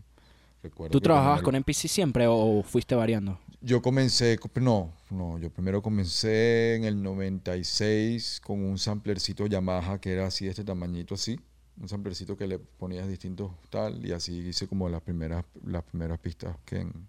Recuerdo 0.63 0.93
¿Tú 0.93 1.01
trabajabas 1.01 1.39
primero- 1.41 1.45
con 1.65 1.73
MPC 1.75 1.89
siempre 1.89 2.27
o 2.29 2.63
fuiste 2.63 2.95
variando? 2.95 3.39
yo 3.63 3.81
comencé, 3.83 4.39
co- 4.39 4.51
no, 4.61 4.93
no, 5.11 5.39
yo 5.39 5.51
primero 5.51 5.81
comencé 5.83 6.75
en 6.77 6.85
el 6.85 7.03
96 7.03 8.41
con 8.43 8.63
un 8.65 8.79
samplercito 8.79 9.47
Yamaha 9.47 10.01
que 10.01 10.13
era 10.13 10.27
así, 10.27 10.45
de 10.47 10.51
este 10.51 10.65
tamañito 10.65 11.15
así, 11.15 11.39
un 11.81 11.89
samplercito 11.89 12.37
que 12.37 12.47
le 12.47 12.59
ponías 12.59 13.09
distintos 13.09 13.53
tal, 13.71 14.05
y 14.05 14.13
así 14.13 14.39
hice 14.49 14.69
como 14.69 14.89
las 14.89 15.01
primeras, 15.03 15.45
las 15.65 15.83
primeras 15.83 16.19
pistas 16.19 16.57
que 16.65 16.81
en, 16.81 17.09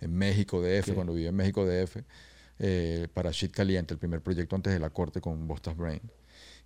en 0.00 0.14
México 0.14 0.60
DF, 0.60 0.90
Ok. 0.90 0.94
cuando 0.94 1.14
viví 1.14 1.26
en 1.26 1.34
México 1.34 1.64
DF, 1.64 1.96
eh, 2.58 3.08
para 3.12 3.30
Shit 3.30 3.52
Caliente, 3.52 3.94
el 3.94 3.98
primer 3.98 4.20
proyecto 4.22 4.54
antes 4.56 4.72
de 4.72 4.78
la 4.78 4.90
corte 4.90 5.20
con 5.20 5.46
Bostas 5.48 5.76
Brain. 5.76 6.00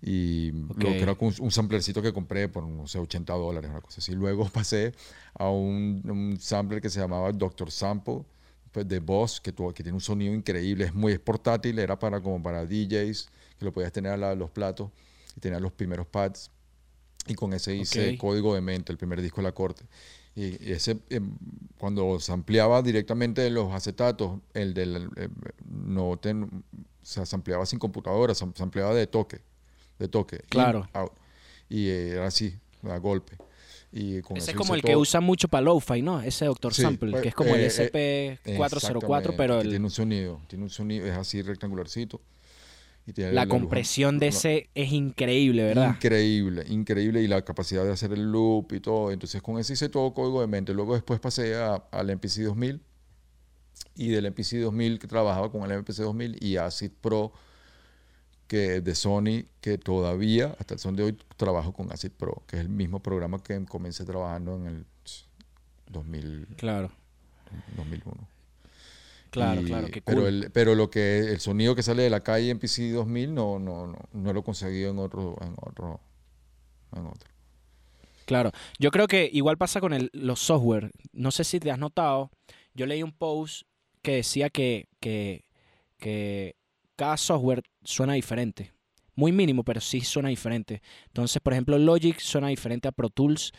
Y 0.02 0.50
lo 0.52 0.74
que 0.76 1.00
era 1.02 1.16
un, 1.18 1.34
un 1.40 1.50
samplercito 1.50 2.00
que 2.00 2.12
compré 2.12 2.48
por, 2.48 2.66
no 2.66 2.86
sé, 2.86 2.98
80 2.98 3.32
dólares, 3.34 3.70
una 3.70 3.80
cosa 3.82 4.00
así. 4.00 4.12
Luego 4.12 4.48
pasé 4.52 4.92
a 5.34 5.50
un, 5.50 6.02
un 6.08 6.40
sampler 6.40 6.80
que 6.80 6.88
se 6.90 7.00
llamaba 7.00 7.30
Doctor 7.32 7.70
Sample, 7.70 8.24
pues, 8.72 8.88
de 8.88 8.98
Boss, 9.00 9.40
que, 9.40 9.52
tuvo, 9.52 9.72
que 9.74 9.82
tiene 9.82 9.94
un 9.94 10.00
sonido 10.00 10.32
increíble, 10.32 10.84
es 10.86 10.94
muy 10.94 11.18
portátil, 11.18 11.78
era 11.78 11.98
para 11.98 12.20
como 12.20 12.42
para 12.42 12.64
DJs, 12.64 13.28
que 13.58 13.64
lo 13.64 13.72
podías 13.72 13.92
tener 13.92 14.18
de 14.18 14.36
los 14.36 14.50
platos, 14.50 14.90
y 15.36 15.40
tenía 15.40 15.60
los 15.60 15.72
primeros 15.72 16.06
pads, 16.06 16.50
y 17.26 17.34
con 17.34 17.52
ese 17.52 17.74
hice 17.76 18.10
Ok. 18.14 18.18
Código 18.18 18.54
de 18.54 18.60
Mente, 18.60 18.92
el 18.92 18.98
primer 18.98 19.20
disco 19.22 19.36
de 19.40 19.44
la 19.44 19.52
corte. 19.52 19.84
Y 20.34 20.70
ese, 20.72 20.98
em, 21.10 21.32
cuando 21.78 22.18
se 22.20 22.32
ampliaba 22.32 22.82
directamente 22.82 23.40
de 23.40 23.50
los 23.50 23.72
acetatos, 23.72 24.40
el 24.54 24.74
del, 24.74 25.08
eh, 25.16 25.28
no 25.68 26.16
ten- 26.18 26.62
se 27.02 27.22
ampliaba 27.34 27.66
sin 27.66 27.78
computadora, 27.78 28.34
se 28.34 28.44
ampliaba 28.58 28.94
de 28.94 29.06
toque, 29.06 29.40
de 29.98 30.08
toque. 30.08 30.36
in, 30.36 30.42
Claro. 30.48 30.88
out. 30.92 31.12
Y 31.68 31.88
eh, 31.88 32.08
era 32.12 32.26
así, 32.26 32.54
a 32.84 32.96
golpe. 32.98 33.36
Y 33.92 34.20
con 34.22 34.36
Ese 34.36 34.52
es 34.52 34.56
como 34.56 34.74
el 34.76 34.82
que 34.82 34.92
todo. 34.92 35.00
usan 35.00 35.24
mucho 35.24 35.48
para 35.48 35.62
lo-fi, 35.62 36.00
¿no? 36.00 36.20
Ese 36.22 36.44
Doctor 36.44 36.72
Sí, 36.72 36.82
Sample, 36.82 37.10
pues, 37.10 37.22
que 37.22 37.28
es 37.30 37.34
como 37.34 37.54
el 37.56 37.62
eh, 37.62 37.66
SP404, 38.46 38.76
Exactamente, 38.76 39.32
pero 39.36 39.56
que 39.58 39.64
el- 39.64 39.70
tiene 39.70 39.84
un 39.84 39.90
sonido, 39.90 40.40
tiene 40.46 40.64
un 40.64 40.70
sonido, 40.70 41.06
es 41.06 41.16
así 41.16 41.42
rectangularcito. 41.42 42.20
La 43.32 43.46
compresión 43.48 44.18
de 44.18 44.28
ese 44.28 44.68
es 44.74 44.92
increíble, 44.92 45.64
¿verdad? 45.64 45.94
Increíble, 45.96 46.64
increíble. 46.68 47.22
Y 47.22 47.26
la 47.28 47.42
capacidad 47.42 47.84
de 47.84 47.92
hacer 47.92 48.12
el 48.12 48.30
loop 48.30 48.72
y 48.72 48.80
todo. 48.80 49.10
Entonces 49.10 49.42
con 49.42 49.58
eso 49.58 49.72
hice 49.72 49.88
todo 49.88 50.12
código 50.14 50.40
de 50.40 50.46
mente. 50.46 50.72
Luego 50.74 50.94
después 50.94 51.18
pasé 51.20 51.56
a- 51.56 51.82
al 51.90 52.10
MPC 52.10 52.42
2000. 52.44 52.80
Y 53.96 54.08
del 54.08 54.26
MPC 54.26 54.58
2000 54.60 54.98
que 54.98 55.06
trabajaba 55.06 55.50
con 55.50 55.62
el 55.64 55.72
MPC 55.78 56.02
2000 56.02 56.36
y 56.40 56.56
Acid 56.56 56.90
Pro 57.00 57.32
que 58.46 58.80
de 58.80 58.94
Sony 58.94 59.44
que 59.60 59.78
todavía 59.78 60.54
hasta 60.58 60.74
el 60.74 60.80
son 60.80 60.96
de 60.96 61.04
hoy 61.04 61.18
trabajo 61.36 61.72
con 61.72 61.92
Acid 61.92 62.10
Pro, 62.10 62.42
que 62.46 62.56
es 62.56 62.62
el 62.62 62.68
mismo 62.68 63.00
programa 63.00 63.40
que 63.42 63.64
comencé 63.64 64.04
trabajando 64.04 64.56
en 64.56 64.66
el 64.66 64.86
2000, 65.88 66.46
Claro, 66.56 66.90
2001. 67.76 68.26
Claro, 69.30 69.60
Y- 69.62 69.64
claro, 69.64 69.88
qué 69.90 70.02
pero, 70.02 70.22
cool. 70.22 70.28
el, 70.44 70.50
pero 70.52 70.74
lo 70.74 70.90
que 70.90 71.18
el 71.20 71.40
sonido 71.40 71.74
que 71.74 71.82
sale 71.82 72.02
de 72.02 72.10
la 72.10 72.20
calle 72.22 72.50
en 72.50 72.58
PC 72.58 72.90
2000 72.92 73.34
no, 73.34 73.58
no, 73.58 73.86
no, 73.86 73.98
no 74.12 74.32
lo 74.32 74.40
he 74.40 74.42
conseguido 74.44 74.90
en 74.90 74.98
otro, 74.98 75.36
en 75.40 75.54
otro, 75.60 76.00
en 76.96 77.06
otro. 77.06 77.30
Claro. 78.26 78.52
Yo 78.78 78.90
creo 78.90 79.08
que 79.08 79.28
igual 79.32 79.56
pasa 79.58 79.80
con 79.80 79.92
el, 79.92 80.10
los 80.12 80.38
software. 80.40 80.90
No 81.12 81.30
sé 81.30 81.42
si 81.44 81.58
te 81.58 81.70
has 81.70 81.78
notado. 81.78 82.30
Yo 82.74 82.86
leí 82.86 83.02
un 83.02 83.12
post 83.12 83.62
que 84.02 84.16
decía 84.16 84.50
que, 84.50 84.86
que, 85.00 85.44
que 85.98 86.54
cada 86.96 87.16
software 87.16 87.62
suena 87.82 88.12
diferente. 88.12 88.72
Muy 89.16 89.32
mínimo, 89.32 89.64
pero 89.64 89.80
sí 89.80 90.00
suena 90.02 90.28
diferente. 90.28 90.80
Entonces, 91.08 91.42
por 91.42 91.52
ejemplo, 91.52 91.76
Logic 91.78 92.18
suena 92.20 92.48
diferente 92.48 92.86
a 92.86 92.92
Pro 92.92 93.10
Tools. 93.10 93.52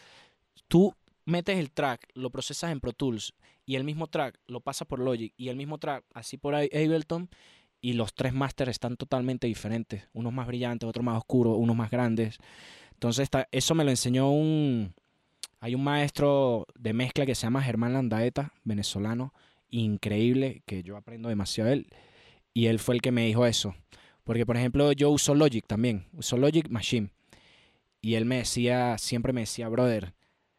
Tú 0.70 0.96
metes 1.26 1.58
el 1.60 1.72
track, 1.72 2.08
lo 2.14 2.30
procesas 2.30 2.72
en 2.72 2.80
Pro 2.80 2.94
Tools 2.94 3.34
y 3.72 3.78
el 3.78 3.86
mismo 3.86 4.08
track 4.08 4.38
lo 4.48 4.60
pasa 4.60 4.84
por 4.84 5.00
Logic 5.00 5.34
y 5.38 5.48
el 5.48 5.56
mismo 5.56 5.78
track 5.78 6.04
así 6.14 6.36
por 6.36 6.56
Ableton 6.56 7.30
y 7.80 7.94
los 7.94 8.14
tres 8.14 8.34
masters 8.34 8.72
están 8.72 8.98
totalmente 8.98 9.48
diferentes. 9.48 10.10
Unos 10.12 10.34
más 10.34 10.46
brillantes, 10.46 10.90
otros 10.90 11.06
más 11.06 11.18
oscuros, 11.18 11.56
unos 11.58 11.74
más 11.74 11.90
grandes. 11.90 12.38
Entonces, 12.92 13.24
está- 13.24 13.48
eso 13.50 13.74
me 13.74 13.86
lo 13.86 13.90
enseñó 13.90 14.30
un... 14.30 14.94
Hay 15.62 15.74
un 15.74 15.86
maestro 15.86 16.68
de 16.78 16.92
mezcla 16.92 17.26
que 17.26 17.34
se 17.34 17.44
llama 17.44 17.64
Germán 17.64 17.94
Landaeta, 17.94 18.52
venezolano, 18.66 19.34
increíble, 19.70 20.64
que 20.66 20.84
yo 20.84 20.98
aprendo 20.98 21.30
demasiado 21.30 21.70
de 21.70 21.76
él. 21.78 21.88
Y 22.54 22.66
él 22.66 22.78
fue 22.78 22.96
el 22.96 23.02
que 23.02 23.14
me 23.14 23.26
dijo 23.26 23.46
eso. 23.46 23.74
Porque, 24.26 24.46
por 24.46 24.58
ejemplo, 24.58 24.92
yo 24.92 25.10
uso 25.10 25.34
Logic 25.34 25.66
también, 25.66 26.08
uso 26.12 26.36
Logic 26.36 26.68
Machine. 26.68 27.12
Y 28.02 28.16
él 28.16 28.26
me 28.26 28.36
decía, 28.40 28.98
siempre 28.98 29.32
me 29.32 29.42
decía, 29.42 29.70
brother, 29.70 30.14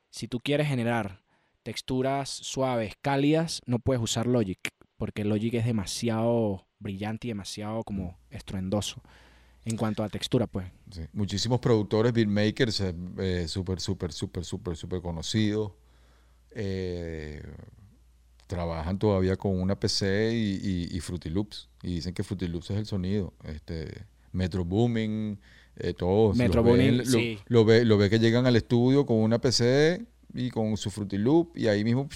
si 0.09 0.29
tú 0.29 0.41
quieres 0.41 0.67
generar 0.67 1.22
texturas 1.63 2.29
suaves, 2.29 2.95
cálidas, 3.01 3.61
no 3.67 3.79
puedes 3.79 4.03
usar 4.03 4.27
Logic, 4.27 4.59
porque 4.97 5.25
Logic 5.25 5.55
es 5.55 5.65
demasiado 5.67 6.67
brillante 6.79 7.29
y 7.29 7.31
demasiado 7.31 7.83
como 7.85 8.19
estruendoso 8.31 9.03
en 9.65 9.77
cuanto 9.77 10.03
a 10.03 10.09
textura, 10.09 10.47
pues. 10.49 10.67
Sí. 10.91 11.03
Muchísimos 11.13 11.61
productores, 11.61 12.13
beatmakers, 12.13 12.81
eh, 12.81 12.95
eh, 13.19 13.45
súper, 13.49 13.79
súper, 13.81 14.13
súper, 14.13 14.45
súper, 14.45 14.77
súper 14.77 15.01
conocidos. 15.01 15.73
eh, 16.55 17.43
trabajan 18.47 18.99
todavía 18.99 19.37
con 19.37 19.59
una 19.59 19.79
PC 19.81 20.33
y, 20.35 20.61
y, 20.93 20.97
y 20.97 21.01
Fruity 21.01 21.31
Loops. 21.31 21.71
Y 21.83 21.95
dicen 21.95 22.13
que 22.13 22.23
Fruity 22.23 22.49
Loops 22.49 22.71
es 22.71 22.77
el 22.77 22.87
sonido. 22.87 23.33
Este, 23.45 24.05
Metro 24.33 24.65
Booming, 24.65 25.39
eh, 25.77 25.95
todos. 25.95 26.37
Metro 26.37 26.63
lo 26.63 26.65
ve- 26.65 26.71
Boomin, 26.71 26.99
lo, 26.99 27.05
sí. 27.05 27.39
lo 27.47 27.65
ve, 27.65 27.85
lo 27.87 27.97
ve 27.97 28.11
que 28.11 28.19
llegan 28.19 28.45
al 28.47 28.57
estudio 28.57 29.07
con 29.07 29.17
una 29.17 29.41
PC 29.41 30.05
y 30.35 30.51
con 30.51 30.77
su 30.77 30.91
Fruity 30.91 31.19
Loop 31.19 31.57
y 31.57 31.69
ahí 31.69 31.85
mismo. 31.85 32.09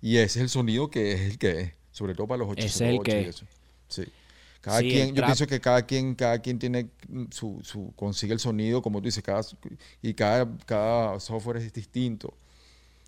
Y 0.00 0.18
ese 0.18 0.38
es 0.40 0.42
el 0.44 0.48
sonido 0.50 0.90
que 0.90 1.12
es 1.12 1.20
el 1.22 1.38
que 1.38 1.60
es. 1.60 1.72
Sobre 1.90 2.14
todo 2.14 2.26
para 2.28 2.38
los 2.44 2.48
Ese 2.56 2.66
es 2.66 2.80
el 2.82 2.98
808 2.98 3.02
que 3.02 3.20
y 3.22 3.24
es. 3.24 3.28
eso. 3.28 3.46
Sí. 3.88 4.04
Cada 4.60 4.80
Sí, 4.80 4.88
quien, 4.90 5.14
yo 5.14 5.24
pienso 5.24 5.46
que 5.46 5.60
cada 5.60 5.86
quien, 5.86 6.14
cada 6.14 6.38
quien 6.40 6.58
tiene 6.58 6.90
su, 7.30 7.60
su, 7.62 7.92
consigue 7.96 8.32
el 8.32 8.40
sonido, 8.40 8.82
como 8.82 9.00
tú 9.00 9.06
dices, 9.06 9.22
cada, 9.22 9.42
y 10.02 10.14
cada, 10.14 10.56
cada 10.66 11.20
software 11.20 11.58
es 11.58 11.72
distinto. 11.72 12.34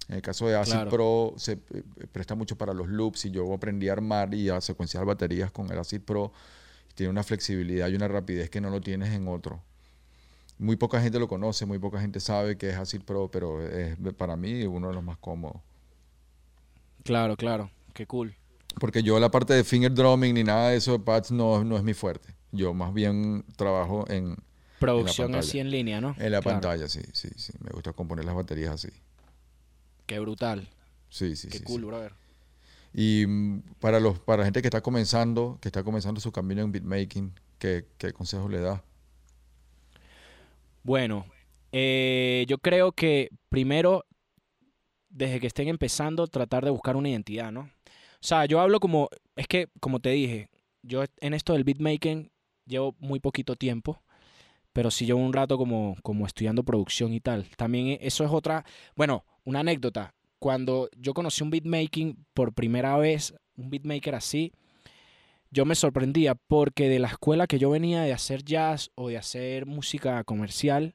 En 0.08 0.16
el 0.16 0.22
caso 0.22 0.46
de 0.46 0.56
Acid 0.56 0.72
Claro. 0.72 0.90
Pro 0.90 1.34
se 1.36 1.52
eh, 1.52 1.82
presta 2.12 2.34
mucho 2.34 2.56
para 2.56 2.72
los 2.72 2.88
loops 2.88 3.26
y 3.26 3.30
yo 3.30 3.52
aprendí 3.52 3.88
a 3.88 3.92
armar 3.92 4.34
y 4.34 4.48
a 4.48 4.60
secuenciar 4.60 5.04
baterías 5.04 5.50
con 5.50 5.70
el 5.70 5.78
Acid 5.78 6.00
Pro. 6.00 6.32
Tiene 6.94 7.10
una 7.10 7.22
flexibilidad 7.24 7.88
y 7.88 7.94
una 7.94 8.08
rapidez 8.08 8.50
que 8.50 8.60
no 8.60 8.70
lo 8.70 8.80
tienes 8.80 9.10
en 9.14 9.28
otro. 9.28 9.62
Muy 10.58 10.76
poca 10.76 11.00
gente 11.00 11.18
lo 11.20 11.28
conoce, 11.28 11.66
muy 11.66 11.78
poca 11.78 12.00
gente 12.00 12.18
sabe 12.20 12.56
que 12.58 12.70
es 12.70 12.76
Acid 12.76 13.02
Pro, 13.02 13.30
pero 13.30 13.62
es 13.64 13.96
para 14.16 14.36
mí 14.36 14.64
uno 14.64 14.88
de 14.88 14.94
los 14.94 15.04
más 15.04 15.16
cómodos. 15.18 15.62
Claro, 17.04 17.36
claro. 17.36 17.70
Qué 17.94 18.06
cool. 18.06 18.34
Porque 18.80 19.02
yo 19.02 19.18
la 19.18 19.30
parte 19.30 19.54
de 19.54 19.64
finger 19.64 19.92
drumming 19.92 20.34
ni 20.34 20.44
nada 20.44 20.70
de 20.70 20.76
eso 20.76 20.92
de 20.92 20.98
pads 21.00 21.30
no, 21.30 21.64
no 21.64 21.76
es 21.76 21.82
mi 21.82 21.94
fuerte. 21.94 22.34
Yo 22.52 22.74
más 22.74 22.92
bien 22.94 23.44
trabajo 23.56 24.04
en, 24.08 24.36
Producción 24.78 25.34
así 25.34 25.58
en 25.58 25.70
línea, 25.70 26.00
¿no? 26.00 26.14
en 26.18 26.32
la 26.32 26.40
Claro. 26.40 26.60
pantalla, 26.60 26.88
sí, 26.88 27.00
sí, 27.12 27.28
sí. 27.36 27.52
Me 27.60 27.70
gusta 27.70 27.92
componer 27.92 28.24
las 28.24 28.34
baterías 28.34 28.72
así. 28.74 28.88
Qué 30.06 30.18
brutal. 30.20 30.68
Sí, 31.10 31.34
sí, 31.36 31.48
Qué 31.48 31.58
sí. 31.58 31.64
cool, 31.64 31.80
sí. 31.80 31.86
brother. 31.86 32.12
Y 32.94 33.26
mm, 33.26 33.62
para 33.80 34.00
los 34.00 34.18
para 34.20 34.38
la 34.38 34.44
gente 34.44 34.62
que 34.62 34.68
está 34.68 34.80
comenzando, 34.80 35.58
que 35.60 35.68
está 35.68 35.82
comenzando 35.82 36.20
su 36.20 36.30
camino 36.32 36.62
en 36.62 36.72
beatmaking, 36.72 37.32
¿qué, 37.58 37.86
qué 37.98 38.12
consejos 38.12 38.50
le 38.50 38.60
da? 38.60 38.82
Bueno, 40.82 41.26
eh, 41.72 42.44
yo 42.48 42.58
creo 42.58 42.92
que 42.92 43.28
primero, 43.48 44.04
desde 45.08 45.40
que 45.40 45.46
estén 45.46 45.68
empezando, 45.68 46.26
tratar 46.26 46.64
de 46.64 46.70
buscar 46.70 46.96
una 46.96 47.08
identidad, 47.08 47.50
¿no? 47.52 47.60
O 47.60 48.26
sea, 48.26 48.44
yo 48.46 48.60
hablo 48.60 48.80
como, 48.80 49.08
es 49.36 49.46
que, 49.46 49.68
como 49.80 50.00
te 50.00 50.10
dije, 50.10 50.50
yo 50.82 51.04
en 51.20 51.34
esto 51.34 51.52
del 51.52 51.64
beatmaking 51.64 52.30
llevo 52.66 52.94
muy 52.98 53.20
poquito 53.20 53.56
tiempo, 53.56 54.02
pero 54.72 54.90
sí 54.90 55.06
llevo 55.06 55.20
un 55.20 55.32
rato 55.32 55.58
como, 55.58 55.96
como 56.02 56.26
estudiando 56.26 56.64
producción 56.64 57.14
y 57.14 57.20
tal. 57.20 57.48
También 57.56 57.88
e- 57.88 57.98
eso 58.02 58.24
es 58.24 58.30
otra, 58.32 58.64
bueno, 58.96 59.24
una 59.44 59.60
anécdota. 59.60 60.14
Cuando 60.38 60.88
yo 60.96 61.14
conocí 61.14 61.42
un 61.44 61.50
beatmaking 61.50 62.26
por 62.34 62.54
primera 62.54 62.96
vez, 62.98 63.34
un 63.56 63.70
beatmaker 63.70 64.14
así, 64.16 64.52
yo 65.50 65.64
me 65.64 65.74
sorprendía 65.74 66.34
porque 66.34 66.88
de 66.88 66.98
la 66.98 67.08
escuela 67.08 67.46
que 67.46 67.58
yo 67.58 67.70
venía 67.70 68.02
de 68.02 68.12
hacer 68.12 68.44
jazz 68.44 68.90
o 68.94 69.08
de 69.08 69.16
hacer 69.16 69.66
música 69.66 70.22
comercial, 70.24 70.94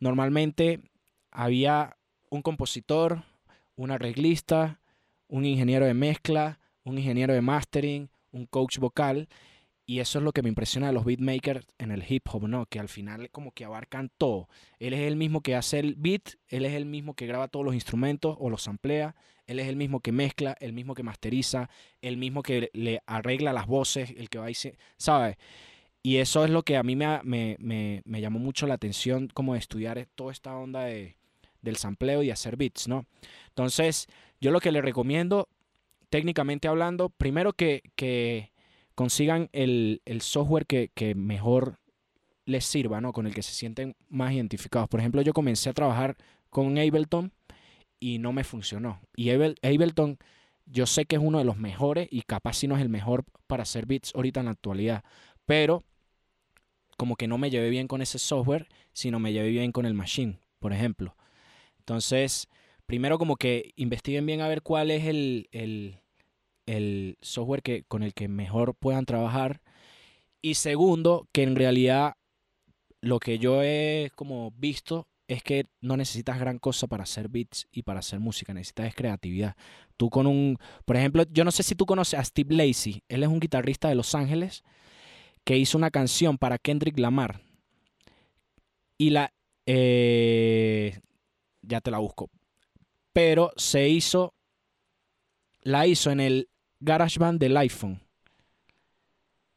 normalmente 0.00 0.80
había 1.30 1.96
un 2.30 2.42
compositor, 2.42 3.24
un 3.74 3.90
arreglista, 3.90 4.80
un 5.28 5.44
ingeniero 5.44 5.86
de 5.86 5.94
mezcla, 5.94 6.58
un 6.84 6.98
ingeniero 6.98 7.34
de 7.34 7.40
mastering, 7.40 8.10
un 8.32 8.46
coach 8.46 8.78
vocal. 8.78 9.28
Y 9.88 10.00
eso 10.00 10.18
es 10.18 10.24
lo 10.24 10.32
que 10.32 10.42
me 10.42 10.48
impresiona 10.48 10.88
de 10.88 10.92
los 10.92 11.04
beatmakers 11.04 11.64
en 11.78 11.92
el 11.92 12.04
hip 12.08 12.26
hop, 12.32 12.48
¿no? 12.48 12.66
Que 12.66 12.80
al 12.80 12.88
final 12.88 13.30
como 13.30 13.52
que 13.52 13.64
abarcan 13.64 14.10
todo. 14.18 14.48
Él 14.80 14.94
es 14.94 15.00
el 15.00 15.14
mismo 15.16 15.42
que 15.42 15.54
hace 15.54 15.78
el 15.78 15.94
beat, 15.94 16.30
él 16.48 16.64
es 16.64 16.72
el 16.74 16.86
mismo 16.86 17.14
que 17.14 17.26
graba 17.26 17.46
todos 17.48 17.64
los 17.64 17.74
instrumentos 17.74 18.36
o 18.40 18.50
los 18.50 18.62
samplea, 18.62 19.14
él 19.46 19.60
es 19.60 19.68
el 19.68 19.76
mismo 19.76 20.00
que 20.00 20.10
mezcla, 20.10 20.56
el 20.60 20.72
mismo 20.72 20.94
que 20.94 21.04
masteriza, 21.04 21.70
el 22.02 22.16
mismo 22.16 22.42
que 22.42 22.68
le 22.72 23.00
arregla 23.06 23.52
las 23.52 23.66
voces, 23.68 24.10
el 24.16 24.28
que 24.28 24.38
va 24.38 24.52
se, 24.54 24.76
¿sabes? 24.96 25.36
Y 26.02 26.18
eso 26.18 26.44
es 26.44 26.50
lo 26.50 26.62
que 26.62 26.76
a 26.76 26.82
mí 26.82 26.96
me, 26.96 27.20
me, 27.24 27.56
me- 27.58 28.02
me 28.04 28.20
llamó 28.20 28.38
mucho 28.38 28.66
la 28.66 28.74
atención 28.74 29.28
como 29.34 29.54
de 29.54 29.58
estudiar 29.60 30.06
toda 30.14 30.32
esta 30.32 30.56
onda 30.56 30.84
de, 30.84 31.16
del 31.62 31.76
sampleo 31.76 32.22
y 32.22 32.30
hacer 32.30 32.56
beats, 32.56 32.86
¿no? 32.88 33.06
Entonces, 33.48 34.06
yo 34.40 34.50
lo 34.52 34.60
que 34.60 34.72
le 34.72 34.82
recomiendo, 34.82 35.48
técnicamente 36.10 36.68
hablando, 36.68 37.08
primero 37.10 37.52
que, 37.52 37.82
que 37.96 38.52
consigan 38.96 39.48
el, 39.52 40.00
software 40.20 40.66
que, 40.66 41.14
mejor 41.14 41.78
les 42.46 42.64
sirva, 42.64 43.00
¿no? 43.00 43.12
Con 43.12 43.26
el 43.26 43.34
que 43.34 43.42
se 43.42 43.52
sienten 43.52 43.94
más 44.08 44.32
identificados. 44.32 44.88
Por 44.88 44.98
ejemplo, 44.98 45.22
yo 45.22 45.32
comencé 45.32 45.68
a 45.70 45.74
trabajar 45.74 46.16
con 46.50 46.78
Ableton 46.78 47.32
y 48.00 48.18
no 48.18 48.32
me 48.32 48.42
funcionó. 48.42 49.00
Y 49.14 49.28
Able- 49.28 49.56
Ableton, 49.62 50.18
yo 50.64 50.86
sé 50.86 51.04
que 51.04 51.16
es 51.16 51.22
uno 51.22 51.38
de 51.38 51.44
los 51.44 51.58
mejores 51.58 52.08
y 52.10 52.22
capaz 52.22 52.54
si 52.54 52.66
no 52.66 52.74
es 52.76 52.82
el 52.82 52.88
mejor 52.88 53.24
para 53.46 53.62
hacer 53.62 53.86
beats 53.86 54.14
ahorita 54.14 54.40
en 54.40 54.46
la 54.46 54.52
actualidad. 54.52 55.04
Pero 55.44 55.84
como 56.96 57.16
que 57.16 57.28
no 57.28 57.36
me 57.36 57.50
llevé 57.50 57.68
bien 57.68 57.88
con 57.88 58.00
ese 58.00 58.18
software, 58.18 58.66
sino 58.92 59.20
me 59.20 59.32
llevé 59.32 59.50
bien 59.50 59.72
con 59.72 59.84
el 59.84 59.94
machine, 59.94 60.38
por 60.58 60.72
ejemplo. 60.72 61.16
Entonces, 61.80 62.48
primero 62.86 63.18
como 63.18 63.36
que 63.36 63.72
investiguen 63.76 64.24
bien 64.24 64.40
a 64.40 64.48
ver 64.48 64.62
cuál 64.62 64.90
es 64.90 65.04
el, 65.04 66.00
el 66.66 67.16
software 67.22 67.62
que, 67.62 67.84
con 67.84 68.02
el 68.02 68.14
que 68.14 68.28
mejor 68.28 68.74
puedan 68.74 69.06
trabajar. 69.06 69.60
Y 70.42 70.54
segundo, 70.54 71.28
que 71.32 71.42
en 71.42 71.56
realidad 71.56 72.14
lo 73.00 73.20
que 73.20 73.38
yo 73.38 73.62
he 73.62 74.10
como 74.14 74.50
visto 74.52 75.08
es 75.28 75.42
que 75.42 75.66
no 75.80 75.96
necesitas 75.96 76.38
gran 76.38 76.58
cosa 76.58 76.86
para 76.86 77.02
hacer 77.02 77.28
beats 77.28 77.66
y 77.72 77.82
para 77.82 78.00
hacer 78.00 78.20
música, 78.20 78.54
necesitas 78.54 78.86
es 78.86 78.94
creatividad. 78.94 79.56
Tú 79.96 80.10
con 80.10 80.26
un, 80.26 80.58
por 80.84 80.96
ejemplo, 80.96 81.24
yo 81.30 81.44
no 81.44 81.50
sé 81.50 81.62
si 81.62 81.74
tú 81.74 81.86
conoces 81.86 82.18
a 82.18 82.24
Steve 82.24 82.54
Lacy, 82.54 83.02
él 83.08 83.22
es 83.22 83.28
un 83.28 83.40
guitarrista 83.40 83.88
de 83.88 83.96
Los 83.96 84.14
Ángeles 84.14 84.62
que 85.44 85.56
hizo 85.56 85.78
una 85.78 85.90
canción 85.90 86.38
para 86.38 86.58
Kendrick 86.58 86.98
Lamar. 86.98 87.40
Y 88.98 89.10
la, 89.10 89.32
eh, 89.66 91.00
ya 91.62 91.80
te 91.80 91.90
la 91.90 91.98
busco, 91.98 92.30
pero 93.12 93.52
se 93.56 93.88
hizo, 93.88 94.32
la 95.62 95.86
hizo 95.86 96.10
en 96.10 96.20
el 96.20 96.48
GarageBand 96.80 97.40
del 97.40 97.56
iPhone. 97.56 98.00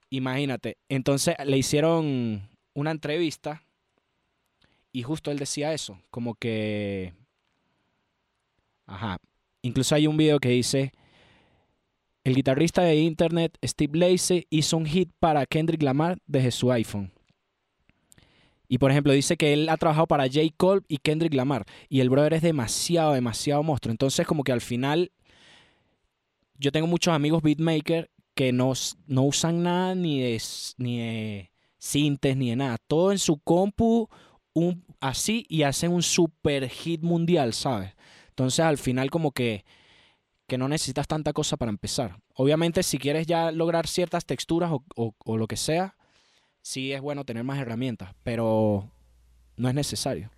Imagínate, 0.10 0.78
entonces 0.90 1.36
le 1.46 1.58
hicieron 1.58 2.50
una 2.74 2.92
entrevista 2.92 3.64
y 4.92 5.04
justo 5.04 5.30
él 5.30 5.38
decía 5.38 5.74
eso, 5.74 6.02
como 6.10 6.34
que, 6.34 7.14
ajá, 8.88 9.20
incluso 9.62 9.94
hay 9.94 10.08
un 10.08 10.18
video 10.18 10.40
que 10.40 10.50
dice, 10.50 10.92
el 12.24 12.36
guitarrista 12.36 12.82
de 12.82 12.96
internet 12.96 13.58
Steve 13.64 13.98
Lacy 13.98 14.48
hizo 14.50 14.78
un 14.78 14.86
hit 14.86 15.12
para 15.20 15.46
Kendrick 15.46 15.84
Lamar 15.84 16.18
desde 16.26 16.52
su 16.52 16.72
iPhone. 16.72 17.12
Y 18.72 18.78
por 18.78 18.92
ejemplo, 18.92 19.12
dice 19.14 19.36
que 19.36 19.52
él 19.52 19.68
ha 19.68 19.78
trabajado 19.78 20.06
para 20.06 20.28
J. 20.28 20.42
Cole 20.56 20.82
y 20.88 20.98
Kendrick 20.98 21.34
Lamar. 21.34 21.66
Y 21.90 22.02
el 22.02 22.10
brother 22.12 22.36
es 22.36 22.44
demasiado, 22.44 23.14
demasiado 23.14 23.64
monstruo. 23.64 23.92
Entonces, 23.92 24.28
como 24.28 24.44
que 24.44 24.52
al 24.52 24.62
final, 24.62 25.12
yo 26.60 26.72
tengo 26.72 26.86
muchos 26.88 27.14
amigos 27.14 27.41
beatmaker 27.41 28.12
que 28.36 28.51
no, 28.51 28.74
no 29.07 29.24
usan 29.24 29.64
nada 29.64 29.95
ni 29.95 30.22
de, 30.22 30.41
ni 30.78 30.99
de 30.99 31.51
sintes 31.78 32.38
ni 32.38 32.49
de 32.51 32.55
nada. 32.57 32.78
Todo 32.88 33.12
en 33.12 33.20
su 33.20 33.39
compu 33.39 34.07
un, 34.53 34.86
así 34.99 35.45
y 35.49 35.64
hacen 35.64 35.91
un 35.91 36.03
super 36.03 36.70
hit 36.70 37.01
mundial, 37.01 37.53
¿sabes? 37.53 37.93
Entonces 38.30 38.60
al 38.60 38.78
final 38.78 39.10
como 39.10 39.32
que, 39.32 39.66
que 40.47 40.57
no 40.57 40.68
necesitas 40.68 41.07
tanta 41.07 41.34
cosa 41.34 41.57
para 41.57 41.70
empezar. 41.72 42.20
Obviamente 42.36 42.84
si 42.84 42.97
quieres 42.97 43.26
ya 43.26 43.51
lograr 43.51 43.88
ciertas 43.88 44.26
texturas 44.26 44.72
o- 44.72 45.16
o 45.26 45.38
lo 45.38 45.47
que 45.47 45.57
sea, 45.57 45.95
sí 46.62 46.91
es 46.93 47.01
bueno 47.01 47.26
tener 47.26 47.43
más 47.43 47.60
herramientas, 47.60 48.14
pero 48.24 48.89
no 49.57 49.70
es 49.70 49.76
necesario. 49.76 50.30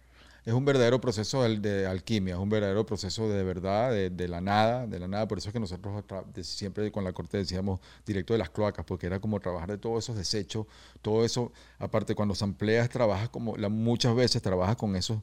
Es 0.43 0.53
un 0.53 0.65
verdadero 0.65 0.99
proceso 0.99 1.43
de, 1.43 1.85
alquimia, 1.85 2.33
es 2.33 2.39
un 2.39 2.49
verdadero 2.49 2.83
proceso 2.83 3.29
de 3.29 3.43
verdad, 3.43 3.91
de, 3.91 4.09
de 4.09 4.27
la 4.27 4.41
nada, 4.41 4.87
de 4.87 4.97
la 4.97 5.07
nada. 5.07 5.27
Por 5.27 5.37
eso 5.37 5.49
es 5.49 5.53
que 5.53 5.59
nosotros 5.59 6.03
siempre 6.41 6.91
con 6.91 7.03
la 7.03 7.13
corte 7.13 7.37
decíamos 7.37 7.79
directo 8.07 8.33
de 8.33 8.39
las 8.39 8.49
cloacas, 8.49 8.83
porque 8.83 9.05
era 9.05 9.19
como 9.19 9.39
trabajar 9.39 9.69
de 9.69 9.77
todos 9.77 10.03
esos 10.03 10.15
desechos, 10.15 10.65
todo 11.03 11.23
eso. 11.23 11.51
Aparte, 11.77 12.15
cuando 12.15 12.33
sampleas, 12.33 12.89
trabajas 12.89 13.29
como, 13.29 13.55
la, 13.55 13.69
muchas 13.69 14.15
veces 14.15 14.41
trabajas 14.41 14.77
con 14.77 14.95
esos 14.95 15.19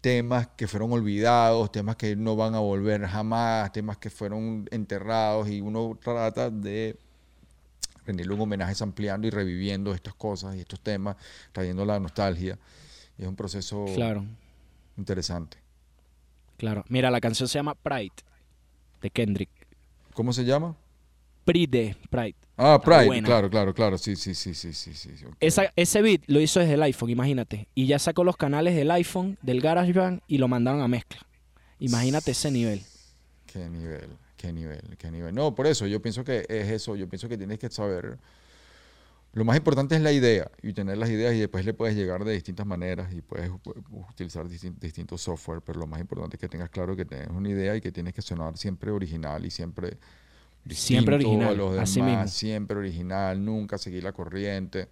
temas 0.00 0.48
que 0.56 0.66
fueron 0.66 0.92
olvidados, 0.92 1.70
temas 1.70 1.94
que 1.94 2.16
no 2.16 2.34
van 2.34 2.56
a 2.56 2.58
volver 2.58 3.06
jamás, 3.06 3.72
temas 3.72 3.96
que 3.98 4.10
fueron 4.10 4.66
enterrados 4.72 5.48
y 5.48 5.60
uno 5.60 5.96
trata 6.02 6.50
de 6.50 6.96
rendirle 8.04 8.34
un 8.34 8.40
homenaje 8.40 8.74
ampliando 8.82 9.26
y 9.26 9.30
reviviendo 9.30 9.94
estas 9.94 10.14
cosas 10.14 10.56
y 10.56 10.60
estos 10.60 10.80
temas, 10.80 11.16
trayendo 11.52 11.84
la 11.84 12.00
nostalgia. 12.00 12.58
Y 13.16 13.22
es 13.22 13.28
un 13.28 13.36
proceso 13.36 13.84
Claro, 13.94 14.24
interesante. 14.98 15.58
claro. 16.58 16.84
Mira, 16.88 17.10
la 17.10 17.20
canción 17.20 17.48
se 17.48 17.58
llama 17.58 17.74
Pride, 17.74 18.12
de 19.00 19.10
Kendrick. 19.10 19.50
¿Cómo 20.12 20.32
se 20.32 20.44
llama? 20.44 20.76
Pride, 21.44 21.96
Pride. 22.10 22.34
Ah, 22.56 22.80
Pride, 22.84 23.22
claro, 23.22 23.48
claro, 23.48 23.72
claro, 23.72 23.96
sí, 23.96 24.16
sí, 24.16 24.34
sí, 24.34 24.52
sí, 24.52 24.72
sí, 24.72 24.92
sí. 24.92 25.16
sí, 25.16 25.24
ok. 25.24 25.36
Esa- 25.40 25.72
ese 25.76 26.02
beat 26.02 26.22
lo 26.26 26.40
hizo 26.40 26.58
desde 26.60 26.74
el 26.74 26.82
iPhone, 26.82 27.08
imagínate. 27.10 27.68
Y 27.74 27.86
ya 27.86 27.98
sacó 28.00 28.24
los 28.24 28.36
canales 28.36 28.74
del 28.74 28.90
iPhone, 28.90 29.38
del 29.42 29.60
GarageBand 29.60 30.20
y 30.26 30.38
lo 30.38 30.48
mandaron 30.48 30.80
a 30.80 30.88
mezcla. 30.88 31.20
Imagínate 31.78 32.32
ese 32.32 32.50
nivel. 32.50 32.82
Qué 33.46 33.68
nivel, 33.70 34.10
qué 34.36 34.52
nivel, 34.52 34.96
qué 34.98 35.10
nivel. 35.12 35.32
No, 35.34 35.54
por 35.54 35.68
eso 35.68 35.86
yo 35.86 36.02
pienso 36.02 36.24
que 36.24 36.44
es 36.48 36.68
eso, 36.68 36.96
yo 36.96 37.08
pienso 37.08 37.28
que 37.28 37.38
tienes 37.38 37.58
que 37.60 37.70
saber. 37.70 38.18
Lo 39.38 39.44
más 39.44 39.56
importante 39.56 39.94
es 39.94 40.02
la 40.02 40.10
idea 40.12 40.50
y 40.62 40.72
tener 40.72 40.98
las 40.98 41.08
ideas 41.10 41.32
y 41.34 41.38
después 41.38 41.64
le 41.64 41.72
puedes 41.72 41.94
llegar 41.96 42.24
de 42.24 42.32
distintas 42.32 42.66
maneras 42.66 43.12
y 43.12 43.22
puedes 43.22 43.50
pu- 43.50 44.08
utilizar 44.10 44.46
distin- 44.48 44.76
distintos 44.78 45.22
software, 45.22 45.60
pero 45.62 45.78
lo 45.78 45.86
más 45.86 46.00
importante 46.00 46.36
es 46.36 46.40
que 46.40 46.48
tengas 46.48 46.70
claro 46.70 46.96
que 46.96 47.04
tienes 47.04 47.28
una 47.28 47.48
idea 47.48 47.76
y 47.76 47.80
que 47.80 47.92
tienes 47.92 48.14
que 48.14 48.20
sonar 48.22 48.56
siempre 48.58 48.90
original 48.90 49.46
y 49.46 49.50
siempre 49.50 49.96
Siempre 50.68 51.14
original, 51.14 51.48
a 51.50 51.52
los 51.54 51.78
así 51.78 52.00
demás, 52.00 52.24
mismo. 52.24 52.28
siempre 52.28 52.76
original, 52.78 53.42
nunca 53.44 53.78
seguir 53.78 54.02
la 54.04 54.12
corriente. 54.12 54.88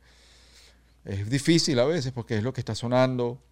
Es 1.05 1.29
difícil 1.29 1.79
a 1.81 1.85
veces 1.85 2.13
porque 2.13 2.37
es 2.39 2.43
lo 2.43 2.53
que 2.53 2.61
está 2.61 2.75
sonando 2.75 3.43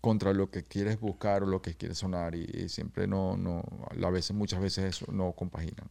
contra 0.00 0.32
lo 0.32 0.50
que 0.50 0.64
quieres 0.64 0.98
buscar 0.98 1.42
o 1.42 1.46
lo 1.46 1.60
que 1.62 1.74
quieres 1.74 1.98
sonar 1.98 2.34
y, 2.34 2.44
y 2.64 2.68
siempre 2.70 3.06
no, 3.06 3.36
no, 3.36 3.62
a 4.02 4.10
veces, 4.10 4.34
muchas 4.34 4.60
veces 4.60 4.84
eso 4.86 5.12
no 5.12 5.32
compaginan. 5.32 5.88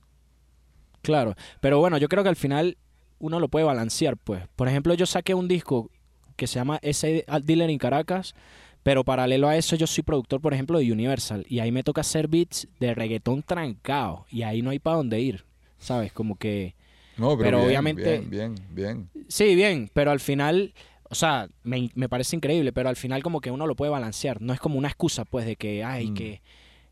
Claro. 1.01 1.35
Pero 1.61 1.79
bueno, 1.79 1.97
yo 1.97 2.09
creo 2.09 2.23
que 2.23 2.29
al 2.29 2.35
final 2.35 2.77
uno 3.19 3.39
lo 3.39 3.47
puede 3.49 3.65
balancear, 3.65 4.17
pues. 4.17 4.43
Por 4.55 4.67
ejemplo, 4.67 4.93
yo 4.93 5.05
saqué 5.05 5.33
un 5.33 5.47
disco 5.47 5.89
que 6.35 6.47
se 6.47 6.55
llama 6.55 6.79
ese 6.81 7.25
Dealer 7.43 7.69
en 7.69 7.77
Caracas. 7.77 8.33
Pero 8.81 9.03
paralelo 9.03 9.49
a 9.49 9.57
eso, 9.57 9.75
yo 9.75 9.85
soy 9.87 10.03
productor, 10.03 10.39
por 10.39 10.53
ejemplo, 10.53 10.79
de 10.79 10.89
Universal. 10.91 11.45
Y 11.49 11.59
ahí 11.59 11.69
me 11.69 11.83
toca 11.83 11.99
hacer 11.99 12.29
beats 12.29 12.65
de 12.79 12.95
reggaetón 12.95 13.43
trancado. 13.43 14.25
Y 14.31 14.43
ahí 14.43 14.61
no 14.61 14.69
hay 14.69 14.79
para 14.79 14.95
dónde 14.97 15.19
ir. 15.19 15.43
¿Sabes? 15.77 16.13
Como 16.13 16.37
que. 16.37 16.75
No, 17.17 17.37
pero, 17.37 17.43
Pero 17.43 17.57
bien, 17.57 17.67
obviamente- 17.67 18.19
bien, 18.19 18.29
bien, 18.29 18.55
bien. 18.71 19.09
Sí, 19.27 19.53
bien, 19.55 19.89
pero 19.93 20.11
al 20.11 20.21
final, 20.21 20.73
o 21.09 21.13
sea, 21.15 21.49
me, 21.63 21.89
me 21.93 22.07
parece 22.07 22.37
increíble, 22.37 22.71
pero 22.71 22.87
al 22.87 22.95
final 22.95 23.21
como 23.21 23.41
que 23.41 23.51
uno 23.51 23.67
lo 23.67 23.75
puede 23.75 23.91
balancear. 23.91 24.41
No 24.41 24.53
es 24.53 24.61
como 24.61 24.77
una 24.79 24.87
excusa, 24.87 25.25
pues, 25.25 25.45
de 25.45 25.57
que, 25.57 25.83
ay, 25.83 26.11
Mm. 26.11 26.13
que, 26.13 26.41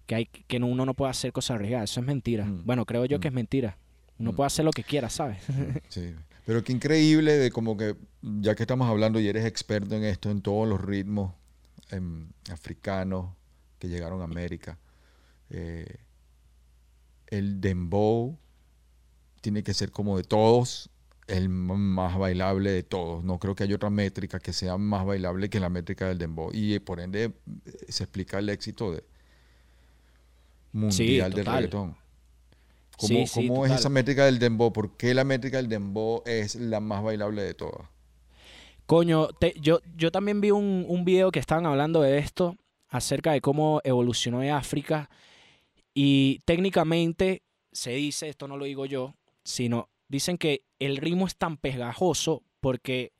que, 0.05 0.15
hay, 0.15 0.25
que 0.25 0.59
no- 0.59 0.67
uno 0.67 0.85
no 0.85 0.93
puede 0.93 1.11
hacer 1.11 1.31
cosas 1.31 1.55
arriesgadas. 1.55 1.89
Eso 1.91 2.01
es 2.01 2.05
mentira. 2.05 2.43
Mm. 2.43 2.65
Bueno, 2.65 2.85
creo 2.85 3.05
yo 3.05 3.21
que 3.21 3.29
Mm. 3.29 3.31
es 3.31 3.35
mentira. 3.35 3.77
Uno 4.19 4.31
Mm. 4.31 4.35
puede 4.35 4.47
hacer 4.47 4.65
lo 4.65 4.71
que 4.71 4.83
quiera, 4.83 5.09
¿sabes? 5.09 5.39
Sí. 5.89 6.13
Pero 6.45 6.63
qué 6.63 6.71
increíble 6.71 7.33
de 7.37 7.51
como 7.51 7.75
que, 7.75 7.95
ya 8.21 8.55
que 8.55 8.63
estamos 8.63 8.89
hablando 8.89 9.19
y 9.19 9.27
eres 9.27 9.45
experto 9.45 9.95
en 9.95 10.03
esto, 10.05 10.31
en 10.31 10.41
todos 10.41 10.67
los 10.67 10.79
ritmos 10.79 11.33
em, 11.89 12.29
africanos 12.51 13.31
que 13.79 13.89
llegaron 13.89 14.21
a 14.21 14.23
América, 14.23 14.77
eh, 15.49 15.97
el 17.27 17.59
dembow 17.59 18.37
tiene 19.41 19.61
que 19.61 19.73
ser 19.73 19.91
como 19.91 20.15
de 20.17 20.23
todos, 20.23 20.89
el 21.27 21.49
más 21.49 22.17
bailable 22.17 22.71
de 22.71 22.83
todos. 22.83 23.23
No 23.25 23.37
creo 23.39 23.53
que 23.53 23.63
haya 23.65 23.75
otra 23.75 23.89
métrica 23.89 24.39
que 24.39 24.53
sea 24.53 24.77
más 24.77 25.05
bailable 25.05 25.49
que 25.49 25.59
la 25.59 25.67
métrica 25.69 26.07
del 26.07 26.17
dembow. 26.17 26.51
Y 26.53 26.73
eh, 26.75 26.79
por 26.79 27.01
ende 27.01 27.25
eh, 27.25 27.31
se 27.89 28.03
explica 28.05 28.39
el 28.39 28.47
éxito 28.47 28.93
de 28.93 29.03
mundial 30.71 31.31
del 31.33 31.43
total. 31.43 31.55
reggaetón. 31.63 31.97
¿Cómo, 32.97 33.07
Sí, 33.07 33.27
sí, 33.27 33.47
cómo 33.47 33.65
es 33.65 33.71
esa 33.73 33.89
métrica 33.89 34.25
del 34.25 34.39
dembow? 34.39 34.73
¿Por 34.73 34.97
qué 34.97 35.13
la 35.13 35.23
métrica 35.23 35.57
del 35.57 35.69
dembow 35.69 36.23
es 36.25 36.55
la 36.55 36.79
más 36.79 37.03
bailable 37.03 37.43
de 37.43 37.53
todas? 37.53 37.87
Coño, 38.85 39.27
te- 39.29 39.53
yo, 39.59 39.79
yo 39.95 40.11
también 40.11 40.41
vi 40.41 40.51
un, 40.51 40.85
un 40.87 41.05
video 41.05 41.29
que 41.31 41.39
estaban 41.39 41.65
hablando 41.65 42.01
de 42.01 42.17
esto, 42.17 42.55
acerca 42.89 43.31
de 43.33 43.41
cómo 43.41 43.81
evolucionó 43.83 44.41
en 44.41 44.51
África. 44.51 45.09
Y 45.93 46.39
técnicamente 46.45 47.43
se 47.71 47.91
dice, 47.91 48.29
esto 48.29 48.47
no 48.47 48.57
lo 48.57 48.65
digo 48.65 48.85
yo, 48.85 49.15
sino 49.43 49.89
dicen 50.07 50.37
que 50.37 50.63
el 50.79 50.97
ritmo 50.97 51.27
es 51.27 51.35
tan 51.35 51.57
pegajoso 51.57 52.43
porque 52.61 53.11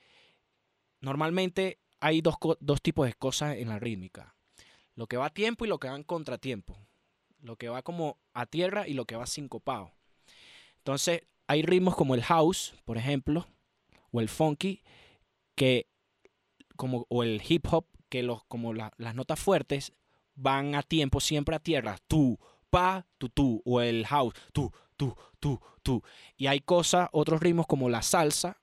normalmente 1.01 1.79
hay 1.99 2.21
dos, 2.21 2.35
dos 2.59 2.81
tipos 2.81 3.05
de 3.07 3.13
cosas 3.13 3.57
en 3.57 3.69
la 3.69 3.79
rítmica. 3.79 4.35
Lo 4.95 5.07
que 5.07 5.17
va 5.17 5.27
a 5.27 5.33
tiempo 5.33 5.65
y 5.65 5.67
lo 5.67 5.79
que 5.79 5.89
va 5.89 5.95
en 5.95 6.03
contratiempo. 6.03 6.77
Lo 7.41 7.55
que 7.55 7.69
va 7.69 7.81
como 7.83 8.17
a 8.33 8.45
tierra 8.45 8.87
y 8.87 8.93
lo 8.93 9.05
que 9.05 9.15
va 9.15 9.25
sincopado. 9.27 9.91
Entonces, 10.79 11.21
hay 11.47 11.61
ritmos 11.61 11.95
como 11.95 12.15
el 12.15 12.23
house, 12.23 12.73
por 12.85 12.97
ejemplo, 12.97 13.47
o 14.11 14.19
el 14.21 14.29
funky, 14.29 14.83
que 15.55 15.87
como 16.75 17.05
o 17.09 17.23
el 17.23 17.41
hip 17.47 17.65
hop 17.71 17.85
que 18.09 18.23
los 18.23 18.43
como 18.45 18.73
la- 18.73 18.93
las 18.97 19.15
notas 19.15 19.39
fuertes 19.39 19.93
van 20.35 20.75
a 20.75 20.83
tiempo 20.83 21.19
siempre 21.19 21.55
a 21.55 21.59
tierra. 21.59 21.97
Tú 22.07 22.39
pa 22.69 23.05
tú 23.17 23.29
tú 23.29 23.61
o 23.65 23.81
el 23.81 24.05
house. 24.05 24.33
Tú 24.53 24.71
tú 24.95 25.15
tú 25.39 25.59
tú 25.83 26.03
y 26.37 26.47
hay 26.47 26.59
cosas 26.61 27.09
otros 27.11 27.39
ritmos 27.41 27.65
como 27.67 27.89
la 27.89 28.01
salsa 28.01 28.61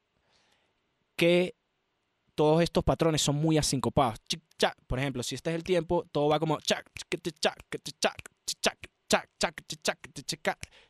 que 1.16 1.54
todos 2.34 2.62
estos 2.62 2.84
patrones 2.84 3.22
son 3.22 3.36
muy 3.36 3.58
asincopados 3.58 4.20
por 4.86 4.98
ejemplo 4.98 5.22
si 5.22 5.34
este 5.34 5.50
es 5.50 5.56
el 5.56 5.64
tiempo 5.64 6.06
todo 6.10 6.28
va 6.28 6.38
como 6.38 6.58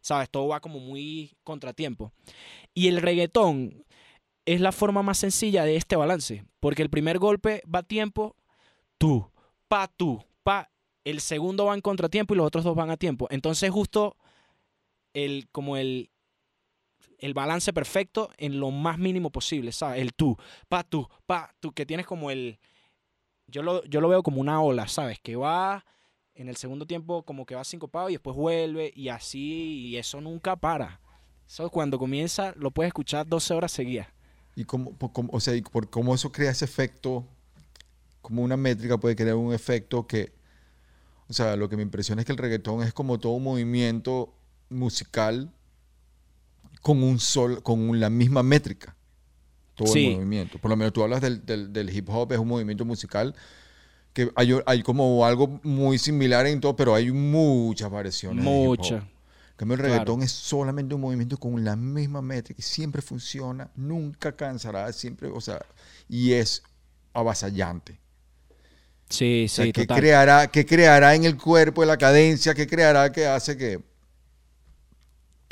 sabes 0.00 0.30
todo 0.30 0.48
va 0.48 0.60
como 0.60 0.80
muy 0.80 1.36
contratiempo 1.42 2.12
y 2.72 2.88
el 2.88 3.00
reggaetón 3.00 3.84
es 4.46 4.60
la 4.60 4.72
forma 4.72 5.02
más 5.02 5.18
sencilla 5.18 5.64
de 5.64 5.76
este 5.76 5.96
balance. 5.96 6.44
Porque 6.60 6.82
el 6.82 6.90
primer 6.90 7.18
golpe 7.18 7.62
va 7.72 7.80
a 7.80 7.82
tiempo, 7.82 8.36
tú, 8.98 9.30
pa, 9.68 9.88
tú, 9.88 10.22
pa. 10.42 10.70
El 11.04 11.20
segundo 11.20 11.66
va 11.66 11.74
en 11.74 11.80
contratiempo 11.80 12.34
y 12.34 12.38
los 12.38 12.46
otros 12.46 12.64
dos 12.64 12.74
van 12.74 12.90
a 12.90 12.96
tiempo. 12.96 13.26
Entonces 13.30 13.70
justo 13.70 14.16
el, 15.12 15.48
como 15.50 15.76
el, 15.76 16.10
el 17.24 17.34
balance 17.34 17.72
perfecto 17.72 18.30
en 18.36 18.60
lo 18.60 18.70
más 18.70 18.98
mínimo 18.98 19.30
posible, 19.30 19.72
¿sabes? 19.72 20.00
El 20.02 20.12
tú, 20.14 20.36
pa, 20.68 20.82
tú, 20.84 21.08
pa, 21.26 21.54
tú, 21.60 21.72
que 21.72 21.86
tienes 21.86 22.06
como 22.06 22.30
el... 22.30 22.58
Yo 23.46 23.62
lo, 23.62 23.84
yo 23.84 24.00
lo 24.00 24.08
veo 24.08 24.22
como 24.22 24.40
una 24.40 24.60
ola, 24.62 24.88
¿sabes? 24.88 25.18
Que 25.20 25.36
va 25.36 25.84
en 26.34 26.48
el 26.48 26.56
segundo 26.56 26.86
tiempo 26.86 27.22
como 27.22 27.46
que 27.46 27.54
va 27.54 27.64
sincopado 27.64 28.08
y 28.08 28.12
después 28.14 28.34
vuelve 28.36 28.92
y 28.94 29.08
así, 29.08 29.86
y 29.88 29.96
eso 29.96 30.20
nunca 30.20 30.56
para. 30.56 31.00
Eso 31.46 31.70
cuando 31.70 31.98
comienza 31.98 32.52
lo 32.56 32.70
puedes 32.70 32.88
escuchar 32.88 33.26
12 33.26 33.54
horas 33.54 33.70
seguidas. 33.72 34.08
¿Y 34.56 34.64
cómo, 34.64 34.92
por 34.96 35.12
cómo- 35.12 35.30
o 35.32 35.40
sea, 35.40 35.54
por 35.70 35.90
cómo 35.90 36.14
eso 36.14 36.30
crea 36.32 36.50
ese 36.50 36.64
efecto? 36.64 37.26
Como 38.22 38.42
una 38.42 38.56
métrica 38.56 38.98
puede 38.98 39.16
crear 39.16 39.36
un 39.36 39.52
efecto 39.52 40.06
que, 40.06 40.32
o 41.28 41.32
sea, 41.32 41.56
lo 41.56 41.68
que 41.68 41.76
me 41.76 41.82
impresiona 41.82 42.22
es 42.22 42.26
que 42.26 42.32
el 42.32 42.38
reggaetón 42.38 42.82
es 42.82 42.92
como 42.94 43.18
todo 43.18 43.32
un 43.32 43.44
movimiento 43.44 44.34
musical 44.70 45.52
con 46.84 47.02
un 47.02 47.18
sol, 47.18 47.62
con 47.62 47.98
la 47.98 48.10
misma 48.10 48.42
métrica. 48.42 48.94
Todo 49.74 49.88
Sí. 49.88 50.08
el 50.08 50.16
movimiento. 50.16 50.58
Por 50.58 50.70
lo 50.70 50.76
menos 50.76 50.92
tú 50.92 51.02
hablas 51.02 51.22
del, 51.22 51.44
del- 51.46 51.72
del 51.72 51.88
hip 51.96 52.08
hop, 52.10 52.30
es 52.32 52.38
un 52.38 52.46
movimiento 52.46 52.84
musical 52.84 53.34
que 54.12 54.30
hay, 54.36 54.54
hay 54.66 54.82
como 54.82 55.24
algo 55.24 55.58
muy 55.64 55.98
similar 55.98 56.46
en 56.46 56.60
todo, 56.60 56.76
pero 56.76 56.94
hay 56.94 57.10
muchas 57.10 57.90
variaciones. 57.90 58.44
de 58.44 58.50
hip 58.50 58.56
hop. 58.56 58.66
Mucha. 58.78 58.96
En 58.96 59.56
cambio, 59.56 59.74
el 59.76 59.80
Claro. 59.80 59.92
reggaetón 59.94 60.22
es 60.22 60.30
solamente 60.32 60.94
un 60.94 61.00
movimiento 61.00 61.38
con 61.38 61.64
la 61.64 61.74
misma 61.74 62.20
métrica 62.20 62.60
y 62.60 62.62
siempre 62.62 63.00
funciona, 63.00 63.70
nunca 63.76 64.36
cansará, 64.36 64.92
siempre, 64.92 65.28
o 65.28 65.40
sea, 65.40 65.64
y 66.08 66.32
es 66.32 66.62
avasallante. 67.14 67.98
Sí, 69.08 69.44
O 69.46 69.48
sea, 69.48 69.64
sí, 69.64 69.72
¿qué 69.72 69.82
total. 69.86 70.00
creará, 70.00 70.46
qué 70.48 70.66
creará 70.66 71.14
en 71.14 71.24
el 71.24 71.36
cuerpo, 71.36 71.82
en 71.82 71.88
la 71.88 71.96
cadencia, 71.96 72.52
qué 72.54 72.66
creará 72.66 73.10
que 73.10 73.26
hace 73.26 73.56
que... 73.56 73.80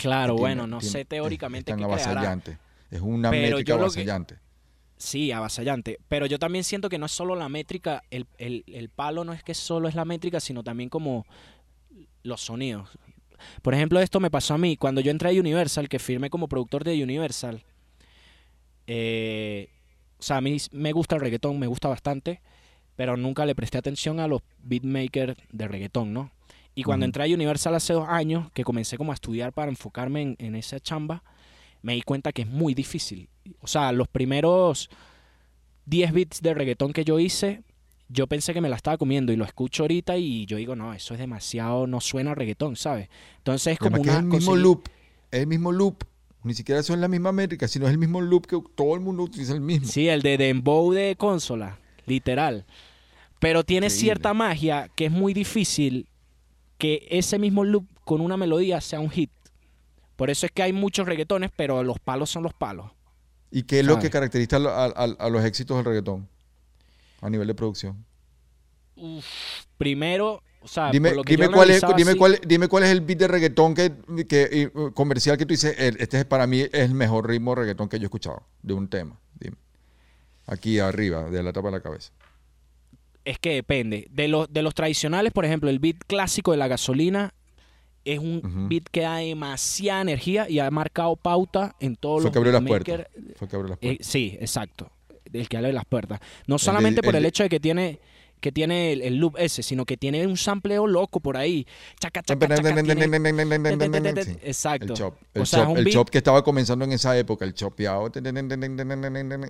Claro, 0.03 0.35
tiene- 0.35 0.41
bueno, 0.41 0.67
no 0.67 0.79
tiene- 0.79 0.93
sé 0.93 1.05
teóricamente 1.05 1.71
es 1.73 1.77
qué 1.77 1.83
creará. 1.83 2.03
avasallante. 2.13 2.59
Es 2.91 3.01
una 3.01 3.31
métrica 3.31 3.65
que- 3.65 3.73
avasallante. 3.73 4.39
Sí, 4.97 5.33
avasallante. 5.33 5.99
Pero 6.09 6.27
yo 6.27 6.39
también 6.39 6.63
siento 6.65 6.89
que 6.89 6.99
no 6.99 7.07
es 7.07 7.13
solo 7.13 7.35
la 7.35 7.49
métrica, 7.49 8.03
el, 8.11 8.27
el- 8.39 8.63
el 8.67 8.89
palo 8.89 9.25
no 9.25 9.33
es 9.33 9.43
que 9.43 9.55
solo 9.55 9.89
es 9.89 9.95
la 9.95 10.05
métrica, 10.05 10.39
sino 10.41 10.63
también 10.63 10.89
como 10.89 11.27
los 12.23 12.41
sonidos. 12.41 12.89
Por 13.63 13.75
ejemplo, 13.75 13.99
esto 13.99 14.21
me 14.21 14.31
pasó 14.31 14.55
a 14.55 14.59
mí. 14.59 14.77
Cuando 14.77 15.01
yo 15.01 15.11
entré 15.11 15.31
a 15.37 15.41
Universal, 15.41 15.89
que 15.89 15.99
firmé 15.99 16.31
como 16.31 16.47
productor 16.47 16.85
de 16.85 17.03
Universal, 17.03 17.65
eh, 18.87 19.69
o 20.19 20.23
sea, 20.23 20.37
a 20.37 20.41
mí 20.41 20.57
me 20.73 20.93
gusta 20.93 21.17
el 21.17 21.21
reggaetón, 21.21 21.59
me 21.59 21.67
gusta 21.67 21.89
bastante, 21.89 22.41
pero 22.97 23.17
nunca 23.17 23.45
le 23.47 23.55
presté 23.55 23.79
atención 23.79 24.21
a 24.21 24.29
los 24.29 24.43
beatmakers 24.63 25.37
de 25.51 25.69
reggaetón, 25.69 26.13
¿no? 26.13 26.31
Y 26.75 26.85
cuando 26.85 27.05
entré 27.05 27.25
a 27.25 27.35
Universal 27.35 27.75
hace 27.75 27.93
dos 27.93 28.09
años, 28.09 28.51
que 28.53 28.65
comencé 28.65 28.97
como 28.97 29.13
a 29.13 29.15
estudiar 29.15 29.53
para 29.53 29.71
enfocarme 29.71 30.23
en, 30.23 30.37
en 30.39 30.55
esa 30.55 30.81
chamba, 30.81 31.23
me 31.83 31.95
di 31.95 32.03
cuenta 32.03 32.33
que 32.33 32.43
es 32.43 32.49
muy 32.49 32.75
difícil. 32.75 33.29
O 33.61 33.67
sea, 33.67 33.93
los 33.93 34.09
primeros 34.09 34.89
10 35.87 36.13
beats 36.13 36.43
de 36.43 36.55
reggaetón 36.55 36.93
que 36.93 37.05
yo 37.05 37.19
hice, 37.19 37.63
yo 38.09 38.27
pensé 38.27 38.55
que 38.55 38.61
me 38.61 38.69
la 38.69 38.77
estaba 38.77 38.97
comiendo 38.99 39.33
y 39.33 39.37
lo 39.37 39.45
escucho 39.45 39.83
ahorita 39.85 40.17
y 40.17 40.47
yo 40.47 40.57
digo, 40.57 40.77
no, 40.77 40.95
eso 40.95 41.15
es 41.15 41.21
demasiado, 41.21 41.87
no 41.87 42.01
suena 42.01 42.33
a 42.33 42.35
reggaetón, 42.35 42.77
¿sabes? 42.77 43.09
Entonces 43.39 43.75
es 43.75 43.79
como 43.79 44.01
una... 44.01 44.13
es 44.13 44.19
el 44.19 44.25
mismo 44.25 44.57
loop. 44.57 44.89
Es 45.31 45.41
el 45.41 45.47
mismo 45.47 45.73
loop. 45.73 46.05
Ni 46.45 46.55
siquiera 46.55 46.83
son 46.83 47.01
la 47.01 47.09
misma 47.09 47.33
métrica, 47.33 47.69
sino 47.69 47.87
es 47.87 47.93
el 47.93 47.99
mismo 47.99 48.21
loop 48.21 48.47
que 48.47 48.61
todo 48.75 48.95
el 48.95 49.01
mundo 49.01 49.23
utiliza 49.23 49.53
el 49.53 49.61
mismo. 49.61 49.87
Sí, 49.87 50.09
el 50.09 50.23
de 50.23 50.37
Dembow 50.37 50.93
de 50.93 51.17
consola, 51.17 51.79
literal. 52.07 52.67
Pero 53.39 53.65
tiene 53.65 53.87
Increíble. 53.87 54.01
cierta 54.01 54.35
magia 54.35 54.91
que 54.95 55.07
es 55.07 55.13
muy 55.13 55.35
difícil 55.35 56.07
que 56.83 57.07
ese 57.13 57.39
mismo 57.39 57.63
loop 57.63 57.87
con 58.05 58.21
una 58.21 58.37
melodía 58.37 58.81
sea 58.81 58.99
un 58.99 59.09
hit. 59.09 59.31
Por 60.17 60.31
eso 60.31 60.47
es 60.47 60.51
que 60.51 60.65
hay 60.65 60.73
muchos 60.73 61.07
reggaetones, 61.07 61.53
pero 61.55 61.85
los 61.85 62.01
palos 62.01 62.29
son 62.29 62.43
los 62.43 62.53
palos. 62.55 62.91
¿Y 63.53 63.63
qué 63.63 63.79
es 63.79 63.87
lo 63.87 64.01
que 64.01 64.11
caracteriza 64.11 64.57
a, 64.57 64.59
lo- 64.59 64.71
a- 64.71 64.87
a- 64.87 65.17
a 65.17 65.29
los 65.31 65.45
éxitos 65.45 65.77
del 65.77 65.85
reggaetón? 65.87 66.29
A 67.21 67.31
nivel 67.31 67.47
de 67.47 67.55
producción. 67.55 68.05
Primero, 69.79 70.43
o 70.61 70.67
sea, 70.67 70.91
dime, 70.91 71.11
por 71.11 71.17
lo 71.19 71.23
que 71.23 71.35
dime, 71.35 71.45
yo 71.47 71.53
cuál 71.53 71.71
es, 71.71 71.83
dime, 71.97 72.11
así- 72.11 72.19
cuál, 72.19 72.41
dime 72.45 72.67
cuál 72.67 72.83
es 72.83 72.91
el 72.91 73.01
beat 73.01 73.19
de 73.21 73.29
reggaetón 73.29 73.75
que, 73.75 73.93
que, 74.29 74.49
eh, 74.51 74.71
comercial 74.93 75.37
que 75.39 75.47
tú 75.47 75.55
dices, 75.55 75.77
"El- 75.79 75.99
este 76.01 76.19
es 76.19 76.25
para 76.25 76.49
mí 76.49 76.63
es 76.63 76.71
el 76.75 76.95
mejor 76.95 77.29
ritmo 77.29 77.53
de 77.55 77.61
reggaetón 77.61 77.89
que 77.89 77.99
yo 78.01 78.07
he 78.07 78.07
escuchado 78.07 78.43
de 78.61 78.75
un 78.75 78.89
tema. 78.89 79.21
Dime. 79.39 79.57
Aquí 80.47 80.81
arriba, 80.81 81.31
de 81.31 81.45
la 81.45 81.53
tapa 81.53 81.69
de 81.69 81.73
la 81.77 81.81
cabeza. 81.81 82.11
Es 83.25 83.39
que 83.39 83.55
depende. 83.55 84.07
De 84.11 84.29
los, 84.29 84.53
de 84.53 84.63
los 84.63 84.75
tradicionales, 84.75 85.33
por 85.33 85.45
ejemplo, 85.45 85.71
el 85.71 85.79
beat 85.79 85.97
clásico 86.07 86.51
de 86.51 86.57
la 86.57 86.69
gasolina 86.69 87.33
es 88.05 88.19
un 88.19 88.39
Ujú. 88.45 88.69
beat 88.69 88.85
que 88.91 89.03
da 89.03 89.17
demasiada 89.19 90.03
energía 90.03 90.49
y 90.51 90.59
ha 90.59 90.71
marcado 90.71 91.15
pauta 91.17 91.77
en 91.81 91.95
todos 91.97 92.23
Fue 92.23 92.25
los 92.25 92.33
que 92.33 92.39
abrió 92.39 92.53
las 92.53 92.63
puertas. 92.63 93.07
Fue 93.37 93.49
que 93.49 93.57
abrió 93.57 93.69
las 93.71 93.79
Eh, 93.79 93.87
puertas. 93.87 94.07
sí, 94.07 94.37
exacto. 94.41 94.91
El 95.33 95.49
que 95.49 95.57
abre 95.57 95.73
las 95.73 95.85
puertas. 95.85 96.21
No 96.47 96.57
de- 96.57 96.59
solamente 96.59 97.01
por 97.03 97.15
el 97.15 97.19
el 97.19 97.23
de- 97.23 97.29
hecho 97.29 97.43
de 97.45 97.49
que 97.49 97.61
tiene 97.61 98.01
que 98.43 98.53
tiene 98.53 98.93
el, 98.93 99.01
el 99.01 99.17
loop 99.17 99.37
ese, 99.39 99.63
sino 99.63 99.87
que 99.87 99.97
tiene 99.97 100.27
un 100.27 100.37
sampleo 100.37 100.87
loco 100.87 101.21
por 101.21 101.39
ahí. 101.39 101.67
Chaca, 101.99 102.21
chaca, 102.23 102.39
chaca, 102.57 102.75
tiene- 102.95 103.07
Sí. 104.25 104.37
Exacto. 104.43 104.93
El 104.93 104.99
chop, 104.99 105.17
el, 105.33 105.43
O 105.43 105.47
sea, 105.47 105.65
chop, 105.65 105.77
el 105.79 105.85
beat- 105.85 105.93
chop 105.95 106.11
que 106.11 106.19
estaba 106.19 106.45
comenzando 106.45 106.85
en 106.85 106.93
esa 106.93 107.17
época, 107.17 107.45
el 107.47 107.55
chopeado. 107.55 108.11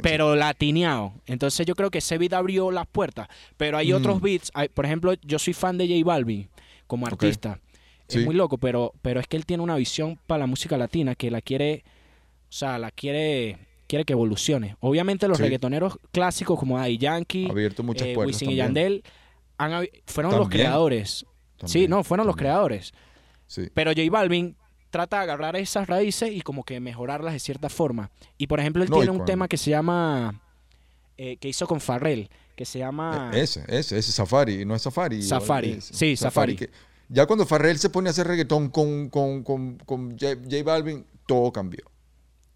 pero 0.03 0.37
latineado. 0.37 1.15
Entonces 1.27 1.67
yo 1.67 1.75
creo 1.75 1.91
que 1.91 1.99
ese 1.99 2.19
beat 2.19 2.35
abrió 2.35 2.71
las 2.71 2.87
puertas. 2.87 3.29
Pero 3.57 3.79
hay 3.79 3.93
Mm. 3.93 3.97
otros 3.97 4.21
beats, 4.21 4.51
hay- 4.55 4.69
por 4.69 4.85
ejemplo, 4.85 5.15
yo 5.23 5.39
soy 5.39 5.55
fan 5.55 5.79
de 5.79 5.89
J 5.89 6.05
Balvin 6.05 6.49
como 6.87 7.07
artista. 7.07 7.59
Es 8.09 8.27
muy 8.27 8.35
loco, 8.35 8.59
pero, 8.59 8.93
pero 9.01 9.21
es 9.21 9.27
que 9.27 9.39
él 9.39 9.47
tiene 9.47 9.63
una 9.63 9.77
visión 9.77 10.19
para 10.27 10.41
la 10.41 10.47
música 10.47 10.77
latina 10.77 11.15
que 11.15 11.31
la 11.31 11.41
quiere, 11.41 11.83
o 12.51 12.53
sea, 12.53 12.79
la 12.79 12.91
quiere, 12.91 13.57
quiere 13.93 14.07
que 14.07 14.15
evolucione. 14.15 14.75
Obviamente 14.81 15.29
los 15.29 15.37
Sí. 15.37 15.43
reggaetoneros 15.43 15.99
clásicos 16.13 16.59
como 16.59 16.79
Daddy 16.79 16.97
Yankee, 16.97 17.47
abierto 17.51 17.83
muchas 17.83 18.09
eh. 18.09 18.17
Wisin 18.17 18.51
y. 18.51 18.57
Yandel 18.57 19.05
han 19.59 19.87
fueron 20.07 20.33
los 20.33 20.41
También. 20.45 20.63
creadores. 20.63 21.27
Sí, 21.67 21.89
no, 21.89 22.03
fueron 22.03 22.27
los 22.27 22.35
creadores. 22.35 22.95
Sí. 23.47 23.69
Pero 23.75 23.91
J 23.91 24.01
Balvin 24.11 24.57
trata 24.89 25.19
de 25.19 25.23
agarrar 25.25 25.57
esas 25.57 25.87
raíces 25.89 26.33
y 26.33 26.41
como 26.41 26.65
que 26.65 26.81
mejorarlas 26.81 27.35
de 27.35 27.39
cierta 27.39 27.69
forma. 27.69 28.11
Y 28.39 28.47
por 28.47 28.61
ejemplo, 28.61 28.83
él 28.83 28.89
No, 28.89 28.97
tiene 28.97 29.11
un 29.11 29.27
tema 29.27 29.47
que 29.47 29.59
se 29.59 29.69
llama, 29.69 30.41
eh, 31.19 31.37
que 31.37 31.49
hizo 31.49 31.67
con 31.67 31.79
Farrell, 31.83 32.31
que 32.57 32.65
se 32.65 32.79
llama... 32.79 33.31
Eh, 33.35 33.43
Ese, 33.43 33.63
ese, 33.69 33.99
ese 33.99 34.11
Safari, 34.11 34.65
no 34.65 34.75
es 34.75 34.81
Safari. 34.81 35.23
Safari, 35.23 35.81
sí, 35.83 36.17
Safari. 36.17 36.57
que- 36.57 36.71
ya 37.11 37.27
cuando 37.27 37.45
Farrell 37.45 37.79
se 37.79 37.91
pone 37.91 38.09
a 38.09 38.13
hacer 38.13 38.27
reggaetón 38.27 38.71
con, 38.71 39.11
con, 39.11 39.43
con, 39.45 39.77
con 39.85 40.13
J, 40.19 40.37
J 40.51 40.63
Balvin, 40.65 41.05
todo 41.27 41.53
cambió. 41.53 41.85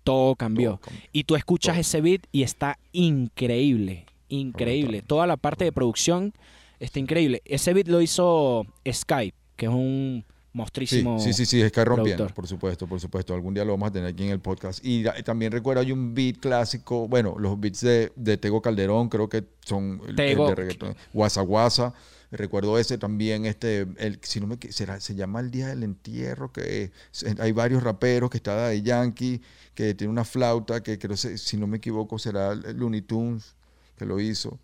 Todo 0.06 0.34
cambió. 0.36 0.80
Todo. 0.82 0.94
Y 1.12 1.24
tú 1.24 1.36
escuchas 1.36 1.74
Todo. 1.74 1.80
ese 1.80 2.00
beat 2.00 2.22
y 2.32 2.42
está 2.44 2.78
increíble, 2.92 4.06
increíble. 4.28 4.98
Brutal. 4.98 5.08
Toda 5.08 5.26
la 5.26 5.36
parte 5.36 5.64
de 5.64 5.72
producción 5.72 6.32
está 6.80 6.98
increíble. 7.00 7.42
Ese 7.44 7.74
beat 7.74 7.88
lo 7.88 8.00
hizo 8.00 8.64
Skype, 8.90 9.36
que 9.56 9.66
es 9.66 9.72
un 9.72 10.24
Sí, 10.56 10.58
monstrísimo... 10.58 11.18
sí, 11.20 11.34
sí, 11.34 11.44
sí, 11.44 11.70
que 11.70 11.84
rompiendo, 11.84 12.26
por 12.28 12.46
supuesto, 12.46 12.86
por 12.86 12.98
supuesto. 12.98 13.34
Algún 13.34 13.52
día 13.52 13.62
lo 13.62 13.72
vamos 13.72 13.88
a 13.88 13.92
tener 13.92 14.08
aquí 14.08 14.22
en 14.24 14.30
el 14.30 14.40
podcast. 14.40 14.82
Y 14.82 15.02
da- 15.02 15.14
también 15.22 15.52
recuerdo 15.52 15.82
hay 15.82 15.92
un 15.92 16.14
beat 16.14 16.38
clásico, 16.38 17.06
bueno, 17.08 17.36
los 17.38 17.60
beats 17.60 17.82
de, 17.82 18.10
de 18.16 18.38
Tego 18.38 18.62
Calderón, 18.62 19.10
creo 19.10 19.28
que 19.28 19.44
son 19.66 20.00
el- 20.04 20.10
el 20.10 20.16
Tego. 20.16 20.48
de 20.48 20.54
reggaetón. 20.54 20.96
Guasa 21.12 21.42
Guasa. 21.42 21.92
Recuerdo 22.30 22.78
ese 22.78 22.98
también, 22.98 23.46
este, 23.46 23.86
el, 23.98 24.18
si 24.22 24.40
no 24.40 24.46
me 24.48 24.58
será, 24.70 24.98
se 25.00 25.14
llama 25.14 25.40
El 25.40 25.50
Día 25.50 25.68
del 25.68 25.82
Entierro, 25.84 26.52
que 26.52 26.90
es- 27.12 27.24
hay 27.38 27.52
varios 27.52 27.82
raperos, 27.82 28.30
que 28.30 28.36
está 28.38 28.68
de 28.68 28.82
Yankee, 28.82 29.40
que 29.74 29.94
tiene 29.94 30.10
una 30.10 30.24
flauta, 30.24 30.82
que 30.82 30.98
creo, 30.98 31.16
si 31.16 31.56
no 31.56 31.66
me 31.66 31.76
equivoco, 31.76 32.18
será 32.18 32.52
el 32.52 32.76
Looney 32.76 33.02
Tunes, 33.02 33.54
que 33.96 34.04
lo 34.06 34.18
hizo. 34.20 34.58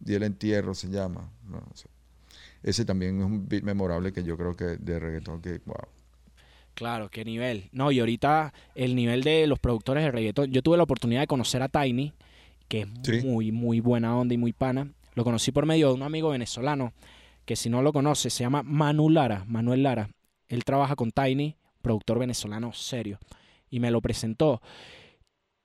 Día 0.00 0.14
del 0.16 0.24
Entierro 0.24 0.74
se 0.74 0.88
llama. 0.88 1.30
no, 1.48 1.58
no 1.58 1.70
sé. 1.74 1.88
Ese 2.62 2.84
también 2.86 3.18
es 3.18 3.24
un 3.26 3.46
beat 3.48 3.62
memorable 3.62 4.12
que 4.12 4.22
yo 4.24 4.36
creo 4.38 4.56
que 4.56 4.64
de 4.64 4.98
reggaetón 4.98 5.42
que, 5.42 5.60
wow. 5.66 5.76
Claro, 6.74 7.08
qué 7.10 7.24
nivel. 7.24 7.68
No, 7.72 7.92
y 7.92 8.00
ahorita 8.00 8.52
el 8.74 8.96
nivel 8.96 9.22
de 9.22 9.46
los 9.46 9.58
productores 9.58 10.02
de 10.02 10.10
reggaetón. 10.10 10.50
Yo 10.50 10.62
tuve 10.62 10.76
la 10.76 10.82
oportunidad 10.82 11.20
de 11.20 11.26
conocer 11.26 11.62
a 11.62 11.68
Tiny, 11.68 12.12
que 12.66 12.80
es 12.80 12.88
Sí. 13.04 13.26
muy, 13.26 13.52
muy 13.52 13.80
buena 13.80 14.16
onda 14.16 14.34
y 14.34 14.38
muy 14.38 14.52
pana. 14.52 14.88
Lo 15.14 15.24
conocí 15.24 15.52
por 15.52 15.66
medio 15.66 15.88
de 15.88 15.94
un 15.94 16.02
amigo 16.02 16.30
venezolano, 16.30 16.92
que 17.44 17.56
si 17.56 17.70
no 17.70 17.82
lo 17.82 17.92
conoce, 17.92 18.30
se 18.30 18.44
llama 18.44 18.62
Manu 18.62 19.10
Lara, 19.10 19.44
Manuel 19.46 19.82
Lara. 19.82 20.10
Él 20.48 20.64
trabaja 20.64 20.96
con 20.96 21.10
Tiny, 21.10 21.56
productor 21.82 22.18
venezolano 22.18 22.72
serio. 22.72 23.18
Y 23.70 23.80
me 23.80 23.90
lo 23.90 24.00
presentó. 24.00 24.60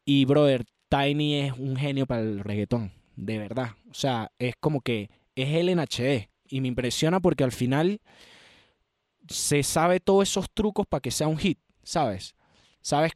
Y, 0.06 0.26
brother, 0.26 0.66
Tiny 0.90 1.36
es 1.36 1.54
un 1.54 1.76
genio 1.76 2.06
para 2.06 2.22
el 2.22 2.40
reggaetón, 2.40 2.92
de 3.16 3.38
verdad. 3.38 3.72
O 3.90 3.94
sea, 3.94 4.32
es 4.40 4.56
como 4.60 4.82
que 4.82 5.10
es 5.36 5.50
él 5.50 5.70
en 5.70 5.80
HD. 5.80 6.30
Y 6.48 6.62
me 6.62 6.68
impresiona 6.68 7.20
porque 7.20 7.44
al 7.44 7.52
final 7.52 8.02
se 9.28 9.64
sabe 9.64 10.00
todos 10.00 10.28
esos 10.30 10.50
trucos 10.52 10.88
para 10.88 11.02
que 11.02 11.12
sea 11.12 11.28
un 11.28 11.38
hit, 11.38 11.60
¿sabes? 11.84 12.36
Sabes, 12.82 13.12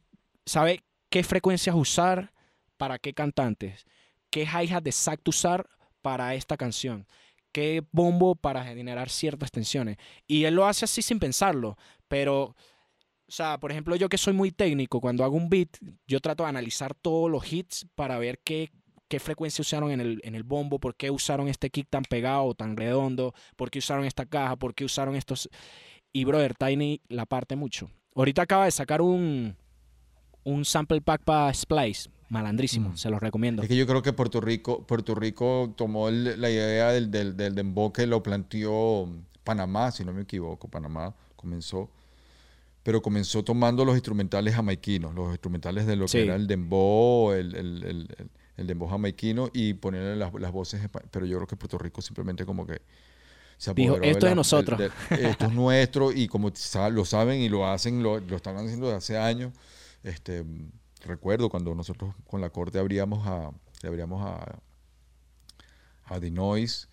sabe 0.46 0.84
qué 1.10 1.22
frecuencias 1.24 1.74
usar 1.74 2.32
para 2.76 2.98
qué 2.98 3.12
cantantes, 3.12 3.84
qué 4.30 4.42
hi-hat 4.42 4.86
exacto 4.86 5.30
usar 5.30 5.68
para 6.04 6.34
esta 6.34 6.58
canción, 6.58 7.06
qué 7.50 7.82
bombo 7.92 8.34
para 8.34 8.62
generar 8.62 9.08
ciertas 9.08 9.50
tensiones. 9.50 9.96
Y 10.26 10.44
él 10.44 10.54
lo 10.54 10.66
hace 10.66 10.84
así 10.84 11.00
sin 11.00 11.18
pensarlo, 11.18 11.78
pero, 12.08 12.42
o 12.44 12.56
sea, 13.26 13.58
por 13.58 13.72
ejemplo, 13.72 13.96
yo 13.96 14.10
que 14.10 14.18
soy 14.18 14.34
muy 14.34 14.50
técnico, 14.50 15.00
cuando 15.00 15.24
hago 15.24 15.34
un 15.34 15.48
beat, 15.48 15.78
yo 16.06 16.20
trato 16.20 16.42
de 16.42 16.50
analizar 16.50 16.94
todos 16.94 17.30
los 17.30 17.50
hits 17.50 17.86
para 17.94 18.18
ver 18.18 18.38
qué, 18.44 18.70
qué 19.08 19.18
frecuencia 19.18 19.62
usaron 19.62 19.90
en 19.92 20.00
el, 20.02 20.20
en 20.24 20.34
el 20.34 20.42
bombo, 20.42 20.78
por 20.78 20.94
qué 20.94 21.10
usaron 21.10 21.48
este 21.48 21.70
kick 21.70 21.88
tan 21.88 22.02
pegado, 22.02 22.52
tan 22.52 22.76
redondo, 22.76 23.32
por 23.56 23.70
qué 23.70 23.78
usaron 23.78 24.04
esta 24.04 24.26
caja, 24.26 24.56
por 24.56 24.74
qué 24.74 24.84
usaron 24.84 25.16
estos... 25.16 25.48
Y 26.12 26.24
brother, 26.24 26.54
Tiny 26.54 27.00
la 27.08 27.24
parte 27.24 27.56
mucho. 27.56 27.90
Ahorita 28.14 28.42
acaba 28.42 28.66
de 28.66 28.70
sacar 28.72 29.00
un, 29.00 29.56
un 30.44 30.64
sample 30.64 31.00
pack 31.00 31.24
para 31.24 31.52
Splice. 31.52 32.10
Malandrísimo, 32.34 32.90
Mm. 32.90 32.96
se 32.96 33.08
los 33.10 33.20
recomiendo. 33.20 33.62
Es 33.62 33.68
que 33.68 33.76
yo 33.76 33.86
creo 33.86 34.02
que 34.02 34.12
Puerto 34.12 34.40
Rico, 34.40 34.86
Puerto 34.86 35.14
Rico 35.14 35.72
tomó 35.76 36.08
el- 36.08 36.40
la 36.40 36.50
idea 36.50 36.90
del, 36.90 37.10
del, 37.10 37.36
del 37.36 37.54
dembow 37.54 37.92
que 37.92 38.06
lo 38.06 38.22
planteó 38.22 39.08
Panamá, 39.44 39.90
si 39.90 40.04
no 40.04 40.12
me 40.12 40.22
equivoco. 40.22 40.68
Panamá 40.68 41.14
comenzó, 41.36 41.88
pero 42.82 43.00
comenzó 43.00 43.42
tomando 43.42 43.84
los 43.84 43.94
instrumentales 43.94 44.54
jamaiquinos, 44.54 45.14
los 45.14 45.30
instrumentales 45.30 45.86
de 45.86 45.96
lo 45.96 46.06
Sí. 46.08 46.18
que 46.18 46.24
era 46.24 46.34
el 46.36 46.46
dembow, 46.46 47.32
el, 47.32 47.54
el, 47.54 47.82
el, 47.84 48.16
el- 48.56 48.66
dembow 48.66 48.88
jamaiquino 48.88 49.48
y 49.52 49.74
ponerle 49.74 50.16
las, 50.16 50.32
las 50.34 50.52
voces. 50.52 50.80
Pero 51.10 51.24
yo 51.26 51.36
creo 51.38 51.46
que 51.46 51.56
Puerto 51.56 51.78
Rico 51.78 52.02
simplemente 52.02 52.44
como 52.44 52.66
que 52.66 52.80
se 53.56 53.72
Dijo, 53.74 53.94
"Esto 53.96 54.06
es 54.08 54.20
de 54.20 54.28
la- 54.30 54.34
nosotros". 54.34 54.78
del- 54.78 54.92
esto 55.10 55.44
es 55.46 55.52
nuestro 55.52 56.12
y 56.12 56.26
como 56.28 56.50
lo 56.92 57.04
saben 57.04 57.40
y 57.40 57.48
lo 57.48 57.66
hacen, 57.66 58.02
lo, 58.02 58.18
lo 58.20 58.36
están 58.36 58.56
haciendo 58.56 58.86
desde 58.86 58.98
hace 58.98 59.18
años. 59.18 59.52
Este, 60.02 60.44
recuerdo 61.04 61.48
cuando 61.50 61.74
nosotros 61.74 62.14
con 62.26 62.40
la 62.40 62.50
corte 62.50 62.78
abríamos 62.78 63.26
a, 63.26 63.50
abríamos 63.86 64.24
a, 64.26 64.58
a 66.04 66.20
The 66.20 66.30
Noise. 66.30 66.86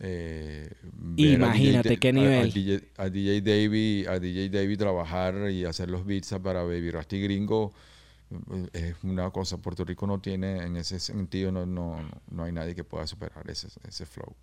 eh, 0.00 0.70
Imagínate 1.16 1.88
DJ 1.90 1.98
qué 2.00 2.12
nivel. 2.12 2.50
A, 2.50 2.52
DJ, 2.52 2.88
a 2.96 3.08
DJ 3.10 3.40
Davey, 3.40 4.06
a 4.06 4.18
DJ 4.18 4.48
Davey 4.50 4.76
trabajar 4.76 5.50
y 5.50 5.64
hacer 5.64 5.88
los 5.90 6.04
beats 6.04 6.34
para 6.42 6.62
Baby 6.62 6.90
Rasty 6.90 7.20
Gringo. 7.22 7.72
es 8.72 8.94
una 9.02 9.30
cosa, 9.30 9.56
Puerto 9.58 9.84
Rico 9.84 10.06
no 10.06 10.20
tiene, 10.20 10.58
en 10.64 10.76
ese 10.76 11.00
sentido, 11.00 11.50
no, 11.50 11.64
no, 11.66 11.96
no 12.30 12.44
hay 12.44 12.52
nadie 12.52 12.74
que 12.74 12.84
pueda 12.84 13.06
superar 13.06 13.48
ese, 13.50 13.68
ese 13.88 14.04
flow. 14.06 14.34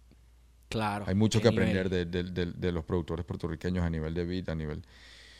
Claro. 0.70 1.06
Hay 1.08 1.14
mucho 1.16 1.40
que 1.40 1.48
aprender 1.48 1.90
nivel. 1.90 2.10
de, 2.12 2.24
de- 2.24 2.32
de- 2.46 2.52
de 2.54 2.72
los 2.72 2.84
productores 2.84 3.24
puertorriqueños 3.26 3.84
a 3.86 3.90
nivel 3.90 4.14
de 4.14 4.26
beat, 4.26 4.50
a 4.50 4.56
nivel... 4.56 4.82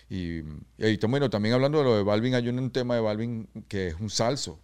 Y, 0.10 0.38
y 0.40 0.98
tam- 0.98 1.10
bueno, 1.10 1.30
también 1.30 1.56
hablando 1.56 1.80
de 1.80 1.84
lo 1.84 1.96
de 1.98 2.04
Balvin, 2.04 2.36
hay 2.36 2.48
un, 2.50 2.70
tema 2.72 2.96
de 2.96 3.02
Balvin 3.02 3.48
que 3.68 3.88
es 3.88 3.96
un 4.00 4.10
salso, 4.10 4.60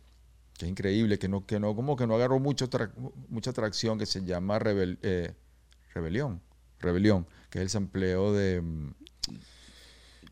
que 0.57 0.65
es 0.65 0.69
increíble, 0.71 1.17
que 1.17 1.27
no, 1.27 1.45
que 1.45 1.59
no, 1.59 1.75
como 1.75 1.95
que 1.95 2.05
no 2.05 2.15
agarró 2.15 2.39
mucho 2.39 2.69
tra- 2.69 2.91
mucha 3.29 3.51
tracción, 3.53 3.97
que 3.97 4.05
se 4.05 4.23
llama 4.23 4.59
Rebel- 4.59 4.99
eh, 5.01 5.33
Rebelión, 5.95 6.41
Rebelión, 6.79 7.25
que 7.49 7.59
es 7.59 7.63
el 7.63 7.69
sampleo 7.69 8.33
de... 8.33 8.61
mm, 8.61 8.87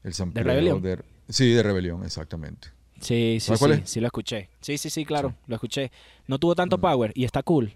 El 0.04 0.14
sampleo 0.14 0.44
Rebelión? 0.46 0.82
de- 0.82 1.00
sí, 1.30 1.52
de 1.54 1.64
Rebelión, 1.64 2.04
exactamente. 2.04 2.70
Sí, 3.02 3.38
sí, 3.40 3.48
¿Sabes 3.48 3.60
cuál 3.60 3.76
sí, 3.76 3.82
es? 3.84 3.90
sí 3.90 4.00
lo 4.02 4.08
escuché. 4.08 4.50
Sí, 4.62 4.78
sí, 4.78 4.90
sí, 4.90 5.06
claro, 5.06 5.34
lo 5.48 5.56
escuché. 5.56 5.92
No 6.28 6.38
tuvo 6.38 6.54
tanto 6.56 6.80
power 6.80 7.12
y 7.16 7.24
está 7.24 7.44
cool. 7.44 7.74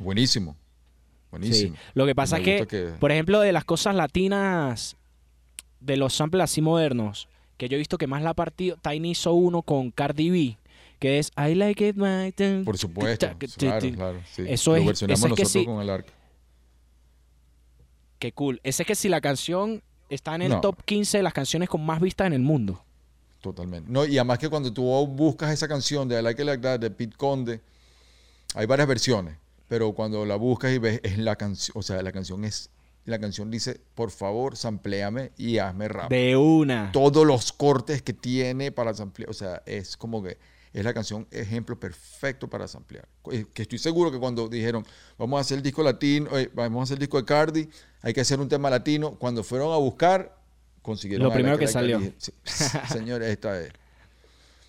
Buenísimo, 0.00 0.56
buenísimo. 1.30 1.74
Sí. 1.76 1.80
Lo 1.94 2.06
que 2.06 2.14
pasa 2.14 2.38
es 2.38 2.66
que- 2.66 2.94
por 3.00 3.10
ejemplo, 3.12 3.40
de 3.40 3.52
las 3.52 3.64
cosas 3.64 3.94
latinas, 3.94 4.96
de 5.80 5.96
los 5.96 6.14
samples 6.14 6.44
así 6.44 6.60
modernos, 6.60 7.28
que 7.56 7.68
yo 7.68 7.76
he 7.76 7.78
visto 7.78 7.98
que 7.98 8.06
más 8.06 8.22
la 8.22 8.30
ha 8.30 8.34
partido, 8.34 8.76
Tiny 8.82 9.10
hizo 9.12 9.32
uno 9.34 9.62
con 9.62 9.90
Cardi 9.90 10.30
B, 10.30 10.58
que 10.98 11.18
es 11.18 11.30
I 11.36 11.54
like 11.54 11.88
it 11.88 11.96
my 11.96 12.32
Por 12.64 12.76
supuesto, 12.78 13.28
claro, 13.58 13.90
claro. 13.94 14.20
sí. 14.32 14.42
Eso 14.48 14.70
Lo 14.72 14.76
es- 14.76 14.86
versionamos 14.86 15.18
eso 15.20 15.26
es 15.28 15.34
que 15.34 15.42
nosotros 15.42 15.52
sí. 15.52 15.64
con 15.64 15.80
el 15.82 15.90
arca. 15.90 16.12
Qué 18.18 18.32
cool. 18.32 18.60
Ese 18.64 18.82
es 18.82 18.86
que 18.86 18.94
si 18.94 19.08
la 19.08 19.20
canción 19.20 19.82
está 20.08 20.34
en 20.34 20.42
el 20.42 20.48
No. 20.50 20.60
top 20.60 20.82
15 20.84 21.18
de 21.18 21.22
las 21.22 21.32
canciones 21.32 21.68
con 21.68 21.84
más 21.84 22.00
vistas 22.00 22.26
en 22.26 22.32
el 22.32 22.40
mundo. 22.42 22.82
Totalmente. 23.40 23.88
No, 23.90 24.04
y 24.04 24.18
además 24.18 24.38
que 24.38 24.48
cuando 24.48 24.72
tú 24.72 24.82
buscas 25.06 25.52
esa 25.52 25.68
canción 25.68 26.08
de 26.08 26.18
I 26.18 26.22
Like 26.22 26.42
It 26.42 26.46
Like 26.46 26.62
That 26.62 26.80
de 26.80 26.90
Pete 26.90 27.16
Conde, 27.16 27.60
hay 28.54 28.66
varias 28.66 28.88
versiones, 28.88 29.36
pero 29.68 29.92
cuando 29.92 30.24
la 30.24 30.34
buscas 30.34 30.72
y 30.72 30.78
ves, 30.78 31.00
es 31.04 31.18
la 31.18 31.36
canción, 31.36 31.76
o 31.78 31.82
sea, 31.82 32.02
la 32.02 32.10
canción 32.10 32.44
es, 32.44 32.70
la 33.08 33.18
canción 33.18 33.50
dice, 33.50 33.80
por 33.94 34.10
favor, 34.10 34.56
sampléame 34.56 35.32
y 35.36 35.58
hazme 35.58 35.88
rap. 35.88 36.10
De 36.10 36.36
una. 36.36 36.92
Todos 36.92 37.26
los 37.26 37.52
cortes 37.52 38.02
que 38.02 38.12
tiene 38.12 38.70
para 38.72 38.94
samplear, 38.94 39.30
o 39.30 39.34
sea, 39.34 39.62
es 39.66 39.96
como 39.96 40.22
que 40.22 40.38
es 40.72 40.84
la 40.84 40.92
canción 40.92 41.26
ejemplo 41.30 41.80
perfecto 41.80 42.48
para 42.48 42.68
samplear. 42.68 43.08
Eh, 43.32 43.46
Que 43.52 43.62
estoy 43.62 43.78
seguro 43.78 44.12
que 44.12 44.18
cuando 44.18 44.48
dijeron, 44.48 44.84
vamos 45.16 45.38
a 45.38 45.40
hacer 45.40 45.56
el 45.56 45.62
disco 45.62 45.82
latino, 45.82 46.36
eh, 46.38 46.50
vamos 46.54 46.80
a 46.80 46.82
hacer 46.84 46.96
el 46.96 47.00
disco 47.00 47.16
de 47.18 47.24
Cardi, 47.24 47.68
hay 48.02 48.12
que 48.12 48.20
hacer 48.20 48.38
un 48.38 48.48
tema 48.48 48.68
latino, 48.70 49.12
cuando 49.18 49.42
fueron 49.42 49.72
a 49.72 49.76
buscar, 49.76 50.36
consiguieron 50.82 51.26
Lo 51.26 51.32
primero 51.32 51.58
que 51.58 51.66
salió. 51.66 51.98
dije, 51.98 52.14
"Sí, 52.18 52.32
Señores, 52.92 53.28
esta 53.30 53.60
es. 53.60 53.70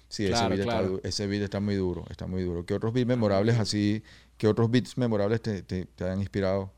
Sí, 0.08 0.26
Claro, 0.28 0.48
ese, 0.48 0.56
beat 0.56 0.64
claro. 0.64 0.80
Está, 0.86 0.90
du- 0.92 1.02
ese 1.04 1.28
beat 1.28 1.44
está 1.44 1.60
muy 1.60 1.76
duro, 1.76 2.06
está 2.10 2.26
muy 2.26 2.42
duro. 2.44 2.66
¿Qué 2.66 2.74
otros 2.74 2.94
beats 2.94 3.08
memorables 3.08 3.60
así, 3.60 4.02
qué 4.38 4.48
otros 4.48 4.72
beats 4.72 4.98
memorables 4.98 5.42
te, 5.42 5.62
te, 5.62 5.86
te 5.86 6.04
han 6.10 6.20
inspirado? 6.20 6.72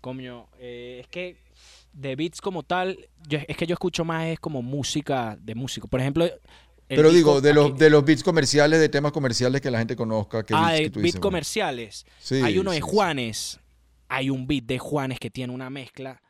Coño, 0.00 0.48
eh, 0.58 0.98
es 1.02 1.08
que 1.08 1.36
de 1.92 2.14
beats 2.16 2.40
como 2.40 2.62
tal, 2.62 3.08
yo- 3.28 3.38
es 3.46 3.56
que 3.56 3.66
yo 3.66 3.74
escucho 3.74 4.04
más 4.04 4.26
es 4.26 4.38
como 4.38 4.62
música 4.62 5.36
de 5.40 5.54
músico. 5.54 5.88
Por 5.88 6.00
ejemplo, 6.00 6.28
Pero 6.88 7.10
digo, 7.10 7.40
de 7.40 7.52
los, 7.54 7.70
aquí- 7.70 7.78
de 7.78 7.90
los 7.90 8.04
beats 8.04 8.22
comerciales, 8.22 8.78
de 8.78 8.88
temas 8.88 9.10
comerciales 9.12 9.60
que 9.60 9.70
la 9.70 9.78
gente 9.78 9.96
conozca, 9.96 10.44
¿qué 10.44 10.54
ah, 10.54 10.66
beats 10.66 10.76
de 10.78 10.82
que 10.84 10.90
tú 10.90 11.00
beats 11.00 11.06
dices, 11.06 11.20
comerciales. 11.20 12.06
Sí, 12.18 12.36
hay 12.36 12.58
uno 12.58 12.70
de 12.70 12.76
sí. 12.76 12.82
Juanes. 12.82 13.60
Hay 14.08 14.30
un 14.30 14.46
beat 14.46 14.64
de 14.64 14.78
Juanes 14.78 15.18
que 15.18 15.30
tiene 15.30 15.52
una 15.52 15.68
mezcla. 15.70 16.22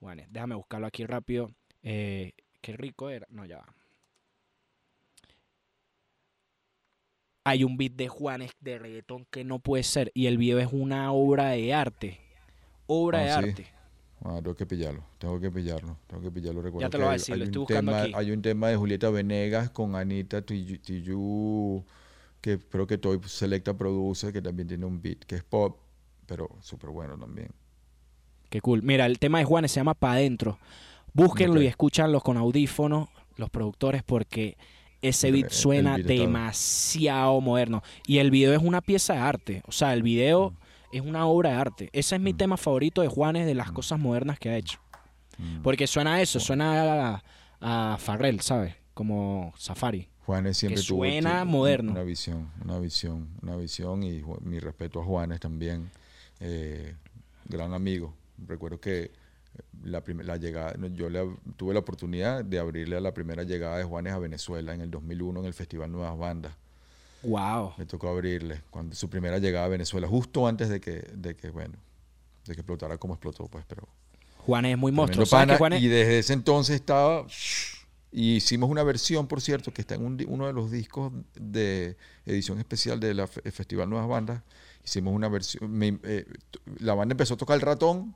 Juanes, 0.00 0.28
déjame 0.30 0.54
buscarlo 0.54 0.86
aquí 0.86 1.04
rápido. 1.04 1.50
Eh, 1.82 2.32
qué 2.62 2.72
rico 2.72 3.10
era. 3.10 3.26
No, 3.30 3.44
ya 3.44 3.58
va. 3.58 3.74
Hay 7.44 7.64
un 7.64 7.76
beat 7.76 7.92
de 7.92 8.08
Juanes 8.08 8.52
de 8.60 8.78
reggaetón 8.78 9.26
que 9.30 9.44
no 9.44 9.58
puede 9.58 9.82
ser. 9.82 10.10
Y 10.14 10.26
el 10.26 10.38
video 10.38 10.58
es 10.58 10.68
una 10.72 11.12
obra 11.12 11.50
de 11.50 11.72
arte. 11.74 12.20
Obra 12.88 13.18
Ah, 13.20 13.22
de 13.22 13.28
sí. 13.28 13.50
arte. 13.50 13.66
Ah, 14.24 14.40
tengo 14.42 14.56
que 14.56 14.66
pillarlo, 14.66 15.04
tengo 15.18 15.38
que 15.38 15.50
pillarlo, 15.50 15.96
tengo 16.08 16.22
que 16.22 16.30
pillarlo. 16.32 16.60
Recuerdo 16.60 16.90
te 16.90 16.98
lo 16.98 17.04
voy 17.04 17.10
a 17.10 17.12
decir, 17.12 17.34
hay 17.34 17.38
lo 17.38 17.44
un 17.44 17.48
estoy 17.50 17.60
buscando 17.60 17.92
tema, 17.92 18.02
aquí. 18.02 18.12
Hay 18.16 18.30
un 18.32 18.42
tema 18.42 18.68
de 18.68 18.76
Julieta 18.76 19.10
Venegas 19.10 19.70
con 19.70 19.94
Anita 19.94 20.42
Tiyu, 20.42 21.84
que 22.40 22.58
creo 22.58 22.86
que 22.88 22.98
Toy 22.98 23.20
Selecta 23.26 23.74
produce, 23.74 24.32
que 24.32 24.42
también 24.42 24.66
tiene 24.66 24.86
un 24.86 25.00
beat 25.00 25.18
que 25.20 25.36
es 25.36 25.44
pop, 25.44 25.78
pero 26.26 26.48
súper 26.60 26.90
bueno 26.90 27.16
también. 27.16 27.50
Qué 28.50 28.60
cool. 28.60 28.82
Mira, 28.82 29.06
el 29.06 29.18
tema 29.20 29.38
de 29.38 29.44
Juanes 29.44 29.70
se 29.70 29.78
llama 29.78 29.94
Pa' 29.94 30.12
Adentro. 30.14 30.58
Búsquenlo 31.12 31.62
y 31.62 31.66
escúchanlos 31.66 32.22
con 32.22 32.36
audífonos, 32.36 33.08
los 33.36 33.50
productores, 33.50 34.02
porque 34.02 34.56
ese 35.00 35.30
beat 35.30 35.50
suena 35.50 35.94
beat 35.96 36.06
demasiado 36.08 37.40
moderno. 37.40 37.82
Y 38.06 38.18
el 38.18 38.30
video 38.32 38.52
es 38.52 38.60
una 38.62 38.80
pieza 38.80 39.14
de 39.14 39.20
arte. 39.20 39.62
O 39.66 39.72
sea, 39.72 39.92
el 39.94 40.02
video 40.02 40.54
es 40.92 41.00
una 41.02 41.26
obra 41.26 41.50
de 41.50 41.56
arte. 41.56 41.90
Ese 41.92 42.16
es 42.16 42.20
mi 42.20 42.32
Mm. 42.32 42.36
tema 42.36 42.56
favorito 42.56 43.02
de 43.02 43.08
Juanes 43.08 43.46
de 43.46 43.54
las 43.54 43.70
cosas 43.72 43.98
modernas 43.98 44.38
que 44.38 44.48
ha 44.50 44.56
hecho. 44.56 44.78
Mm. 45.38 45.62
Porque 45.62 45.86
suena 45.86 46.14
a 46.14 46.20
eso, 46.22 46.40
suena 46.40 47.22
a, 47.60 47.92
a 47.92 47.98
Farrell, 47.98 48.40
¿sabes? 48.40 48.74
Como 48.94 49.52
Safari. 49.56 50.08
Juanes 50.26 50.56
siempre 50.58 50.82
tuvo 50.82 50.98
suena 50.98 51.42
tuvo 51.42 51.52
moderno. 51.52 51.92
una 51.92 52.02
visión, 52.02 52.50
una 52.64 52.78
visión, 52.78 53.28
una 53.42 53.56
visión 53.56 54.02
y 54.02 54.22
mi 54.42 54.58
respeto 54.60 55.00
a 55.00 55.04
Juanes 55.04 55.40
también, 55.40 55.90
eh, 56.40 56.94
gran 57.46 57.72
amigo. 57.72 58.14
Recuerdo 58.46 58.78
que 58.80 59.10
la, 59.84 60.02
prim- 60.02 60.20
la 60.20 60.36
llegada, 60.36 60.74
yo 60.92 61.08
le 61.08 61.26
tuve 61.56 61.72
la 61.72 61.80
oportunidad 61.80 62.44
de 62.44 62.58
abrirle 62.58 62.96
a 62.96 63.00
la 63.00 63.14
primera 63.14 63.42
llegada 63.42 63.78
de 63.78 63.84
Juanes 63.84 64.12
a 64.12 64.18
Venezuela 64.18 64.74
en 64.74 64.80
el 64.82 64.90
2001 64.90 65.40
en 65.40 65.46
el 65.46 65.54
Festival 65.54 65.90
Nuevas 65.90 66.18
Bandas. 66.18 66.52
Wow. 67.22 67.72
Me 67.78 67.86
tocó 67.86 68.08
abrirle 68.08 68.62
cuando 68.70 68.94
su 68.94 69.08
primera 69.10 69.38
llegada 69.38 69.64
a 69.66 69.68
Venezuela, 69.68 70.06
justo 70.06 70.46
antes 70.46 70.68
de 70.68 70.80
que, 70.80 71.02
de 71.14 71.34
que 71.36 71.50
bueno, 71.50 71.74
de 72.46 72.54
que 72.54 72.60
explotara 72.60 72.96
como 72.98 73.14
explotó, 73.14 73.46
pues, 73.48 73.64
pero 73.66 73.88
Juanes 74.46 74.72
es 74.72 74.78
muy 74.78 74.92
monstruo. 74.92 75.26
¿Sabes 75.26 75.42
pana, 75.46 75.52
que 75.54 75.58
Juanes- 75.58 75.82
Y 75.82 75.88
desde 75.88 76.18
ese 76.20 76.32
entonces 76.32 76.76
estaba. 76.76 77.26
Y 78.10 78.36
hicimos 78.36 78.70
una 78.70 78.82
versión, 78.82 79.26
por 79.26 79.42
cierto, 79.42 79.72
que 79.74 79.82
está 79.82 79.94
en 79.96 80.04
un 80.06 80.24
uno 80.28 80.46
de 80.46 80.52
los 80.54 80.70
discos 80.70 81.12
de 81.34 81.96
edición 82.24 82.58
especial 82.58 82.98
del 83.00 83.26
Festival 83.28 83.90
Nuevas 83.90 84.08
Bandas. 84.08 84.42
Hicimos 84.84 85.12
una 85.14 85.28
versión. 85.28 85.70
me- 85.70 85.98
eh, 86.04 86.24
la 86.78 86.94
banda 86.94 87.12
empezó 87.12 87.34
a 87.34 87.36
tocar 87.36 87.56
el 87.56 87.60
ratón. 87.60 88.14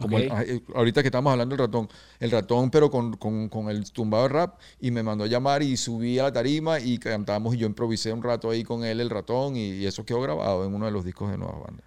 Como 0.00 0.18
el- 0.18 0.30
eh, 0.30 0.62
ahorita 0.74 1.02
que 1.02 1.08
estamos 1.08 1.30
hablando 1.32 1.56
del 1.56 1.66
ratón, 1.66 1.88
el 2.20 2.30
ratón, 2.30 2.70
pero 2.70 2.90
con, 2.90 3.16
con- 3.16 3.48
con 3.48 3.70
el 3.70 3.90
tumbado 3.92 4.24
de 4.24 4.28
rap, 4.30 4.58
y 4.80 4.90
me 4.90 5.02
mandó 5.02 5.24
a 5.24 5.26
llamar 5.26 5.62
y 5.62 5.76
subí 5.76 6.18
a 6.18 6.24
la 6.24 6.32
tarima 6.32 6.80
y 6.80 6.98
cantamos 6.98 7.54
y 7.54 7.58
yo 7.58 7.66
improvisé 7.66 8.12
un 8.12 8.22
rato 8.22 8.50
ahí 8.50 8.62
con 8.64 8.84
él, 8.84 9.00
el 9.00 9.10
ratón, 9.10 9.56
y, 9.56 9.70
y 9.72 9.86
eso 9.86 10.04
quedó 10.04 10.20
grabado 10.20 10.64
en 10.64 10.74
uno 10.74 10.86
de 10.86 10.92
los 10.92 11.04
discos 11.04 11.30
de 11.30 11.38
Nuevas 11.38 11.60
Bandas. 11.64 11.86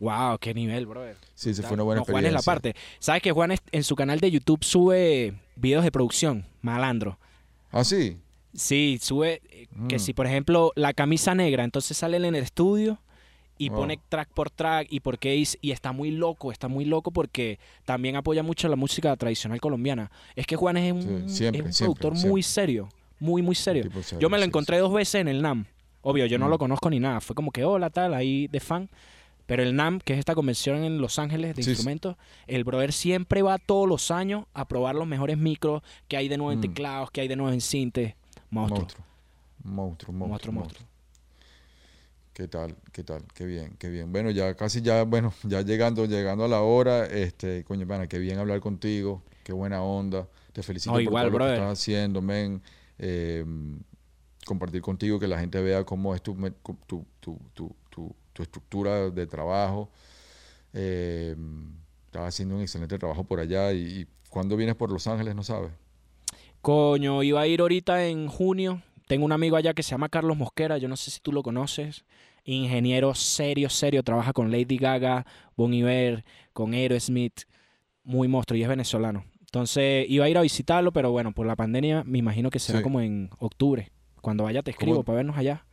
Wow, 0.00 0.38
qué 0.38 0.52
nivel, 0.52 0.86
brother. 0.86 1.16
Sí, 1.34 1.50
Brutal. 1.50 1.64
fue 1.66 1.74
una 1.74 1.82
buena 1.84 2.00
No, 2.00 2.04
Juan 2.04 2.24
es 2.26 2.32
la 2.32 2.38
experiencia. 2.40 2.72
parte. 2.72 2.74
¿Sabes 2.98 3.22
que 3.22 3.32
Juan 3.32 3.52
es- 3.52 3.62
en 3.72 3.84
su 3.84 3.94
canal 3.96 4.20
de 4.20 4.30
YouTube 4.30 4.62
sube 4.64 5.34
videos 5.56 5.84
de 5.84 5.92
producción? 5.92 6.46
Malandro. 6.62 7.18
Ah, 7.70 7.84
sí. 7.84 8.18
Sí, 8.52 8.98
sube 9.00 9.40
eh, 9.50 9.66
que 9.88 9.96
Mm. 9.96 10.00
si, 10.00 10.12
por 10.12 10.26
ejemplo, 10.26 10.72
la 10.76 10.92
camisa 10.92 11.34
negra, 11.34 11.64
entonces 11.64 11.96
sale 11.96 12.16
en 12.18 12.24
el 12.24 12.36
estudio 12.36 12.98
y 13.58 13.68
Wow. 13.68 13.78
pone 13.78 13.98
track 14.08 14.28
por 14.34 14.50
track 14.50 14.88
y 14.90 15.00
por 15.00 15.18
qué 15.18 15.36
y 15.60 15.70
está 15.70 15.92
muy 15.92 16.10
loco, 16.10 16.50
está 16.52 16.68
muy 16.68 16.84
loco 16.84 17.10
porque 17.10 17.58
también 17.84 18.16
apoya 18.16 18.42
mucho 18.42 18.68
la 18.68 18.76
música 18.76 19.14
tradicional 19.16 19.60
colombiana. 19.60 20.10
Es 20.34 20.46
que 20.46 20.56
Juan 20.56 20.76
es 20.76 20.92
un, 20.92 21.02
Sí, 21.02 21.08
es 21.08 21.22
un 21.22 21.28
siempre, 21.28 21.62
productor 21.78 22.14
muy 22.14 22.42
serio, 22.42 22.88
muy, 23.20 23.42
muy 23.42 23.54
serio. 23.54 23.84
Yo 24.18 24.28
me 24.28 24.38
lo 24.38 24.42
sí, 24.44 24.48
encontré 24.48 24.78
dos 24.78 24.92
veces 24.92 25.16
en 25.20 25.28
el 25.28 25.40
NAM. 25.42 25.66
Obvio, 26.02 26.26
yo 26.26 26.38
no 26.38 26.46
Mm. 26.46 26.50
lo 26.50 26.58
conozco 26.58 26.90
ni 26.90 27.00
nada. 27.00 27.20
Fue 27.20 27.34
como 27.34 27.50
que, 27.50 27.64
hola, 27.64 27.90
tal, 27.90 28.12
ahí 28.14 28.46
de 28.48 28.60
fan. 28.60 28.90
Pero 29.46 29.62
el 29.62 29.76
NAM, 29.76 30.00
que 30.00 30.14
es 30.14 30.18
esta 30.18 30.34
convención 30.34 30.82
en 30.84 30.98
Los 31.00 31.18
Ángeles 31.18 31.54
de 31.54 31.62
Sí, 31.62 31.70
instrumentos, 31.70 32.16
el 32.46 32.64
brother 32.64 32.92
siempre 32.92 33.42
va 33.42 33.58
todos 33.58 33.86
los 33.88 34.10
años 34.10 34.46
a 34.54 34.66
probar 34.66 34.94
los 34.94 35.06
mejores 35.06 35.36
micros 35.38 35.82
que 36.08 36.16
hay 36.16 36.28
de 36.28 36.38
nuevo 36.38 36.50
en 36.52 36.58
Mm. 36.58 36.62
teclados, 36.62 37.10
que 37.10 37.20
hay 37.20 37.28
de 37.28 37.36
nuevo 37.36 37.52
en 37.52 37.60
cintes. 37.60 38.14
Monstruo. 38.50 38.80
Monstruo. 38.80 39.04
Monstruo, 39.64 40.12
monstruo, 40.12 40.28
Monstruo, 40.28 40.52
monstruo. 40.52 40.88
¿Qué 42.34 42.48
tal? 42.48 42.74
¿Qué 42.92 43.04
tal? 43.04 43.22
Qué 43.32 43.46
bien, 43.46 43.76
qué 43.78 43.88
bien. 43.88 44.10
Bueno, 44.12 44.30
ya 44.30 44.54
casi 44.54 44.82
ya, 44.82 45.04
bueno, 45.04 45.32
ya 45.44 45.62
llegando, 45.62 46.04
llegando 46.06 46.44
a 46.44 46.48
la 46.48 46.60
hora, 46.62 47.06
este, 47.06 47.64
coño, 47.64 47.86
pana, 47.86 48.08
qué 48.08 48.18
bien 48.18 48.38
hablar 48.38 48.60
contigo, 48.60 49.22
qué 49.44 49.52
buena 49.52 49.82
onda. 49.82 50.28
Te 50.52 50.62
felicito 50.62 50.90
No, 50.92 50.96
por 50.96 51.02
igual, 51.04 51.26
todo 51.30 51.38
lo 51.38 51.44
que 51.44 51.50
estás 51.52 51.78
haciendo, 51.80 52.20
men. 52.20 52.60
Eh, 52.98 53.44
compartir 54.46 54.82
contigo, 54.82 55.18
que 55.20 55.28
la 55.28 55.38
gente 55.40 55.60
vea 55.62 55.84
cómo 55.84 56.14
es 56.14 56.22
tu, 56.22 56.34
me- 56.34 56.50
tu, 56.50 56.76
tu, 56.86 57.06
tu, 57.20 57.38
tu, 57.54 57.74
tu- 57.88 58.16
tu 58.32 58.42
estructura 58.42 59.10
de 59.10 59.26
trabajo. 59.26 59.90
Eh, 60.72 61.36
estás 62.06 62.28
haciendo 62.28 62.56
un 62.56 62.62
excelente 62.62 62.98
trabajo 62.98 63.24
por 63.24 63.40
allá 63.40 63.72
y, 63.72 64.00
y 64.02 64.06
¿cuándo 64.28 64.56
vienes 64.56 64.74
por 64.74 64.90
Los 64.92 65.06
Ángeles? 65.06 65.34
No 65.36 65.44
sabes. 65.44 65.70
Coño, 66.62 67.22
iba 67.22 67.40
a 67.40 67.46
ir 67.46 67.60
ahorita 67.60 68.06
en 68.06 68.26
junio. 68.28 68.82
Tengo 69.06 69.24
un 69.24 69.32
amigo 69.32 69.56
allá 69.56 69.74
que 69.74 69.82
se 69.82 69.90
llama 69.90 70.08
Carlos 70.08 70.36
Mosquera, 70.36 70.78
yo 70.78 70.88
no 70.88 70.96
sé 70.96 71.10
si 71.10 71.20
tú 71.20 71.32
lo 71.32 71.42
conoces. 71.42 72.04
Ingeniero 72.44 73.14
serio, 73.14 73.68
serio, 73.70 74.02
trabaja 74.02 74.32
con 74.32 74.50
Lady 74.50 74.76
Gaga, 74.76 75.26
Bon 75.56 75.72
Iver, 75.72 76.24
con 76.52 76.72
Aerosmith, 76.74 77.42
muy 78.02 78.28
monstruo 78.28 78.58
y 78.58 78.62
es 78.62 78.68
venezolano. 78.68 79.24
Entonces 79.40 80.06
iba 80.08 80.24
a 80.24 80.28
ir 80.28 80.36
a 80.38 80.42
visitarlo, 80.42 80.92
pero 80.92 81.10
bueno, 81.10 81.32
por 81.32 81.46
la 81.46 81.56
pandemia 81.56 82.02
me 82.04 82.18
imagino 82.18 82.50
que 82.50 82.58
será 82.58 82.78
Sí. 82.78 82.82
como 82.82 83.00
en 83.00 83.30
octubre. 83.38 83.90
Cuando 84.20 84.44
vaya 84.44 84.62
te 84.62 84.70
escribo 84.72 84.94
¿Cómo? 84.96 85.04
para 85.04 85.16
vernos 85.16 85.36
allá. 85.36 85.64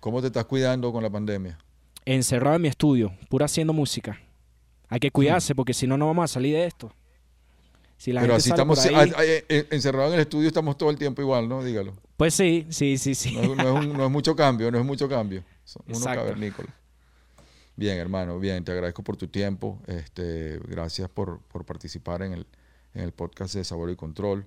¿Cómo 0.00 0.20
te 0.20 0.28
estás 0.28 0.44
cuidando 0.46 0.92
con 0.92 1.02
la 1.02 1.10
pandemia? 1.10 1.58
Encerrado 2.04 2.56
en 2.56 2.62
mi 2.62 2.68
estudio, 2.68 3.12
pura 3.28 3.44
haciendo 3.46 3.72
música. 3.72 4.20
Hay 4.88 4.98
que 5.00 5.10
cuidarse 5.10 5.54
porque 5.54 5.74
si 5.74 5.86
no, 5.86 5.98
no 5.98 6.06
vamos 6.06 6.24
a 6.24 6.28
salir 6.34 6.54
de 6.54 6.64
esto. 6.64 6.90
Si 7.98 8.12
la 8.12 8.20
Pero 8.22 8.34
gente 8.34 8.38
así 8.40 8.48
sale 8.50 8.62
estamos, 8.62 8.86
ahí- 9.18 9.42
encerrados 9.70 10.10
en 10.12 10.14
el 10.14 10.20
estudio 10.20 10.48
estamos 10.48 10.78
todo 10.78 10.88
el 10.90 10.96
tiempo 10.96 11.20
igual, 11.20 11.48
¿no? 11.48 11.62
Dígalo. 11.62 11.94
Pues 12.18 12.34
sí, 12.34 12.66
sí, 12.68 12.98
sí, 12.98 13.14
sí. 13.14 13.34
No 13.36 13.42
es, 13.42 13.56
no 13.56 13.78
es 13.78 13.86
un- 13.86 13.92
no 13.96 14.04
es 14.04 14.10
mucho 14.10 14.34
cambio, 14.36 14.70
no 14.70 14.78
es 14.78 14.84
mucho 14.84 15.08
cambio. 15.08 15.42
Son 15.64 15.82
unos 15.86 15.98
Exacto. 15.98 16.20
cavernícolas. 16.20 16.74
Bien, 17.76 17.96
hermano, 17.96 18.40
bien, 18.40 18.64
te 18.64 18.72
agradezco 18.72 19.04
por 19.04 19.16
tu 19.16 19.28
tiempo. 19.28 19.80
Este, 19.86 20.58
gracias 20.66 21.08
por, 21.08 21.40
por 21.42 21.64
participar 21.64 22.22
en 22.22 22.32
el, 22.32 22.46
en 22.92 23.02
el 23.04 23.12
podcast 23.12 23.54
de 23.54 23.62
Sabor 23.62 23.88
y 23.90 23.94
Control. 23.96 24.44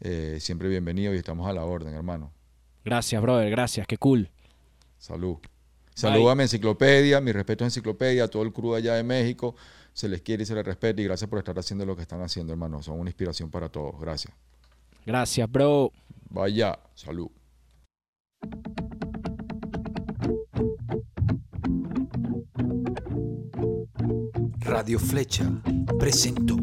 Eh, 0.00 0.38
siempre 0.40 0.68
bienvenido 0.68 1.14
y 1.14 1.16
estamos 1.16 1.48
a 1.48 1.52
la 1.52 1.64
orden, 1.64 1.94
hermano. 1.94 2.32
Gracias, 2.84 3.22
brother, 3.22 3.48
gracias, 3.50 3.86
qué 3.86 3.96
cool. 3.98 4.28
Salud. 4.98 5.36
Salúdame 5.94 6.42
Enciclopedia, 6.42 7.20
mi 7.20 7.30
respeto 7.30 7.62
a 7.62 7.68
Enciclopedia, 7.68 8.24
a 8.24 8.28
todo 8.28 8.42
el 8.42 8.52
crew 8.52 8.74
allá 8.74 8.94
de 8.94 9.04
México. 9.04 9.54
Se 9.92 10.08
les 10.08 10.22
quiere 10.22 10.42
y 10.42 10.46
se 10.46 10.54
les 10.56 10.64
respeta 10.64 11.00
y 11.00 11.04
gracias 11.04 11.30
por 11.30 11.38
estar 11.38 11.56
haciendo 11.56 11.86
lo 11.86 11.94
que 11.94 12.02
están 12.02 12.20
haciendo, 12.22 12.52
hermano. 12.52 12.82
Son 12.82 12.98
una 12.98 13.10
inspiración 13.10 13.48
para 13.50 13.68
todos. 13.68 14.00
Gracias. 14.00 14.34
Gracias, 15.04 15.50
bro. 15.50 15.92
Vaya, 16.30 16.78
salud. 16.94 17.28
Radio 24.60 24.98
Flecha 24.98 25.44
presentó 25.98 26.56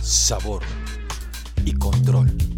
Sabor 0.00 0.62
y 1.64 1.72
Control. 1.72 2.53